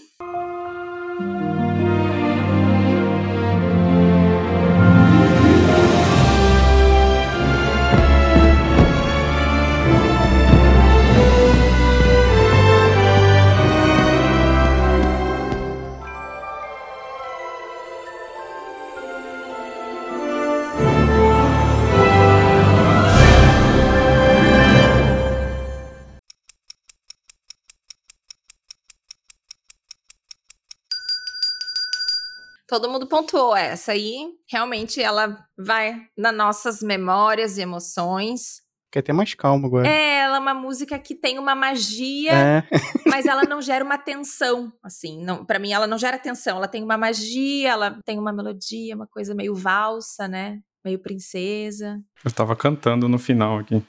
Todo 32.74 32.90
mundo 32.90 33.06
pontuou 33.06 33.56
essa 33.56 33.92
aí. 33.92 34.32
Realmente 34.50 35.00
ela 35.00 35.46
vai 35.56 36.08
nas 36.18 36.36
nossas 36.36 36.82
memórias 36.82 37.56
e 37.56 37.62
emoções. 37.62 38.64
Quer 38.92 39.04
ter 39.04 39.14
mais 39.14 39.36
calma 39.36 39.68
agora. 39.68 39.88
É, 39.88 40.22
ela 40.22 40.38
é 40.38 40.40
uma 40.40 40.56
música 40.56 40.98
que 40.98 41.14
tem 41.14 41.38
uma 41.38 41.54
magia, 41.54 42.32
É. 42.32 42.64
mas 43.06 43.28
ela 43.28 43.44
não 43.44 43.62
gera 43.62 43.86
uma 43.86 44.00
tensão, 44.00 44.74
assim. 44.82 45.24
Não, 45.24 45.46
para 45.46 45.60
mim 45.60 45.72
ela 45.72 45.86
não 45.86 46.00
gera 46.00 46.18
tensão, 46.18 46.58
ela 46.58 46.68
tem 46.68 46.82
uma 46.82 46.98
magia, 46.98 47.70
ela 47.70 48.00
tem 48.04 48.18
uma 48.18 48.34
melodia, 48.34 48.96
uma 48.96 49.06
coisa 49.06 49.36
meio 49.36 49.54
valsa, 49.54 50.28
né? 50.28 50.60
Meio 50.84 50.98
princesa. 50.98 52.02
Eu 52.26 52.32
tava 52.32 52.56
cantando 52.56 53.08
no 53.08 53.20
final 53.20 53.60
aqui. 53.60 53.84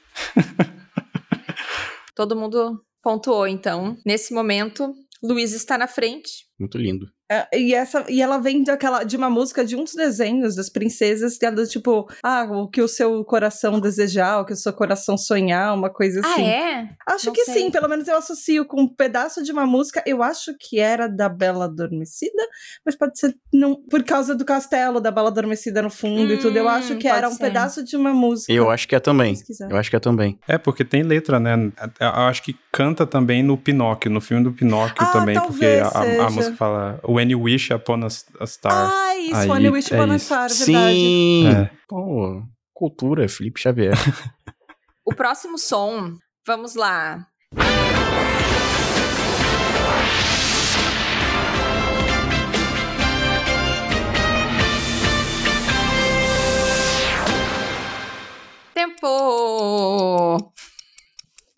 Todo 2.14 2.36
mundo 2.36 2.84
pontuou, 3.02 3.46
então. 3.46 3.96
Nesse 4.04 4.34
momento, 4.34 4.92
Luiz 5.22 5.54
está 5.54 5.78
na 5.78 5.86
frente. 5.88 6.44
Muito 6.60 6.76
lindo. 6.76 7.13
É, 7.30 7.58
e, 7.58 7.74
essa, 7.74 8.04
e 8.08 8.20
ela 8.20 8.36
vem 8.38 8.62
daquela, 8.62 9.02
de 9.02 9.16
uma 9.16 9.30
música 9.30 9.64
de 9.64 9.74
um 9.74 9.82
dos 9.84 9.94
desenhos 9.94 10.54
das 10.54 10.68
princesas, 10.68 11.38
que 11.38 11.46
é 11.46 11.50
do 11.50 11.66
tipo, 11.66 12.06
ah, 12.22 12.46
o 12.50 12.68
que 12.68 12.82
o 12.82 12.88
seu 12.88 13.24
coração 13.24 13.80
desejar, 13.80 14.40
o 14.40 14.44
que 14.44 14.52
o 14.52 14.56
seu 14.56 14.72
coração 14.74 15.16
sonhar, 15.16 15.74
uma 15.74 15.88
coisa 15.88 16.20
Ah, 16.22 16.32
assim. 16.32 16.46
é? 16.46 16.88
Acho 17.08 17.26
Não 17.26 17.32
que 17.32 17.44
sei. 17.46 17.54
sim, 17.54 17.70
pelo 17.70 17.88
menos 17.88 18.06
eu 18.08 18.16
associo 18.18 18.66
com 18.66 18.82
um 18.82 18.88
pedaço 18.88 19.42
de 19.42 19.50
uma 19.52 19.66
música, 19.66 20.02
eu 20.06 20.22
acho 20.22 20.54
que 20.60 20.78
era 20.78 21.08
da 21.08 21.28
Bela 21.28 21.64
Adormecida, 21.64 22.42
mas 22.84 22.94
pode 22.94 23.18
ser 23.18 23.34
não, 23.52 23.74
por 23.74 24.02
causa 24.02 24.34
do 24.34 24.44
castelo 24.44 25.00
da 25.00 25.10
Bela 25.10 25.28
Adormecida 25.28 25.80
no 25.80 25.88
fundo 25.90 26.30
e 26.32 26.38
tudo, 26.38 26.56
eu 26.58 26.66
Hum, 26.66 26.68
acho 26.68 26.96
que 26.96 27.08
pode 27.08 27.16
era 27.18 27.28
um 27.28 27.32
ser. 27.32 27.38
pedaço 27.40 27.82
de 27.82 27.96
uma 27.96 28.12
música. 28.12 28.52
Eu 28.52 28.70
acho 28.70 28.86
que 28.86 28.94
é 28.94 29.00
também. 29.00 29.34
Eu 29.70 29.76
acho 29.78 29.88
que 29.88 29.96
é 29.96 30.00
também. 30.00 30.38
É, 30.46 30.58
porque 30.58 30.84
tem 30.84 31.02
letra, 31.02 31.40
né? 31.40 31.54
Eu 31.98 32.08
acho 32.08 32.42
que 32.42 32.54
canta 32.70 33.06
também 33.06 33.42
no 33.42 33.56
Pinóquio, 33.56 34.10
no 34.10 34.20
filme 34.20 34.44
do 34.44 34.52
Pinóquio 34.52 34.94
Ah, 34.98 35.06
também, 35.12 35.40
porque 35.40 35.80
a, 35.82 36.24
a- 36.26 36.30
música 36.30 36.56
fala 36.56 37.00
When 37.14 37.30
you 37.30 37.38
wish 37.38 37.70
upon 37.70 38.02
a, 38.02 38.08
a 38.40 38.46
star. 38.46 38.90
Ah, 38.90 39.16
isso, 39.16 39.36
Aí, 39.36 39.48
One 39.48 39.70
Wish 39.70 39.94
é 39.94 39.96
Upon 39.96 40.12
a. 40.12 40.18
Star, 40.18 40.48
verdade. 40.48 40.64
Sim. 40.96 41.46
É. 41.46 41.70
Pô, 41.88 42.42
cultura, 42.72 43.28
Felipe 43.28 43.60
Xavier. 43.60 43.94
O 45.06 45.14
próximo 45.14 45.58
som, 45.58 46.16
vamos 46.46 46.74
lá. 46.74 47.26
Tempo! 58.72 60.52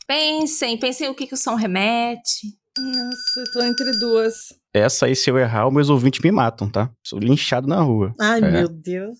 Pensem, 0.08 0.76
pensem 0.76 1.08
o 1.08 1.14
que, 1.14 1.28
que 1.28 1.34
o 1.34 1.38
som 1.38 1.54
remete. 1.54 2.58
Nossa, 2.78 3.40
eu 3.40 3.50
tô 3.52 3.62
entre 3.62 3.92
duas. 3.98 4.52
Essa 4.74 5.06
aí, 5.06 5.16
se 5.16 5.30
eu 5.30 5.38
errar, 5.38 5.66
os 5.66 5.72
meus 5.74 5.88
ouvintes 5.88 6.20
me 6.22 6.30
matam, 6.30 6.70
tá? 6.70 6.90
Sou 7.04 7.18
linchado 7.18 7.66
na 7.66 7.80
rua. 7.80 8.14
Ai, 8.20 8.38
É. 8.40 8.50
meu 8.50 8.68
Deus. 8.68 9.18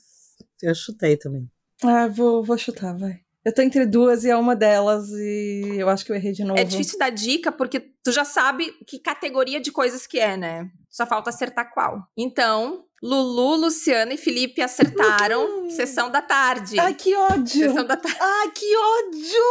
Eu 0.62 0.74
chutei 0.74 1.16
também. 1.16 1.48
Ah, 1.82 2.07
vou, 2.09 2.42
vou 2.42 2.57
chutar, 2.59 2.96
vai. 2.96 3.20
Eu 3.44 3.54
tô 3.54 3.62
entre 3.62 3.86
duas 3.86 4.24
e 4.24 4.30
é 4.30 4.36
uma 4.36 4.57
delas 4.57 5.09
e 5.11 5.76
eu 5.78 5.88
acho 5.88 6.04
que 6.04 6.11
eu 6.11 6.16
errei 6.16 6.32
de 6.32 6.42
novo. 6.42 6.59
É 6.59 6.64
difícil 6.64 6.98
dar 6.98 7.11
dica 7.11 7.52
porque 7.52 7.78
tu 8.02 8.11
já 8.11 8.24
sabe 8.24 8.72
que 8.86 8.98
categoria 8.98 9.61
de 9.61 9.70
coisas 9.70 10.04
que 10.07 10.18
é, 10.18 10.36
né? 10.36 10.68
Só 10.90 11.07
falta 11.07 11.30
acertar 11.30 11.72
qual. 11.72 12.02
Então, 12.16 12.84
Lulu, 13.02 13.57
Luciana 13.57 14.14
e 14.14 14.16
Felipe 14.16 14.61
acertaram. 14.62 15.70
Sessão 15.70 16.11
da 16.11 16.20
tarde. 16.22 16.78
Ai, 16.80 16.94
que 16.94 17.14
ódio! 17.14 17.46
Sessão 17.68 17.84
da 17.86 17.96
tarde. 17.96 18.18
Ai, 18.20 18.50
que 18.50 18.76
ódio! 18.76 19.44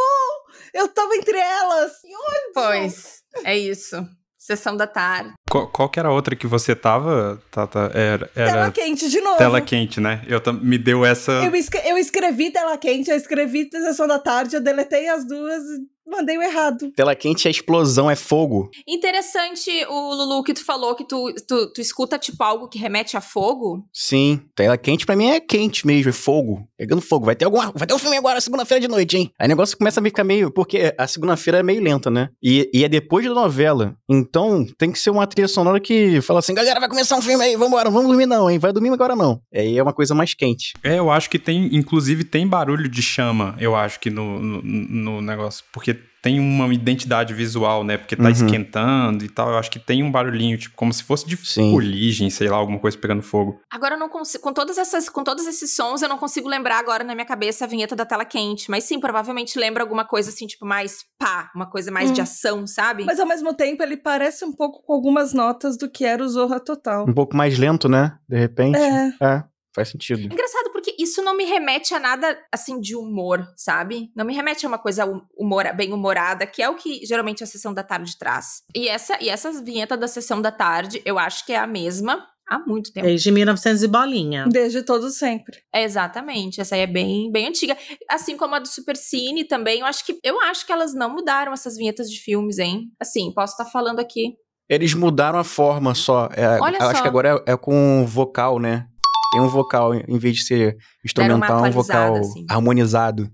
Eu 0.74 0.88
tava 0.90 1.16
entre 1.16 1.38
elas! 1.38 1.94
Que 2.02 2.08
ódio! 2.08 2.52
Pois, 2.54 3.15
é 3.44 3.58
isso. 3.58 4.08
Sessão 4.38 4.78
da 4.78 4.86
tarde. 4.86 5.34
Qual, 5.50 5.68
qual 5.70 5.90
que 5.90 6.00
era 6.00 6.10
a 6.10 6.12
outra 6.12 6.36
que 6.36 6.46
você 6.46 6.76
tava, 6.76 7.42
Tata? 7.50 7.90
Era, 7.96 8.30
era 8.36 8.52
Tela 8.52 8.72
quente 8.72 9.10
de 9.10 9.20
novo. 9.20 9.38
tela 9.38 9.60
quente, 9.60 10.00
né? 10.00 10.22
Eu 10.28 10.40
me 10.54 10.78
deu 10.78 11.04
essa. 11.04 11.32
Eu, 11.44 11.56
escre- 11.56 11.82
eu 11.84 11.98
escrevi 11.98 12.52
tela 12.52 12.78
quente, 12.78 13.10
eu 13.10 13.18
escrevi 13.18 13.68
sessão 13.72 14.08
da 14.08 14.20
tarde, 14.20 14.56
eu 14.56 14.62
deletei 14.62 15.08
as 15.10 15.26
duas 15.26 15.64
e 15.64 15.95
mandei 16.06 16.38
o 16.38 16.42
errado. 16.42 16.92
Tela 16.96 17.16
quente 17.16 17.48
é 17.48 17.52
explosão, 17.52 18.10
é 18.10 18.16
fogo. 18.16 18.70
Interessante 18.88 19.70
o 19.90 20.14
Lulu 20.14 20.44
que 20.44 20.54
tu 20.54 20.64
falou 20.64 20.96
que 20.96 21.04
tu, 21.04 21.34
tu, 21.48 21.74
tu 21.74 21.82
escuta 21.82 22.18
tipo 22.18 22.42
algo 22.44 22.68
que 22.68 22.78
remete 22.78 23.18
a 23.18 23.22
fogo. 23.22 23.86
Sim, 23.94 24.42
tela 24.56 24.78
quente 24.78 25.06
pra 25.06 25.16
mim 25.16 25.28
é 25.28 25.40
quente 25.40 25.86
mesmo, 25.86 26.10
é 26.10 26.14
fogo. 26.14 26.68
Pegando 26.78 27.02
fogo. 27.02 27.26
Vai 27.26 27.36
ter 27.36 27.46
alguma. 27.46 27.72
Vai 27.76 27.88
ter 27.88 27.94
um 27.94 28.00
filme 28.00 28.18
agora, 28.18 28.40
segunda-feira 28.42 28.82
de 28.82 28.88
noite, 28.88 29.18
hein? 29.18 29.32
Aí 29.40 29.46
o 29.46 29.50
negócio 29.50 29.78
começa 29.78 30.00
a 30.00 30.04
ficar 30.04 30.24
meio. 30.24 30.52
Porque 30.52 30.94
a 30.98 31.08
segunda-feira 31.08 31.60
é 31.60 31.64
meio 31.64 31.82
lenta, 31.82 32.10
né? 32.10 32.30
E, 32.42 32.70
e 32.74 32.84
é 32.84 32.90
depois 32.90 33.26
da 33.26 33.34
novela. 33.34 33.96
Então 34.10 34.66
tem 34.78 34.92
que 34.92 35.00
ser 35.00 35.10
uma 35.10 35.26
trilha 35.26 35.48
sonora 35.48 35.80
que 35.80 36.22
fala 36.22 36.40
assim: 36.40 36.54
galera, 36.54 36.80
vai 36.80 36.90
começar 36.90 37.18
um 37.18 37.22
filme 37.22 37.44
aí, 37.44 37.56
vambora, 37.56 37.86
não 37.86 37.92
vamos 37.92 38.10
dormir 38.10 38.26
não, 38.26 38.50
hein? 38.50 38.60
Vai 38.60 38.72
dormir 38.72 38.90
agora 38.90 39.16
não. 39.16 39.42
Aí 39.54 39.78
é 39.78 39.82
uma 39.82 39.94
coisa 39.94 40.14
mais 40.14 40.34
quente. 40.34 40.74
É, 40.84 41.00
eu 41.00 41.10
acho 41.10 41.30
que 41.30 41.40
tem, 41.40 41.76
inclusive 41.76 42.24
tem 42.24 42.48
barulho 42.48 42.90
de 42.90 43.02
chama, 43.02 43.56
eu 43.60 43.76
acho 43.76 44.00
que 44.00 44.10
no, 44.10 44.40
no, 44.40 44.62
no 44.62 45.22
negócio, 45.22 45.64
porque 45.72 45.95
tem 46.22 46.40
uma 46.40 46.74
identidade 46.74 47.36
visual, 47.36 47.84
né? 47.84 47.98
Porque 47.98 48.16
tá 48.16 48.24
Uhum. 48.24 48.30
esquentando 48.32 49.24
e 49.24 49.30
tal, 49.30 49.50
eu 49.52 49.58
acho 49.60 49.70
que 49.70 49.78
tem 49.78 50.02
um 50.02 50.12
barulhinho, 50.12 50.58
tipo, 50.58 50.76
como 50.76 50.92
se 50.92 51.04
fosse 51.04 51.28
de 51.28 51.38
Sim. 51.38 51.70
fuligem, 51.72 52.32
sei 52.32 52.48
lá, 52.50 52.58
alguma 52.58 52.80
coisa 52.80 52.98
pegando 52.98 53.22
fogo. 53.22 53.60
Agora 53.72 53.94
eu 53.94 54.00
não 54.00 54.10
consigo. 54.10 54.44
Com 54.44 54.52
todas 54.52 54.78
essas, 54.80 55.08
com 55.08 55.24
todos 55.24 55.46
esses 55.46 55.76
sons, 55.76 56.02
eu 56.02 56.10
não 56.10 56.18
consigo 56.18 56.50
lembrar 56.50 56.80
agora 56.80 57.04
na 57.04 57.14
minha 57.14 57.28
cabeça 57.28 57.66
a 57.66 57.68
vinheta 57.68 57.96
da 57.96 58.06
tela 58.08 58.26
quente. 58.26 58.72
Mas 58.72 58.86
sim, 58.86 59.00
provavelmente 59.00 59.60
lembra 59.60 59.84
alguma 59.84 60.04
coisa 60.04 60.30
assim, 60.32 60.48
tipo, 60.48 60.66
mais 60.66 61.06
pá, 61.20 61.52
uma 61.56 61.70
coisa 61.70 61.92
mais 61.92 62.12
de 62.12 62.22
Hum. 62.22 62.24
ação, 62.24 62.66
sabe? 62.66 63.04
Mas 63.06 63.20
ao 63.20 63.28
mesmo 63.28 63.54
tempo, 63.54 63.84
ele 63.84 63.96
parece 63.96 64.44
um 64.44 64.52
pouco 64.52 64.82
com 64.84 64.94
algumas 64.94 65.32
notas 65.32 65.78
do 65.78 65.88
que 65.88 66.04
era 66.06 66.24
o 66.24 66.28
Zorra 66.28 66.60
Total. 66.60 67.06
Um 67.08 67.14
pouco 67.14 67.38
mais 67.38 67.60
lento, 67.60 67.88
né? 67.88 68.18
De 68.28 68.38
repente. 68.40 68.80
É. 68.80 69.14
É, 69.22 69.44
faz 69.76 69.90
sentido. 69.90 70.22
Engraçado 70.22 70.72
porque 70.72 70.96
isso 70.98 71.22
não 71.22 71.36
me 71.36 71.44
remete 71.44 71.94
a 71.94 72.00
nada 72.00 72.40
assim 72.52 72.80
de 72.80 72.96
humor, 72.96 73.46
sabe? 73.58 74.10
Não 74.16 74.26
me 74.26 74.34
remete 74.34 74.66
a 74.66 74.70
uma 74.70 74.80
coisa 74.80 75.06
hum- 75.06 75.22
humor, 75.38 75.66
bem 75.76 75.92
humorada, 75.92 76.48
que 76.48 76.64
é 76.64 76.70
o 76.70 76.76
que 76.76 77.06
geralmente 77.06 77.44
a 77.44 77.48
sessão 77.48 77.74
da 77.74 77.84
tarde 77.84 78.18
traz. 78.18 78.64
E 78.74 78.88
essa 78.88 79.22
e 79.22 79.30
essa 79.30 79.52
vinheta 79.62 79.98
da 79.98 80.08
sessão 80.08 80.42
da 80.42 80.52
tarde, 80.52 81.02
eu 81.06 81.20
acho 81.20 81.46
que 81.46 81.52
é 81.52 81.58
a 81.58 81.68
mesma 81.68 82.26
há 82.48 82.60
muito 82.60 82.94
tempo. 82.94 83.06
Desde 83.06 83.32
1900 83.32 83.84
e 83.84 83.88
bolinha. 83.88 84.46
Desde 84.48 84.84
todo 84.84 85.10
sempre. 85.10 85.60
É, 85.74 85.84
exatamente, 85.84 86.62
essa 86.62 86.76
aí 86.76 86.82
é 86.82 86.88
bem 86.88 87.32
bem 87.32 87.48
antiga, 87.48 87.78
assim 88.10 88.38
como 88.38 88.56
a 88.56 88.60
do 88.60 88.68
Super 88.68 88.96
Cine 88.96 89.44
também. 89.44 89.80
Eu 89.82 89.86
acho 89.86 90.06
que 90.06 90.18
eu 90.24 90.40
acho 90.42 90.66
que 90.66 90.72
elas 90.72 90.94
não 90.94 91.10
mudaram 91.10 91.52
essas 91.52 91.76
vinhetas 91.76 92.10
de 92.10 92.20
filmes, 92.20 92.60
hein? 92.60 92.92
Assim, 93.00 93.32
posso 93.34 93.54
estar 93.54 93.66
falando 93.66 94.00
aqui. 94.00 94.36
Eles 94.68 94.94
mudaram 94.96 95.38
a 95.38 95.44
forma 95.44 95.94
só. 95.94 96.28
É, 96.36 96.60
Olha 96.60 96.78
eu 96.78 96.88
acho 96.88 96.98
só. 96.98 97.02
que 97.04 97.08
agora 97.08 97.44
é, 97.46 97.52
é 97.54 97.58
com 97.58 98.04
vocal, 98.08 98.60
né? 98.60 98.88
Tem 99.32 99.42
um 99.42 99.48
vocal, 99.48 99.94
em 99.94 100.18
vez 100.18 100.38
de 100.38 100.46
ser 100.46 100.78
instrumental, 101.04 101.66
é 101.66 101.70
um 101.70 101.72
vocal 101.72 102.16
assim. 102.16 102.46
harmonizado. 102.50 103.30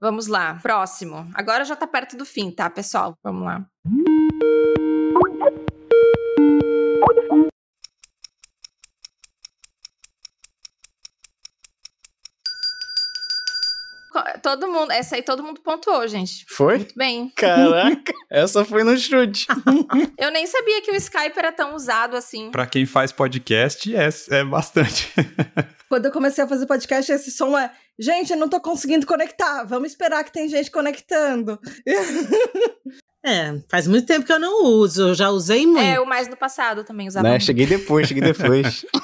Vamos 0.00 0.28
lá, 0.28 0.54
próximo. 0.62 1.28
Agora 1.34 1.64
já 1.64 1.74
tá 1.74 1.86
perto 1.86 2.16
do 2.16 2.24
fim, 2.24 2.50
tá, 2.52 2.70
pessoal? 2.70 3.18
Vamos 3.24 3.44
lá. 3.44 3.66
Todo 14.46 14.68
mundo, 14.68 14.92
essa 14.92 15.16
aí 15.16 15.22
todo 15.22 15.42
mundo 15.42 15.60
pontuou, 15.60 16.06
gente. 16.06 16.46
Foi? 16.48 16.76
Muito 16.76 16.94
bem. 16.94 17.32
Caraca, 17.34 18.12
essa 18.30 18.64
foi 18.64 18.84
no 18.84 18.96
chute. 18.96 19.44
Eu 20.16 20.30
nem 20.30 20.46
sabia 20.46 20.80
que 20.82 20.92
o 20.92 20.94
Skype 20.94 21.36
era 21.36 21.50
tão 21.50 21.74
usado 21.74 22.14
assim. 22.14 22.52
Pra 22.52 22.64
quem 22.64 22.86
faz 22.86 23.10
podcast, 23.10 23.92
é, 23.92 24.08
é 24.30 24.44
bastante. 24.44 25.12
Quando 25.88 26.06
eu 26.06 26.12
comecei 26.12 26.42
a 26.42 26.48
fazer 26.48 26.66
podcast, 26.66 27.10
esse 27.12 27.30
som 27.30 27.56
é 27.56 27.70
Gente, 27.98 28.30
eu 28.32 28.36
não 28.38 28.48
tô 28.48 28.60
conseguindo 28.60 29.06
conectar. 29.06 29.64
Vamos 29.64 29.90
esperar 29.90 30.22
que 30.24 30.32
tem 30.32 30.48
gente 30.48 30.70
conectando. 30.70 31.58
É, 33.28 33.60
faz 33.68 33.88
muito 33.88 34.06
tempo 34.06 34.24
que 34.24 34.32
eu 34.32 34.38
não 34.38 34.62
uso, 34.66 35.08
eu 35.08 35.14
já 35.16 35.30
usei 35.30 35.66
muito. 35.66 35.80
É, 35.80 35.98
o 35.98 36.06
mais 36.06 36.28
no 36.28 36.36
passado 36.36 36.84
também 36.84 37.08
usava. 37.08 37.24
Né? 37.24 37.30
muito. 37.30 37.44
Cheguei 37.44 37.66
depois, 37.66 38.06
cheguei 38.06 38.22
depois. 38.22 38.86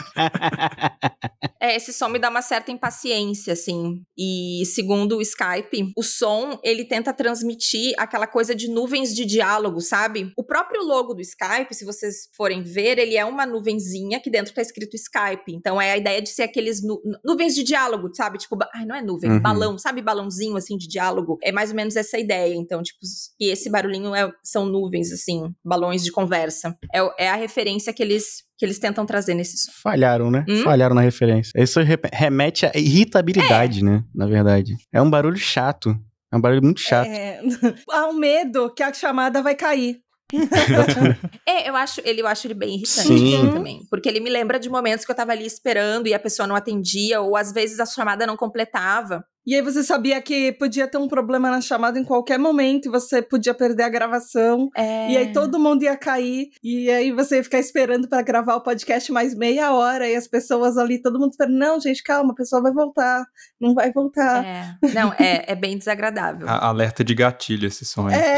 É, 1.61 1.77
esse 1.77 1.93
som 1.93 2.09
me 2.09 2.19
dá 2.19 2.29
uma 2.29 2.43
certa 2.43 2.73
impaciência, 2.73 3.53
assim. 3.53 4.03
E 4.19 4.65
segundo 4.67 5.19
o 5.19 5.23
Skype, 5.23 5.93
o 5.97 6.03
som, 6.03 6.59
ele 6.65 6.85
tenta 6.85 7.13
transmitir 7.13 7.95
aquela 7.97 8.27
coisa 8.27 8.53
de 8.53 8.69
nuvens 8.69 9.15
de 9.15 9.25
diálogo, 9.25 9.81
sabe? 9.81 10.33
O 10.37 10.43
próprio 10.43 10.83
logo 10.83 11.15
do 11.15 11.21
Skype, 11.21 11.73
se 11.73 11.85
vocês 11.85 12.29
forem 12.37 12.65
ver, 12.65 12.99
ele 12.99 13.17
é 13.17 13.25
uma 13.25 13.47
nuvenzinha 13.47 14.19
que 14.21 14.29
dentro 14.29 14.53
tá 14.53 14.61
escrito 14.61 14.97
Skype. 14.97 15.55
Então 15.55 15.81
é 15.81 15.93
a 15.93 15.97
ideia 15.97 16.21
de 16.21 16.31
ser 16.31 16.43
aqueles 16.43 16.83
nu- 16.83 17.01
nuvens 17.25 17.55
de 17.55 17.63
diálogo, 17.63 18.13
sabe? 18.13 18.39
Tipo, 18.39 18.57
ai, 18.83 18.87
não 18.87 18.97
é 18.97 19.03
nuvem, 19.03 19.31
Uhum. 19.31 19.41
balão, 19.41 19.79
sabe 19.79 20.03
balãozinho 20.03 20.57
assim 20.57 20.77
de 20.77 20.89
diálogo? 20.89 21.39
É 21.43 21.51
mais 21.53 21.71
ou 21.71 21.77
menos 21.77 21.97
essa 21.97 22.19
ideia. 22.19 22.55
Então, 22.55 22.83
tipo, 22.83 22.99
e 23.41 23.51
esse 23.51 23.71
barulhinho 23.71 24.15
é- 24.15 24.31
são 24.43 24.67
nuvens 24.67 25.13
assim, 25.13 25.53
balões 25.65 26.03
de 26.05 26.11
conversa. 26.13 26.77
É, 26.95 27.25
é 27.25 27.29
a 27.31 27.37
referência 27.37 27.93
que 27.93 28.03
eles 28.03 28.43
que 28.59 28.65
eles 28.67 28.79
tentam 28.79 29.05
trazer 29.05 29.35
nesse 29.35 29.57
som. 29.59 29.73
Falharam, 29.83 30.31
né? 30.31 30.45
Hum? 30.49 30.63
Falharam 30.63 30.95
na 30.95 31.01
referência. 31.01 31.53
Isso 31.61 31.81
re- 31.81 31.99
remete 32.13 32.65
à 32.67 32.71
irritabilidade, 32.77 33.83
né? 33.85 34.05
Na 34.15 34.27
verdade. 34.27 34.77
É 34.93 35.03
um 35.03 35.11
barulho 35.11 35.37
chato. 35.37 35.97
É 36.33 36.37
um 36.37 36.41
barulho 36.41 36.63
muito 36.63 36.81
chato. 36.81 37.09
É, 37.09 37.41
há 37.91 38.07
um 38.09 38.13
medo 38.15 38.73
que 38.73 38.83
a 38.83 38.93
chamada 38.93 39.43
vai 39.43 39.55
cair. 39.57 39.99
É, 41.47 41.69
eu 41.69 41.77
acho 41.77 42.01
ele, 42.05 42.23
eu 42.23 42.27
acho 42.27 42.47
ele 42.47 42.55
bem 42.55 42.77
irritante 42.77 43.09
Sim. 43.09 43.51
também. 43.53 43.87
Porque 43.91 44.09
ele 44.09 44.21
me 44.21 44.31
lembra 44.31 44.59
de 44.59 44.71
momentos 44.71 45.05
que 45.05 45.11
eu 45.11 45.17
tava 45.17 45.33
ali 45.33 45.45
esperando 45.45 46.07
e 46.07 46.15
a 46.15 46.19
pessoa 46.19 46.47
não 46.47 46.57
atendia, 46.57 47.21
ou 47.21 47.37
às 47.37 47.53
vezes 47.53 47.81
a 47.81 47.87
chamada 47.87 48.27
não 48.27 48.37
completava. 48.37 49.25
E 49.45 49.55
aí 49.57 49.61
você 49.63 49.83
sabia 49.83 50.23
que 50.23 50.53
podia 50.53 50.87
ter 50.87 50.99
um 50.99 51.09
problema 51.09 51.51
na 51.51 51.61
chamada 51.61 51.99
em 51.99 52.05
qualquer 52.05 52.39
momento, 52.39 52.87
e 52.87 52.91
você 52.91 53.21
podia 53.21 53.53
perder 53.53 53.83
a 53.83 53.89
gravação. 53.89 54.69
É... 54.77 55.11
E 55.11 55.17
aí 55.17 55.33
todo 55.33 55.59
mundo 55.59 55.83
ia 55.83 55.97
cair, 55.97 56.49
e 56.63 56.89
aí 56.91 57.11
você 57.11 57.37
ia 57.39 57.45
ficar 57.45 57.59
esperando 57.59 58.09
pra 58.09 58.23
gravar 58.23 58.55
o 58.55 58.63
podcast 58.63 59.11
mais 59.11 59.35
meia 59.35 59.73
hora, 59.73 60.09
e 60.09 60.15
as 60.15 60.29
pessoas 60.29 60.77
ali, 60.79 61.03
todo 61.03 61.19
mundo 61.19 61.31
esperando, 61.33 61.59
não, 61.59 61.81
gente, 61.81 62.03
calma, 62.03 62.33
a 62.33 62.37
pessoa 62.37 62.63
vai 62.63 62.73
voltar, 62.73 63.25
não 63.61 63.75
vai 63.75 63.93
voltar. 63.93 64.45
É. 64.45 64.77
Não, 64.95 65.13
é, 65.19 65.45
é 65.51 65.55
bem 65.57 65.77
desagradável. 65.77 66.49
A- 66.49 66.69
alerta 66.69 67.03
de 67.03 67.15
gatilho 67.15 67.67
esse 67.67 67.85
som 67.85 68.07
aí. 68.07 68.15
É, 68.15 68.37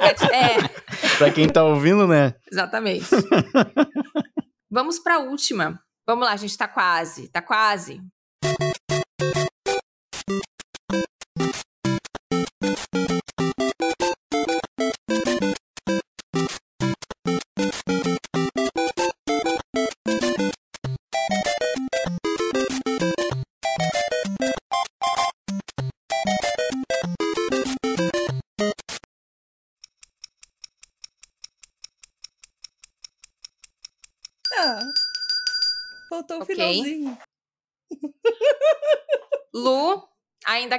É, 0.00 0.56
é, 0.64 0.68
Pra 1.16 1.30
quem 1.30 1.48
tá 1.48 1.64
ouvindo, 1.64 2.06
né? 2.06 2.34
exatamente. 2.52 3.06
Vamos 4.70 4.98
pra 4.98 5.18
última. 5.20 5.80
Vamos 6.06 6.26
lá, 6.26 6.32
a 6.32 6.36
gente 6.36 6.56
tá 6.56 6.68
quase, 6.68 7.28
tá 7.30 7.40
quase. 7.42 8.00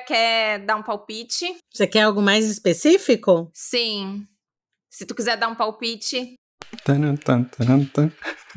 Quer 0.10 0.66
dar 0.66 0.76
um 0.76 0.82
palpite? 0.84 1.46
Você 1.72 1.86
quer 1.86 2.02
algo 2.02 2.22
mais 2.22 2.46
específico? 2.46 3.52
Sim. 3.54 4.26
Se 4.90 5.06
tu 5.06 5.14
quiser 5.14 5.38
dar 5.38 5.48
um 5.48 5.56
palpite. 5.56 6.34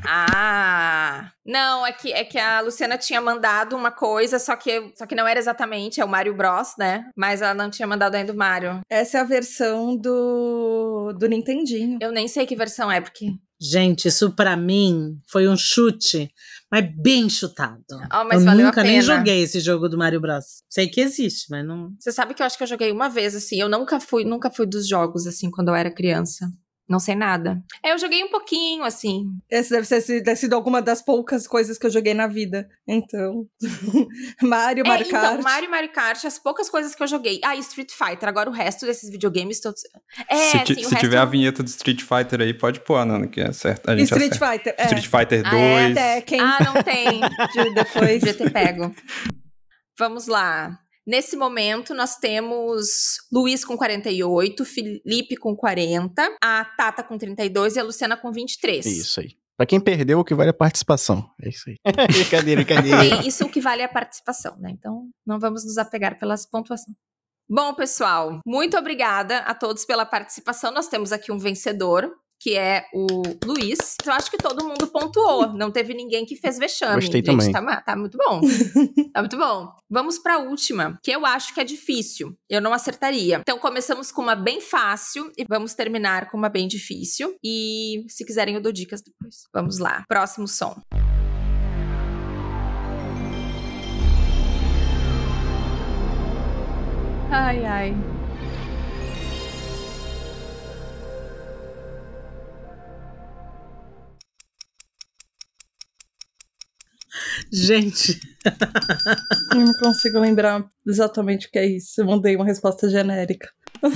Ah! 0.07 1.31
Não, 1.45 1.87
é 1.87 1.93
que, 1.93 2.13
é 2.13 2.25
que 2.25 2.39
a 2.39 2.61
Luciana 2.61 2.97
tinha 2.97 3.21
mandado 3.21 3.77
uma 3.77 3.91
coisa, 3.91 4.39
só 4.39 4.57
que, 4.57 4.93
só 4.97 5.07
que 5.07 5.15
não 5.15 5.27
era 5.27 5.39
exatamente, 5.39 6.01
é 6.01 6.05
o 6.05 6.09
Mario 6.09 6.35
Bros, 6.35 6.75
né? 6.79 7.11
Mas 7.17 7.43
ela 7.43 7.55
não 7.55 7.71
tinha 7.71 7.87
mandado 7.87 8.15
ainda 8.15 8.33
o 8.33 8.37
Mario. 8.37 8.81
Essa 8.89 9.19
é 9.19 9.21
a 9.21 9.25
versão 9.25 9.97
do, 9.97 11.13
do 11.19 11.29
Nintendinho. 11.29 11.99
Eu 12.01 12.13
nem 12.13 12.29
sei 12.29 12.47
que 12.47 12.57
versão 12.57 12.91
é, 12.91 13.01
porque. 13.01 13.27
Gente, 13.65 14.09
isso 14.09 14.33
pra 14.33 14.57
mim 14.57 15.21
foi 15.29 15.49
um 15.49 15.57
chute, 15.57 16.29
mas 16.69 16.85
bem 16.97 17.31
chutado. 17.31 17.85
Oh, 18.13 18.25
mas 18.25 18.41
eu 18.41 18.45
valeu 18.45 18.67
a 18.67 18.69
nunca 18.71 18.83
nem 18.83 19.01
pena. 19.01 19.03
joguei 19.17 19.43
esse 19.43 19.61
jogo 19.61 19.89
do 19.89 19.97
Mario 19.97 20.21
Bros. 20.21 20.65
Sei 20.69 20.89
que 20.89 21.01
existe, 21.01 21.47
mas 21.49 21.65
não. 21.65 21.95
Você 22.01 22.11
sabe 22.11 22.35
que 22.35 22.43
eu 22.43 22.47
acho 22.47 22.57
que 22.59 22.65
eu 22.65 22.69
joguei 22.69 22.91
uma 22.91 23.09
vez, 23.09 23.37
assim. 23.37 23.61
Eu 23.61 23.69
nunca 23.69 24.01
fui, 24.01 24.25
nunca 24.25 24.51
fui 24.51 24.67
dos 24.67 24.89
jogos, 24.89 25.29
assim, 25.29 25.49
quando 25.49 25.69
eu 25.69 25.77
era 25.77 25.95
criança. 25.95 26.51
Não 26.89 26.99
sei 26.99 27.15
nada. 27.15 27.63
É, 27.83 27.93
eu 27.93 27.99
joguei 27.99 28.23
um 28.23 28.29
pouquinho, 28.29 28.83
assim. 28.85 29.25
Esse 29.49 29.71
deve 29.71 29.87
ser 29.87 30.01
se- 30.03 30.23
ter 30.23 30.37
sido 30.37 30.55
alguma 30.55 30.83
das 30.83 31.01
poucas 31.03 31.47
coisas 31.47 31.79
que 31.79 31.87
eu 31.87 31.91
joguei 31.91 32.13
na 32.13 32.27
vida. 32.27 32.69
Então, 32.87 33.47
Mario, 34.43 34.85
É, 34.85 34.89
Mario 34.89 35.07
então, 35.07 35.21
Kart. 35.21 35.43
Mario 35.43 35.67
e 35.67 35.71
Mario 35.71 35.93
Kart, 35.93 36.25
as 36.25 36.39
poucas 36.39 36.69
coisas 36.69 36.95
que 36.95 37.03
eu 37.03 37.07
joguei. 37.07 37.41
Ah, 37.45 37.57
e 37.57 37.61
Street 37.61 37.91
Fighter. 37.93 38.29
Agora 38.29 38.51
o 38.51 38.53
resto 38.53 38.85
desses 38.85 39.09
videogames 39.11 39.61
todos. 39.61 39.81
É, 40.29 40.37
se 40.37 40.59
ti- 40.65 40.75
sim, 40.75 40.81
o 40.81 40.85
se 40.85 40.91
resto 40.91 40.99
tiver 41.01 41.19
a 41.19 41.23
eu- 41.23 41.31
vinheta 41.31 41.63
do 41.63 41.69
Street 41.69 42.03
Fighter 42.03 42.41
aí, 42.41 42.53
pode 42.53 42.81
pôr, 42.81 43.05
Nana, 43.07 43.27
que 43.29 43.41
é 43.41 43.53
certo. 43.53 43.89
A 43.89 43.95
E 43.95 43.99
gente 43.99 44.07
Street 44.13 44.33
acerta. 44.33 44.53
Fighter. 44.53 44.75
É, 44.77 44.83
Street 44.85 45.07
Fighter 45.07 45.43
Ah, 45.47 45.51
2. 45.51 45.97
é? 45.97 46.15
Tekken. 46.21 46.41
Ah, 46.41 46.59
não 46.65 46.83
tem. 46.83 47.21
de- 47.65 47.75
depois. 47.75 48.21
Devia 48.21 48.35
ter 48.35 48.51
pego. 48.53 48.95
Vamos 49.99 50.27
lá. 50.27 50.79
Nesse 51.07 51.37
momento, 51.37 51.95
nós 51.95 52.17
temos 52.17 53.17
Luiz 53.33 53.65
com 53.65 53.77
48, 53.77 54.65
Felipe 54.65 55.37
com 55.37 55.57
40, 55.57 56.37
a 56.41 56.65
Tata 56.65 57.03
com 57.03 57.19
32 57.19 57.77
e 57.77 57.81
a 57.81 57.83
Luciana 57.83 58.17
com 58.17 58.31
23. 58.31 58.87
Isso 58.87 59.21
aí. 59.21 59.37
Pra 59.57 59.67
quem 59.67 59.81
perdeu, 59.81 60.21
o 60.21 60.25
que 60.25 60.35
vale 60.35 60.49
é 60.49 60.51
a 60.51 60.55
participação. 60.55 61.29
É 61.41 61.49
isso 61.49 61.69
aí. 61.69 61.77
brincadeira, 62.09 62.65
brincadeira. 62.65 63.27
Isso 63.27 63.43
é 63.43 63.47
o 63.47 63.51
que 63.51 63.61
vale 63.61 63.83
a 63.83 63.89
participação, 63.89 64.57
né? 64.59 64.71
Então, 64.71 65.11
não 65.27 65.39
vamos 65.39 65.65
nos 65.65 65.77
apegar 65.77 66.19
pelas 66.19 66.47
pontuações. 66.47 66.97
Bom, 67.49 67.75
pessoal, 67.75 68.41
muito 68.47 68.79
obrigada 68.79 69.39
a 69.39 69.55
todos 69.55 69.85
pela 69.85 70.07
participação. 70.07 70.73
Nós 70.73 70.89
temos 70.89 71.13
aqui 71.13 71.31
um 71.31 71.39
vencedor, 71.39 72.11
que 72.43 72.59
é 72.59 72.87
o 72.93 73.23
Luiz. 73.45 73.97
Eu 74.05 74.13
acho 74.13 74.29
que 74.29 74.37
todo 74.37 74.67
mundo 74.67 74.89
pontuou. 74.89 75.53
Não 75.53 75.71
teve 75.71 75.95
ninguém 75.95 76.27
que 76.27 76.35
fez 76.35 76.59
vexame. 76.59 76.97
Gostei 76.97 77.23
Gente, 77.25 77.53
também. 77.53 77.53
Tá, 77.53 77.81
tá 77.81 77.97
muito 77.97 78.19
bom. 78.19 78.41
tá 79.15 79.21
muito 79.21 79.39
bom. 79.39 79.71
Vamos 79.89 80.19
pra 80.19 80.39
última, 80.39 80.99
que 81.05 81.13
eu 81.13 81.25
acho 81.25 81.55
que 81.55 81.61
é 81.61 81.65
difícil. 81.65 82.37
Eu 82.51 82.61
não 82.61 82.73
acertaria. 82.73 83.39
Então, 83.41 83.59
começamos 83.59 84.11
com 84.11 84.23
uma 84.23 84.35
bem 84.35 84.61
fácil 84.61 85.31
e 85.39 85.45
vamos 85.49 85.75
terminar 85.75 86.29
com 86.31 86.37
uma 86.37 86.49
bem 86.49 86.67
difícil. 86.67 87.37
E 87.45 88.05
se 88.09 88.25
quiserem, 88.25 88.57
eu 88.57 88.61
dou 88.61 88.73
dicas 88.73 89.01
depois. 89.03 89.45
Vamos 89.55 89.79
lá. 89.79 90.05
Próximo 90.09 90.49
som. 90.49 90.75
Ai, 97.31 97.65
ai. 97.65 98.12
Gente, 107.53 108.21
Eu 109.55 109.61
não 109.61 109.75
consigo 109.75 110.19
lembrar 110.19 110.65
exatamente 110.87 111.47
o 111.47 111.51
que 111.51 111.59
é 111.59 111.67
isso. 111.67 112.01
Eu 112.01 112.07
mandei 112.07 112.35
uma 112.37 112.45
resposta 112.45 112.89
genérica. 112.89 113.49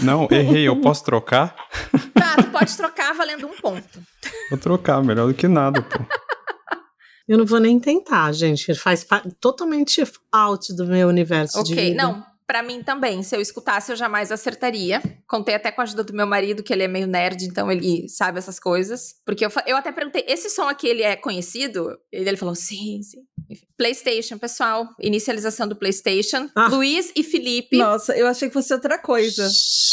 Não, 0.03 0.29
errei, 0.31 0.67
eu 0.67 0.81
posso 0.81 1.05
trocar? 1.05 1.55
Tá, 2.15 2.37
tu 2.37 2.51
pode 2.51 2.77
trocar 2.77 3.13
valendo 3.15 3.47
um 3.47 3.57
ponto. 3.57 4.01
Vou 4.51 4.59
trocar, 4.59 5.03
melhor 5.03 5.29
do 5.29 5.35
que 5.35 5.47
nada, 5.49 5.83
pô. 5.83 5.99
eu 7.29 7.39
não 7.39 7.47
vou 7.47 7.61
nem 7.61 7.79
tentar, 7.79 8.33
gente. 8.33 8.75
Faz 8.75 9.07
totalmente 9.41 10.03
out 10.33 10.75
do 10.75 10.87
meu 10.87 11.09
universo 11.09 11.63
de 11.63 11.73
Ok, 11.73 11.95
não. 11.95 12.25
Pra 12.47 12.63
mim 12.63 12.83
também, 12.83 13.23
se 13.25 13.35
eu 13.35 13.41
escutasse, 13.41 13.91
eu 13.91 13.97
jamais 13.97 14.31
acertaria. 14.31 15.03
Contei 15.27 15.57
até 15.57 15.73
com 15.73 15.81
a 15.81 15.85
ajuda 15.85 16.05
do 16.05 16.15
meu 16.15 16.27
marido, 16.27 16.63
que 16.63 16.73
ele 16.73 16.85
é 16.85 16.89
meio 16.89 17.09
nerd, 17.09 17.45
então 17.45 17.71
ele 17.73 18.09
sabe 18.09 18.39
essas 18.39 18.61
coisas. 18.61 19.15
Porque 19.25 19.45
eu, 19.45 19.51
eu 19.67 19.77
até 19.77 19.91
perguntei, 19.91 20.25
esse 20.29 20.49
som 20.49 20.69
aqui, 20.69 20.87
ele 20.87 21.03
é 21.03 21.17
conhecido? 21.17 21.99
Ele, 22.13 22.29
ele 22.29 22.37
falou, 22.37 22.55
sim, 22.55 23.03
sim. 23.03 23.19
Enfim. 23.51 23.67
PlayStation, 23.77 24.39
pessoal. 24.39 24.89
Inicialização 25.01 25.67
do 25.67 25.75
PlayStation. 25.75 26.49
Ah. 26.55 26.69
Luiz 26.69 27.13
e 27.17 27.25
Felipe. 27.25 27.77
Nossa, 27.77 28.17
eu 28.17 28.29
achei 28.29 28.49
que 28.49 28.55
fosse 28.55 28.73
outra 28.73 28.97
coisa. 28.99 29.49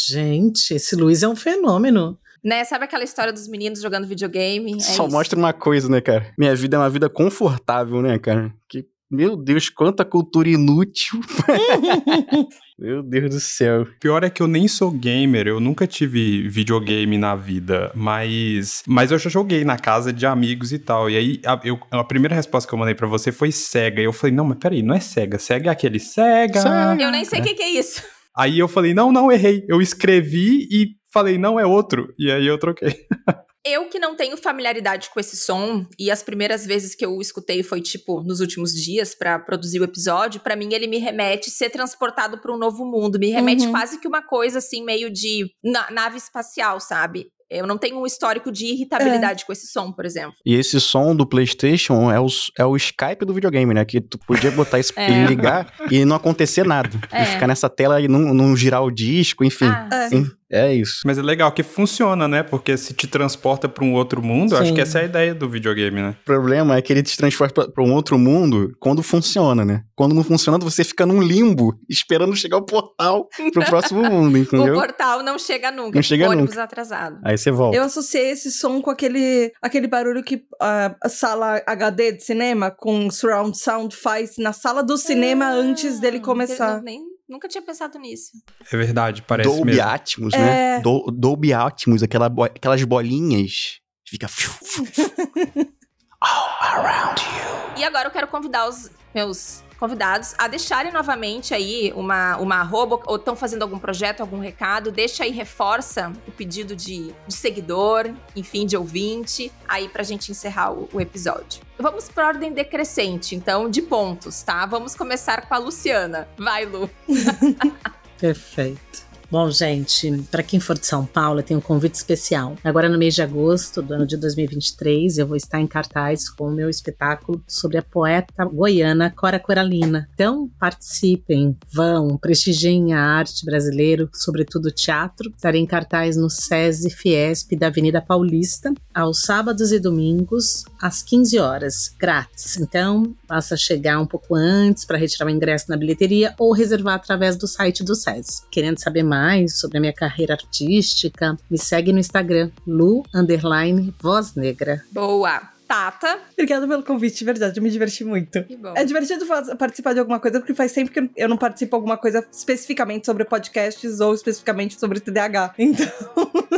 Gente, 0.08 0.76
esse 0.76 0.96
Luiz 0.96 1.24
é 1.24 1.28
um 1.28 1.36
fenômeno. 1.36 2.20
Né? 2.44 2.64
Sabe 2.66 2.84
aquela 2.86 3.04
história 3.04 3.32
dos 3.32 3.48
meninos 3.48 3.82
jogando 3.82 4.06
videogame? 4.06 4.76
É 4.76 4.80
Só 4.80 5.06
isso. 5.06 5.16
mostra 5.16 5.40
uma 5.40 5.54
coisa, 5.54 5.88
né, 5.90 6.02
cara? 6.02 6.34
Minha 6.38 6.56
vida 6.56 6.76
é 6.76 6.80
uma 6.80 6.90
vida 6.90 7.10
confortável, 7.10 8.02
né, 8.02 8.20
cara? 8.20 8.54
Que 8.68 8.86
Meu 9.14 9.38
Deus, 9.38 9.70
quanta 9.70 10.04
cultura 10.04 10.50
inútil. 10.50 11.22
Meu 12.80 13.04
Deus 13.04 13.30
do 13.30 13.40
céu. 13.40 13.86
Pior 14.00 14.24
é 14.24 14.30
que 14.32 14.42
eu 14.42 14.48
nem 14.48 14.68
sou 14.68 14.90
gamer, 14.90 15.48
eu 15.48 15.60
nunca 15.60 15.86
tive 15.86 16.50
videogame 16.50 17.16
na 17.16 17.36
vida, 17.36 17.92
mas 17.94 18.82
mas 18.88 19.12
eu 19.12 19.20
já 19.20 19.30
joguei 19.30 19.64
na 19.64 19.78
casa 19.78 20.12
de 20.12 20.26
amigos 20.26 20.74
e 20.74 20.80
tal. 20.80 21.12
E 21.12 21.16
aí 21.16 21.42
a, 21.46 21.62
eu, 21.64 21.80
a 21.92 22.04
primeira 22.04 22.34
resposta 22.34 22.68
que 22.68 22.74
eu 22.74 22.80
mandei 22.80 22.96
para 22.96 23.06
você 23.06 23.32
foi 23.32 23.52
Sega. 23.52 24.02
E 24.02 24.06
eu 24.06 24.14
falei: 24.14 24.36
"Não, 24.36 24.46
mas 24.46 24.58
peraí, 24.58 24.82
não 24.82 24.96
é 24.96 25.00
Sega. 25.00 25.38
Sega 25.38 25.70
é 25.70 25.72
aquele 25.72 26.00
Sega". 26.00 26.60
Sega. 26.60 27.04
Eu 27.04 27.12
nem 27.12 27.24
sei 27.24 27.40
o 27.40 27.44
é. 27.44 27.46
que, 27.46 27.54
que 27.54 27.62
é 27.62 27.70
isso. 27.70 28.02
Aí 28.36 28.58
eu 28.58 28.68
falei: 28.68 28.96
"Não, 28.96 29.12
não, 29.12 29.32
errei. 29.32 29.64
Eu 29.70 29.80
escrevi 29.80 30.68
e 30.72 30.88
falei: 31.14 31.38
"Não, 31.38 31.60
é 31.60 31.66
outro". 31.68 32.12
E 32.18 32.32
aí 32.32 32.48
eu 32.48 32.58
troquei. 32.58 32.96
Eu 33.66 33.88
que 33.88 33.98
não 33.98 34.16
tenho 34.16 34.36
familiaridade 34.36 35.10
com 35.10 35.20
esse 35.20 35.38
som, 35.38 35.86
e 35.98 36.12
as 36.12 36.22
primeiras 36.22 36.66
vezes 36.66 36.94
que 36.94 37.06
eu 37.06 37.16
o 37.16 37.22
escutei 37.22 37.64
foi, 37.64 37.80
tipo, 37.80 38.22
nos 38.22 38.42
últimos 38.42 38.74
dias 38.74 39.16
para 39.16 39.40
produzir 39.40 39.80
o 39.80 39.86
episódio, 39.86 40.42
para 40.42 40.56
mim 40.56 40.74
ele 40.74 40.86
me 40.86 40.98
remete 40.98 41.50
ser 41.50 41.70
transportado 41.70 42.38
para 42.40 42.54
um 42.54 42.58
novo 42.58 42.86
mundo. 42.86 43.18
Me 43.18 43.30
remete 43.30 43.66
uhum. 43.66 43.72
quase 43.72 44.00
que 44.00 44.08
uma 44.08 44.22
coisa 44.22 44.58
assim, 44.58 44.84
meio 44.84 45.10
de 45.10 45.50
na 45.64 45.90
nave 45.92 46.18
espacial, 46.18 46.80
sabe? 46.82 47.28
Eu 47.50 47.68
não 47.68 47.78
tenho 47.78 48.00
um 48.00 48.06
histórico 48.06 48.52
de 48.52 48.66
irritabilidade 48.66 49.44
é. 49.44 49.46
com 49.46 49.54
esse 49.54 49.68
som, 49.68 49.92
por 49.92 50.06
exemplo. 50.06 50.34
E 50.44 50.56
esse 50.56 50.82
som 50.82 51.16
do 51.16 51.26
PlayStation 51.26 52.12
é 52.12 52.20
o, 52.20 52.28
é 52.58 52.66
o 52.66 52.76
Skype 52.76 53.24
do 53.26 53.34
videogame, 53.34 53.74
né? 53.74 53.86
Que 53.86 54.02
tu 54.02 54.18
podia 54.18 54.50
botar 54.52 54.80
isso 54.80 54.92
é. 54.96 55.10
e 55.10 55.28
ligar 55.28 55.72
e 55.92 56.04
não 56.04 56.16
acontecer 56.16 56.66
nada. 56.66 56.90
É. 57.12 57.24
E 57.24 57.26
ficar 57.28 57.48
nessa 57.48 57.70
tela 57.70 58.02
e 58.02 58.08
não, 58.08 58.34
não 58.34 58.58
girar 58.58 58.84
o 58.84 58.90
disco, 58.90 59.44
enfim. 59.44 59.68
Ah, 59.68 60.10
é 60.54 60.74
isso. 60.74 61.02
Mas 61.06 61.18
é 61.18 61.22
legal 61.22 61.52
que 61.52 61.64
funciona, 61.64 62.28
né? 62.28 62.44
Porque 62.44 62.78
se 62.78 62.94
te 62.94 63.08
transporta 63.08 63.68
para 63.68 63.84
um 63.84 63.94
outro 63.94 64.22
mundo, 64.22 64.56
acho 64.56 64.74
que 64.74 64.82
essa 64.82 65.00
é 65.00 65.02
a 65.02 65.06
ideia 65.06 65.34
do 65.34 65.50
videogame, 65.50 66.02
né? 66.02 66.16
O 66.22 66.26
problema 66.26 66.78
é 66.78 66.82
que 66.82 66.94
ele 66.94 67.02
te 67.02 67.18
transporta 67.18 67.70
para 67.70 67.84
um 67.84 67.94
outro 67.94 68.18
mundo 68.18 68.72
quando 68.80 69.02
funciona, 69.02 69.66
né? 69.66 69.84
Quando 69.96 70.14
não 70.14 70.24
funciona, 70.24 70.58
você 70.60 70.84
fica 70.84 71.06
num 71.06 71.22
limbo, 71.22 71.78
esperando 71.90 72.36
chegar 72.36 72.58
o 72.58 72.66
portal 72.66 73.28
pro 73.52 73.64
próximo 73.66 74.04
mundo, 74.04 74.38
entendeu? 74.38 74.76
o 74.76 74.78
portal 74.78 75.24
não 75.24 75.40
chega 75.40 75.72
nunca. 75.72 75.96
Não 75.96 76.04
chega 76.04 76.30
ônibus 76.30 76.52
nunca. 76.52 76.64
atrasado. 76.64 77.20
Aí 77.24 77.38
você 77.38 77.52
volta. 77.52 77.76
Eu 77.76 77.84
associei 77.84 78.32
esse 78.32 78.52
som 78.52 78.82
com 78.82 78.90
aquele, 78.90 79.52
aquele 79.62 79.88
barulho 79.88 80.24
que 80.24 80.44
a 80.60 81.10
sala 81.10 81.62
HD 81.66 82.14
de 82.14 82.24
cinema 82.24 82.70
com 82.70 83.10
surround 83.10 83.58
sound 83.58 83.96
faz 83.96 84.38
na 84.38 84.54
sala 84.54 84.84
do 84.84 84.98
cinema 84.98 85.46
ah, 85.46 85.54
antes 85.54 86.00
dele 86.00 86.20
começar. 86.20 86.78
Eu 86.78 86.84
nem 86.84 87.13
Nunca 87.28 87.48
tinha 87.48 87.62
pensado 87.62 87.98
nisso. 87.98 88.32
É 88.72 88.78
verdade, 88.78 89.22
parece 89.22 89.50
Dolby 89.50 89.72
mesmo. 89.72 89.90
Atmos, 89.90 90.34
né? 90.34 90.78
É... 90.78 90.82
Do, 90.82 91.06
Dolby 91.12 91.54
Atmos, 91.54 92.04
aquela 92.04 92.30
bo 92.30 92.44
aquelas 92.44 92.84
bolinhas. 92.84 93.80
Fica... 94.06 94.28
All 96.22 96.58
around 96.62 97.22
you. 97.22 97.80
E 97.80 97.84
agora 97.84 98.08
eu 98.08 98.12
quero 98.12 98.28
convidar 98.28 98.68
os 98.68 98.90
meus 99.14 99.64
convidados 99.80 100.34
a 100.38 100.48
deixarem 100.48 100.92
novamente 100.92 101.54
aí 101.54 101.92
uma, 101.96 102.38
uma 102.38 102.56
arroba, 102.58 103.00
ou 103.06 103.16
estão 103.16 103.36
fazendo 103.36 103.64
algum 103.64 103.80
projeto, 103.80 104.22
algum 104.22 104.40
recado, 104.40 104.92
deixa 104.92 105.24
aí, 105.24 105.32
reforça 105.32 106.12
o 106.28 106.32
pedido 106.32 106.76
de, 106.76 107.14
de 107.28 107.34
seguidor, 107.34 108.12
enfim, 108.36 108.66
de 108.66 108.78
ouvinte, 108.78 109.52
aí 109.68 109.88
pra 109.90 110.04
gente 110.04 110.32
encerrar 110.32 110.72
o, 110.72 110.90
o 110.94 111.02
episódio. 111.02 111.62
Vamos 111.78 112.08
por 112.10 112.24
ordem 112.24 112.54
decrescente, 112.54 113.36
então, 113.36 113.70
de 113.70 113.82
pontos, 113.82 114.42
tá? 114.44 114.66
Vamos 114.66 114.96
começar 114.96 115.48
com 115.48 115.54
a 115.54 115.58
Luciana. 115.58 116.28
Vai, 116.38 116.66
Lu. 116.66 116.90
Perfeito. 118.20 119.13
Bom, 119.34 119.50
gente, 119.50 120.12
para 120.30 120.44
quem 120.44 120.60
for 120.60 120.78
de 120.78 120.86
São 120.86 121.08
Paulo, 121.08 121.42
tenho 121.42 121.60
um 121.60 121.64
convite 121.64 121.96
especial. 121.96 122.56
Agora, 122.64 122.88
no 122.88 123.00
mês 123.00 123.16
de 123.16 123.24
agosto 123.24 123.82
do 123.82 123.96
ano 123.96 124.06
de 124.06 124.16
2023, 124.16 125.18
eu 125.18 125.26
vou 125.26 125.36
estar 125.36 125.60
em 125.60 125.66
cartaz 125.66 126.30
com 126.30 126.50
o 126.50 126.52
meu 126.52 126.70
espetáculo 126.70 127.44
sobre 127.48 127.80
a 127.80 127.82
poeta 127.82 128.46
goiana 128.46 129.10
Cora 129.10 129.40
Coralina. 129.40 130.08
Então, 130.14 130.52
participem, 130.60 131.58
vão, 131.74 132.16
prestigiem 132.16 132.94
a 132.94 133.02
arte 133.02 133.44
brasileira, 133.44 134.08
sobretudo 134.14 134.68
o 134.68 134.72
teatro. 134.72 135.32
Estarei 135.36 135.60
em 135.60 135.66
cartaz 135.66 136.16
no 136.16 136.30
SESI 136.30 136.92
Fiesp 136.92 137.56
da 137.56 137.66
Avenida 137.66 138.00
Paulista, 138.00 138.72
aos 138.94 139.22
sábados 139.22 139.72
e 139.72 139.80
domingos, 139.80 140.64
às 140.80 141.02
15 141.02 141.40
horas, 141.40 141.92
grátis. 142.00 142.58
Então, 142.58 143.16
basta 143.28 143.58
chegar 143.58 144.00
um 144.00 144.06
pouco 144.06 144.36
antes 144.36 144.86
para 144.86 145.00
retirar 145.00 145.26
o 145.26 145.32
ingresso 145.32 145.66
na 145.70 145.76
bilheteria 145.76 146.36
ou 146.38 146.54
reservar 146.54 146.94
através 146.94 147.36
do 147.36 147.48
site 147.48 147.84
do 147.84 147.96
SESI. 147.96 148.44
Querendo 148.52 148.78
saber 148.78 149.02
mais, 149.02 149.23
mais 149.24 149.58
sobre 149.58 149.78
a 149.78 149.82
minha 149.82 149.94
carreira 149.94 150.34
artística, 150.34 151.38
me 151.50 151.58
segue 151.58 151.94
no 151.94 152.00
Instagram, 152.00 152.52
Lu 152.68 153.04
Underline 153.16 153.94
Voz 154.02 154.36
Negra. 154.36 154.84
Boa! 154.92 155.54
Tata. 155.66 156.20
Obrigada 156.34 156.68
pelo 156.68 156.84
convite, 156.84 157.20
de 157.20 157.26
verdade, 157.26 157.58
eu 157.58 157.64
me 157.64 157.72
diverti 157.72 158.04
muito. 158.04 158.44
Que 158.44 158.58
bom. 158.58 158.74
É 158.76 158.84
divertido 158.84 159.26
participar 159.58 159.94
de 159.94 160.00
alguma 160.00 160.20
coisa, 160.20 160.40
porque 160.40 160.54
faz 160.54 160.74
tempo 160.74 160.92
que 160.92 161.10
eu 161.16 161.30
não 161.30 161.38
participo 161.38 161.72
de 161.72 161.76
alguma 161.76 161.98
coisa 161.98 162.24
especificamente 162.32 163.06
sobre 163.06 163.24
podcasts 163.24 164.02
ou 164.02 164.14
especificamente 164.14 164.78
sobre 164.78 165.00
TDAH. 165.00 165.56
Então. 165.58 165.88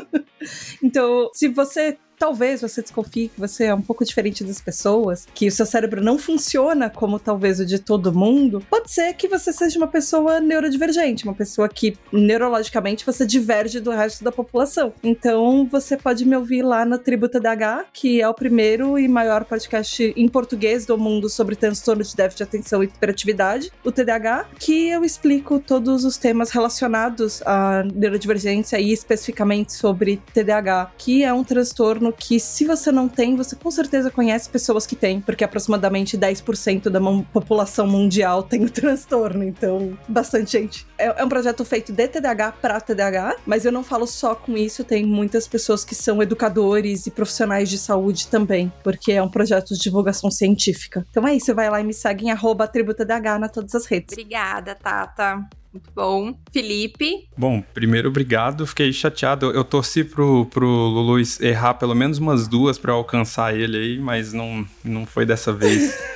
então, 0.82 1.30
se 1.34 1.48
você 1.48 1.98
talvez 2.18 2.62
você 2.62 2.82
desconfie 2.82 3.30
que 3.30 3.40
você 3.40 3.66
é 3.66 3.74
um 3.74 3.82
pouco 3.82 4.06
diferente 4.06 4.44
das 4.44 4.62
pessoas, 4.62 5.28
que 5.34 5.48
o 5.48 5.52
seu 5.52 5.66
cérebro 5.66 6.02
não 6.02 6.18
funciona 6.18 6.90
como 6.90 7.20
talvez 7.20 7.60
o 7.60 7.66
de 7.66 7.80
todo 7.80 8.14
mundo, 8.14 8.64
pode 8.70 8.92
ser 8.92 9.14
que 9.14 9.28
você 9.28 9.52
seja 9.52 9.78
uma 9.78 9.88
pessoa 9.88 10.40
neurodivergente, 10.40 11.26
uma 11.26 11.34
pessoa 11.34 11.68
que 11.68 11.98
neurologicamente 12.12 13.06
você 13.06 13.26
diverge 13.26 13.80
do 13.80 13.92
resto 13.92 14.24
da 14.24 14.32
população. 14.32 14.94
Então 15.04 15.68
você 15.70 15.98
pode 15.98 16.26
me 16.26 16.36
ouvir 16.36 16.62
lá 16.62 16.86
na 16.86 16.98
Tribo 16.98 17.28
TDAH, 17.28 17.86
que 17.94 18.22
é 18.22 18.28
o 18.28 18.34
primeiro 18.34 18.98
e 18.98 19.08
maior 19.08 19.46
podcast 19.46 20.14
em 20.16 20.28
português 20.28 20.86
do 20.86 20.98
mundo 20.98 21.30
sobre 21.30 21.56
transtorno 21.56 22.04
de 22.04 22.16
déficit 22.16 22.38
de 22.38 22.44
atenção 22.44 22.84
e 22.84 22.88
hiperatividade, 22.88 23.72
o 23.84 23.92
TDAH, 23.92 24.48
que 24.60 24.90
eu 24.90 25.04
explico 25.04 25.60
todos 25.60 26.06
os 26.06 26.18
temas 26.18 26.52
relacionados 26.52 27.42
à 27.46 27.84
neurodivergência 27.94 28.80
e 28.80 28.92
especificamente 28.92 29.74
sobre 29.74 30.22
TDAH, 30.34 30.92
que 30.98 31.24
é 31.24 31.34
um 31.34 31.44
transtorno 31.44 32.05
que, 32.12 32.40
se 32.40 32.66
você 32.66 32.92
não 32.92 33.08
tem, 33.08 33.36
você 33.36 33.56
com 33.56 33.72
certeza 33.72 34.12
conhece 34.12 34.50
pessoas 34.50 34.86
que 34.86 34.96
têm, 34.96 35.22
porque 35.22 35.44
aproximadamente 35.44 36.18
10% 36.18 36.90
da 36.90 37.00
população 37.32 37.88
mundial 37.88 38.44
tem 38.44 38.64
o 38.64 38.70
transtorno, 38.72 39.44
então 39.44 39.98
bastante 40.08 40.52
gente. 40.52 40.88
É, 40.98 41.22
é 41.22 41.24
um 41.24 41.30
projeto 41.30 41.64
feito 41.66 41.92
de 41.92 42.08
TDAH 42.08 42.54
para 42.54 42.82
TDAH, 42.82 43.38
mas 43.46 43.66
eu 43.66 43.72
não 43.72 43.84
falo 43.84 44.08
só 44.08 44.36
com 44.36 44.58
isso, 44.58 44.84
tem 44.84 45.06
muitas 45.06 45.48
pessoas 45.48 45.84
que 45.84 45.96
são 45.96 46.22
educadores 46.22 47.06
e 47.08 47.12
profissionais 47.12 47.70
de 47.70 47.78
saúde 47.78 48.28
também, 48.28 48.72
porque 48.84 49.12
é 49.12 49.22
um 49.22 49.30
projeto 49.30 49.74
de 49.74 49.80
divulgação 49.80 50.30
científica. 50.32 51.06
Então 51.10 51.28
é 51.28 51.36
isso, 51.36 51.54
vai 51.54 51.70
lá 51.70 51.80
e 51.82 51.84
me 51.84 51.94
segue 51.94 52.26
em 52.26 52.32
arroba 52.32 52.68
TDAH 52.68 53.40
na 53.40 53.50
todas 53.50 53.76
as 53.76 53.86
redes. 53.86 54.14
Obrigada, 54.14 54.76
Tata. 54.76 55.48
Muito 55.76 55.92
bom. 55.94 56.34
Felipe? 56.54 57.28
Bom, 57.38 57.62
primeiro, 57.74 58.08
obrigado. 58.08 58.66
Fiquei 58.66 58.94
chateado. 58.94 59.52
Eu 59.52 59.62
torci 59.66 60.06
pro, 60.06 60.46
pro 60.46 60.66
Lulu 60.66 61.22
errar 61.42 61.74
pelo 61.74 61.94
menos 61.94 62.18
umas 62.18 62.48
duas 62.48 62.78
para 62.78 62.94
alcançar 62.94 63.54
ele 63.54 63.78
aí, 63.78 64.00
mas 64.00 64.32
não, 64.32 64.66
não 64.82 65.06
foi 65.06 65.26
dessa 65.26 65.52
vez. 65.52 65.94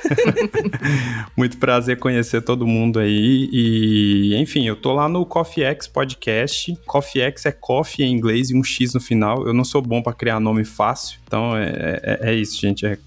Muito 1.36 1.58
prazer 1.58 1.98
conhecer 1.98 2.40
todo 2.40 2.66
mundo 2.66 2.98
aí. 2.98 3.50
E, 3.52 4.34
enfim, 4.36 4.66
eu 4.66 4.76
tô 4.76 4.94
lá 4.94 5.10
no 5.10 5.26
Coffee 5.26 5.62
X 5.62 5.86
Podcast. 5.86 6.74
Coffee 6.86 7.20
X 7.20 7.44
é 7.44 7.52
coffee 7.52 8.06
em 8.06 8.12
inglês 8.12 8.48
e 8.48 8.56
um 8.56 8.64
X 8.64 8.94
no 8.94 9.00
final. 9.00 9.46
Eu 9.46 9.52
não 9.52 9.62
sou 9.64 9.82
bom 9.82 10.00
para 10.00 10.14
criar 10.14 10.40
nome 10.40 10.64
fácil. 10.64 11.19
Então 11.30 11.56
é, 11.56 12.00
é, 12.02 12.18
é 12.30 12.34
isso, 12.34 12.60
gente. 12.60 12.84
É 12.84 12.98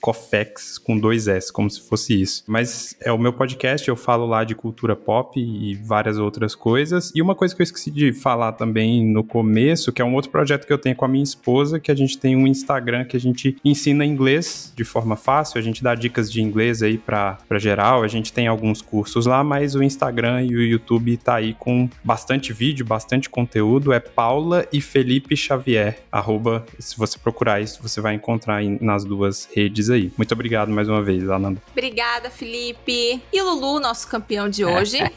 Cofex 0.00 0.78
com 0.78 0.96
dois 0.96 1.26
S, 1.26 1.52
como 1.52 1.68
se 1.68 1.80
fosse 1.80 2.20
isso. 2.20 2.44
Mas 2.46 2.94
é 3.00 3.10
o 3.10 3.18
meu 3.18 3.32
podcast, 3.32 3.88
eu 3.88 3.96
falo 3.96 4.24
lá 4.24 4.44
de 4.44 4.54
cultura 4.54 4.94
pop 4.94 5.40
e 5.40 5.74
várias 5.74 6.16
outras 6.16 6.54
coisas. 6.54 7.10
E 7.12 7.20
uma 7.20 7.34
coisa 7.34 7.56
que 7.56 7.62
eu 7.62 7.64
esqueci 7.64 7.90
de 7.90 8.12
falar 8.12 8.52
também 8.52 9.04
no 9.04 9.24
começo, 9.24 9.92
que 9.92 10.00
é 10.00 10.04
um 10.04 10.14
outro 10.14 10.30
projeto 10.30 10.64
que 10.64 10.72
eu 10.72 10.78
tenho 10.78 10.94
com 10.94 11.06
a 11.06 11.08
minha 11.08 11.24
esposa, 11.24 11.80
que 11.80 11.90
a 11.90 11.94
gente 11.94 12.16
tem 12.18 12.36
um 12.36 12.46
Instagram 12.46 13.04
que 13.04 13.16
a 13.16 13.20
gente 13.20 13.56
ensina 13.64 14.04
inglês 14.04 14.72
de 14.76 14.84
forma 14.84 15.16
fácil, 15.16 15.58
a 15.58 15.62
gente 15.62 15.82
dá 15.82 15.94
dicas 15.94 16.30
de 16.30 16.40
inglês 16.40 16.82
aí 16.82 16.96
para 16.96 17.38
geral, 17.56 18.04
a 18.04 18.08
gente 18.08 18.32
tem 18.32 18.46
alguns 18.46 18.80
cursos 18.80 19.26
lá, 19.26 19.42
mas 19.42 19.74
o 19.74 19.82
Instagram 19.82 20.42
e 20.42 20.54
o 20.54 20.62
YouTube 20.62 21.16
tá 21.16 21.36
aí 21.36 21.54
com 21.54 21.88
bastante 22.04 22.52
vídeo, 22.52 22.86
bastante 22.86 23.28
conteúdo, 23.28 23.92
é 23.92 23.98
Paula 23.98 24.66
e 24.72 24.80
Felipe 24.80 25.36
Xavier, 25.36 25.98
arroba, 26.12 26.64
se 26.78 26.96
você 26.96 27.18
procurar 27.18 27.55
isso, 27.60 27.82
você 27.82 28.00
vai 28.00 28.14
encontrar 28.14 28.62
nas 28.80 29.04
duas 29.04 29.48
redes 29.52 29.90
aí 29.90 29.96
aí. 29.96 30.12
Muito 30.16 30.32
obrigado 30.32 30.70
mais 30.70 30.88
uma 30.88 31.02
vez, 31.02 31.28
Ananda. 31.28 31.60
Obrigada, 31.72 32.30
Felipe. 32.30 33.20
E 33.32 33.42
Lulu, 33.42 33.80
nosso 33.80 34.06
campeão 34.08 34.48
de 34.48 34.64
hoje. 34.64 34.98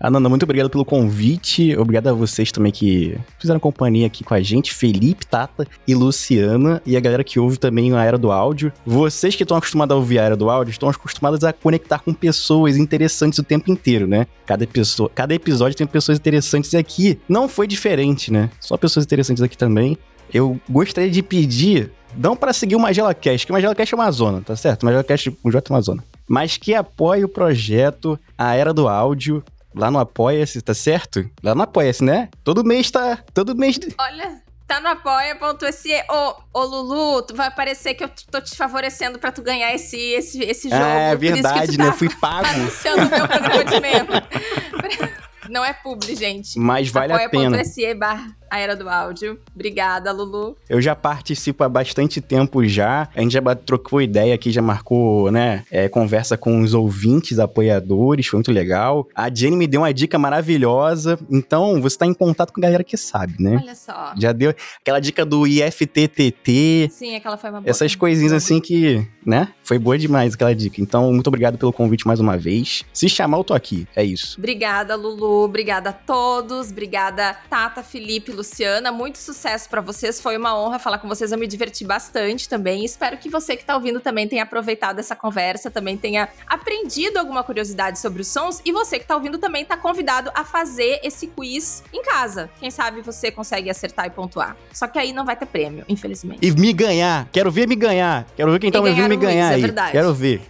Ananda, 0.00 0.28
muito 0.28 0.44
obrigado 0.44 0.70
pelo 0.70 0.84
convite. 0.84 1.76
Obrigado 1.76 2.08
a 2.08 2.12
vocês 2.12 2.52
também 2.52 2.70
que 2.70 3.18
fizeram 3.36 3.58
companhia 3.58 4.06
aqui 4.06 4.22
com 4.22 4.32
a 4.32 4.40
gente. 4.40 4.72
Felipe, 4.72 5.26
Tata 5.26 5.66
e 5.88 5.94
Luciana. 5.94 6.80
E 6.86 6.96
a 6.96 7.00
galera 7.00 7.24
que 7.24 7.40
ouve 7.40 7.58
também 7.58 7.92
a 7.92 8.04
Era 8.04 8.16
do 8.16 8.30
Áudio. 8.30 8.72
Vocês 8.86 9.34
que 9.34 9.42
estão 9.42 9.56
acostumados 9.56 9.92
a 9.92 9.98
ouvir 9.98 10.20
a 10.20 10.22
Era 10.22 10.36
do 10.36 10.48
Áudio 10.48 10.70
estão 10.70 10.88
acostumados 10.88 11.42
a 11.42 11.52
conectar 11.52 11.98
com 11.98 12.14
pessoas 12.14 12.76
interessantes 12.76 13.40
o 13.40 13.42
tempo 13.42 13.72
inteiro, 13.72 14.06
né? 14.06 14.28
Cada, 14.46 14.64
pessoa, 14.68 15.10
cada 15.12 15.34
episódio 15.34 15.76
tem 15.76 15.86
pessoas 15.86 16.18
interessantes 16.18 16.72
aqui. 16.76 17.18
Não 17.28 17.48
foi 17.48 17.66
diferente, 17.66 18.32
né? 18.32 18.50
Só 18.60 18.76
pessoas 18.76 19.04
interessantes 19.04 19.42
aqui 19.42 19.58
também. 19.58 19.98
Eu 20.32 20.60
gostaria 20.68 21.10
de 21.10 21.22
pedir 21.22 21.90
não 22.16 22.36
para 22.36 22.52
seguir 22.52 22.76
o 22.76 22.80
Magela 22.80 23.14
Cash, 23.14 23.44
que 23.44 23.50
o 23.52 23.54
Magela 23.54 23.74
Cash 23.74 23.92
é 23.92 23.96
Amazona, 23.96 24.40
tá 24.40 24.56
certo? 24.56 24.82
O 24.82 24.86
Magela 24.86 25.04
Cash, 25.04 25.28
o 25.42 25.50
J 25.50 25.72
Amazona. 25.72 26.02
mas 26.28 26.56
que 26.56 26.74
apoie 26.74 27.24
o 27.24 27.28
projeto 27.28 28.18
A 28.36 28.54
Era 28.54 28.72
do 28.72 28.88
Áudio 28.88 29.42
lá 29.74 29.90
no 29.90 29.98
Apoia-se, 29.98 30.60
tá 30.60 30.74
certo? 30.74 31.28
Lá 31.42 31.54
no 31.54 31.62
Apoia-se, 31.62 32.02
né? 32.02 32.28
Todo 32.42 32.64
mês 32.64 32.90
tá. 32.90 33.18
Todo 33.32 33.54
mês. 33.54 33.78
Olha, 33.98 34.42
tá 34.66 34.80
no 34.80 34.88
apoia.se. 34.88 35.92
Ô, 36.10 36.60
ô, 36.60 36.64
Lulu, 36.64 37.22
tu 37.22 37.34
vai 37.34 37.50
parecer 37.50 37.94
que 37.94 38.02
eu 38.02 38.10
tô 38.30 38.40
te 38.40 38.56
favorecendo 38.56 39.18
pra 39.18 39.30
tu 39.30 39.42
ganhar 39.42 39.72
esse, 39.74 39.96
esse, 39.96 40.42
esse 40.42 40.68
jogo. 40.68 40.82
É 40.82 41.10
isso 41.10 41.18
que 41.18 41.32
verdade, 41.32 41.78
né? 41.78 41.84
tá 41.84 41.90
Eu 41.90 41.92
fui 41.94 42.08
pago. 42.08 42.46
Anunciando 42.46 43.02
o 43.06 43.10
meu 43.10 43.28
programa 43.28 43.62
de. 43.62 45.28
Não 45.48 45.64
é 45.64 45.72
publi, 45.72 46.14
gente. 46.14 46.58
Mas 46.58 46.90
vale 46.90 47.12
a 47.12 47.28
pena. 47.28 47.56
Apoia.se 47.56 47.94
barra 47.94 48.36
a 48.50 48.58
era 48.58 48.74
do 48.76 48.88
áudio. 48.88 49.38
Obrigada, 49.54 50.12
Lulu. 50.12 50.56
Eu 50.68 50.80
já 50.80 50.94
participo 50.94 51.64
há 51.64 51.68
bastante 51.68 52.20
tempo 52.20 52.64
já. 52.66 53.08
A 53.14 53.20
gente 53.20 53.32
já 53.32 53.54
trocou 53.54 54.00
ideia 54.02 54.34
aqui, 54.34 54.50
já 54.50 54.62
marcou, 54.62 55.30
né? 55.30 55.64
é, 55.70 55.88
conversa 55.88 56.36
com 56.36 56.60
os 56.60 56.74
ouvintes, 56.74 57.38
apoiadores, 57.38 58.26
foi 58.26 58.38
muito 58.38 58.52
legal. 58.52 59.06
A 59.14 59.32
Jenny 59.32 59.56
me 59.56 59.66
deu 59.66 59.82
uma 59.82 59.92
dica 59.92 60.18
maravilhosa. 60.18 61.18
Então, 61.30 61.80
você 61.80 61.96
tá 61.98 62.06
em 62.06 62.14
contato 62.14 62.52
com 62.52 62.60
a 62.60 62.62
galera 62.62 62.84
que 62.84 62.96
sabe, 62.96 63.34
né? 63.38 63.58
Olha 63.62 63.74
só. 63.74 64.12
Já 64.16 64.32
deu 64.32 64.54
aquela 64.80 65.00
dica 65.00 65.24
do 65.24 65.46
IFTTT, 65.46 66.88
Sim, 66.90 67.14
aquela 67.16 67.36
foi 67.36 67.50
uma 67.50 67.60
boa. 67.60 67.70
essas 67.70 67.94
coisinhas 67.94 68.32
assim 68.32 68.60
que, 68.60 69.06
né? 69.24 69.48
Foi 69.62 69.78
boa 69.78 69.98
demais 69.98 70.34
aquela 70.34 70.54
dica. 70.54 70.80
Então, 70.80 71.12
muito 71.12 71.26
obrigado 71.28 71.58
pelo 71.58 71.72
convite 71.72 72.06
mais 72.06 72.20
uma 72.20 72.36
vez. 72.36 72.84
Se 72.92 73.08
chamar, 73.08 73.38
eu 73.38 73.44
tô 73.44 73.54
aqui. 73.54 73.86
É 73.94 74.04
isso. 74.04 74.36
Obrigada, 74.38 74.94
Lulu. 74.94 75.44
Obrigada 75.44 75.90
a 75.90 75.92
todos. 75.92 76.70
Obrigada, 76.70 77.36
Tata, 77.48 77.82
Felipe, 77.82 78.32
Luciana. 78.38 78.90
Muito 78.90 79.18
sucesso 79.18 79.68
pra 79.68 79.80
vocês. 79.80 80.20
Foi 80.20 80.36
uma 80.36 80.58
honra 80.58 80.78
falar 80.78 80.98
com 80.98 81.08
vocês. 81.08 81.32
Eu 81.32 81.38
me 81.38 81.46
diverti 81.46 81.84
bastante 81.84 82.48
também. 82.48 82.84
Espero 82.84 83.18
que 83.18 83.28
você 83.28 83.56
que 83.56 83.64
tá 83.64 83.74
ouvindo 83.74 84.00
também 84.00 84.26
tenha 84.26 84.44
aproveitado 84.44 84.98
essa 84.98 85.14
conversa, 85.14 85.70
também 85.70 85.96
tenha 85.96 86.28
aprendido 86.46 87.18
alguma 87.18 87.42
curiosidade 87.42 87.98
sobre 87.98 88.22
os 88.22 88.28
sons. 88.28 88.62
E 88.64 88.72
você 88.72 88.98
que 88.98 89.06
tá 89.06 89.14
ouvindo 89.14 89.38
também 89.38 89.64
tá 89.64 89.76
convidado 89.76 90.30
a 90.34 90.44
fazer 90.44 91.00
esse 91.02 91.26
quiz 91.26 91.82
em 91.92 92.02
casa. 92.02 92.48
Quem 92.60 92.70
sabe 92.70 93.02
você 93.02 93.30
consegue 93.30 93.68
acertar 93.68 94.06
e 94.06 94.10
pontuar. 94.10 94.56
Só 94.72 94.86
que 94.86 94.98
aí 94.98 95.12
não 95.12 95.24
vai 95.24 95.36
ter 95.36 95.46
prêmio, 95.46 95.84
infelizmente. 95.88 96.46
E 96.46 96.50
me 96.52 96.72
ganhar. 96.72 97.28
Quero 97.32 97.50
ver 97.50 97.66
me 97.66 97.74
ganhar. 97.74 98.26
Quero 98.36 98.52
ver 98.52 98.58
quem 98.58 98.70
tá 98.70 98.80
me 98.80 98.90
ouvindo 98.90 99.08
me 99.08 99.16
ganhar 99.16 99.48
Luiz, 99.48 99.52
é 99.52 99.54
aí. 99.56 99.60
verdade. 99.60 99.92
Quero 99.92 100.14
ver. 100.14 100.40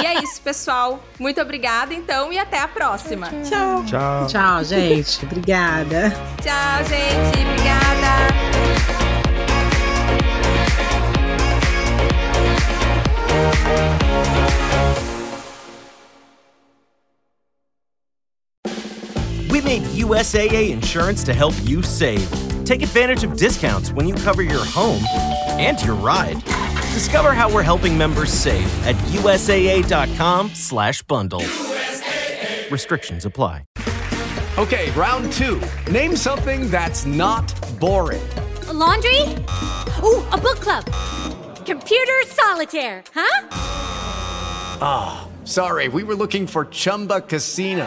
E 0.00 0.06
é 0.06 0.22
isso, 0.22 0.40
pessoal. 0.42 1.02
Muito 1.18 1.40
obrigada, 1.40 1.94
então, 1.94 2.32
e 2.32 2.38
até 2.38 2.60
a 2.60 2.68
próxima. 2.68 3.28
Tchau. 3.48 3.84
Tchau. 3.84 4.26
Tchau, 4.26 4.64
gente. 4.64 5.24
Obrigada. 5.24 6.10
Tchau, 6.42 6.84
gente. 6.84 7.40
Obrigada. 7.46 8.30
We 19.50 19.60
made 19.60 19.82
USAA 19.82 20.70
insurance 20.70 21.24
to 21.24 21.34
help 21.34 21.54
you 21.64 21.82
save. 21.82 22.28
Take 22.64 22.82
advantage 22.82 23.24
of 23.24 23.36
discounts 23.36 23.92
when 23.92 24.06
you 24.06 24.14
cover 24.14 24.42
your 24.42 24.64
home 24.64 25.02
and 25.58 25.82
your 25.82 25.96
ride. 25.96 26.40
Discover 26.94 27.32
how 27.32 27.52
we're 27.52 27.62
helping 27.62 27.96
members 27.96 28.30
save 28.32 28.66
at 28.86 28.94
usaa.com/bundle. 29.12 31.40
Restrictions 32.70 33.24
apply. 33.24 33.64
Okay, 34.58 34.90
round 34.92 35.32
two. 35.32 35.60
Name 35.90 36.14
something 36.16 36.70
that's 36.70 37.06
not 37.06 37.52
boring. 37.80 38.20
laundry? 38.72 39.20
Ooh, 40.02 40.22
a 40.32 40.38
book 40.38 40.60
club. 40.60 40.84
Computer 41.66 42.22
solitaire, 42.26 43.02
huh? 43.14 43.46
Ah, 44.82 45.26
sorry, 45.44 45.88
we 45.88 46.02
were 46.02 46.14
looking 46.14 46.46
for 46.46 46.64
Chumba 46.66 47.20
Casino. 47.22 47.86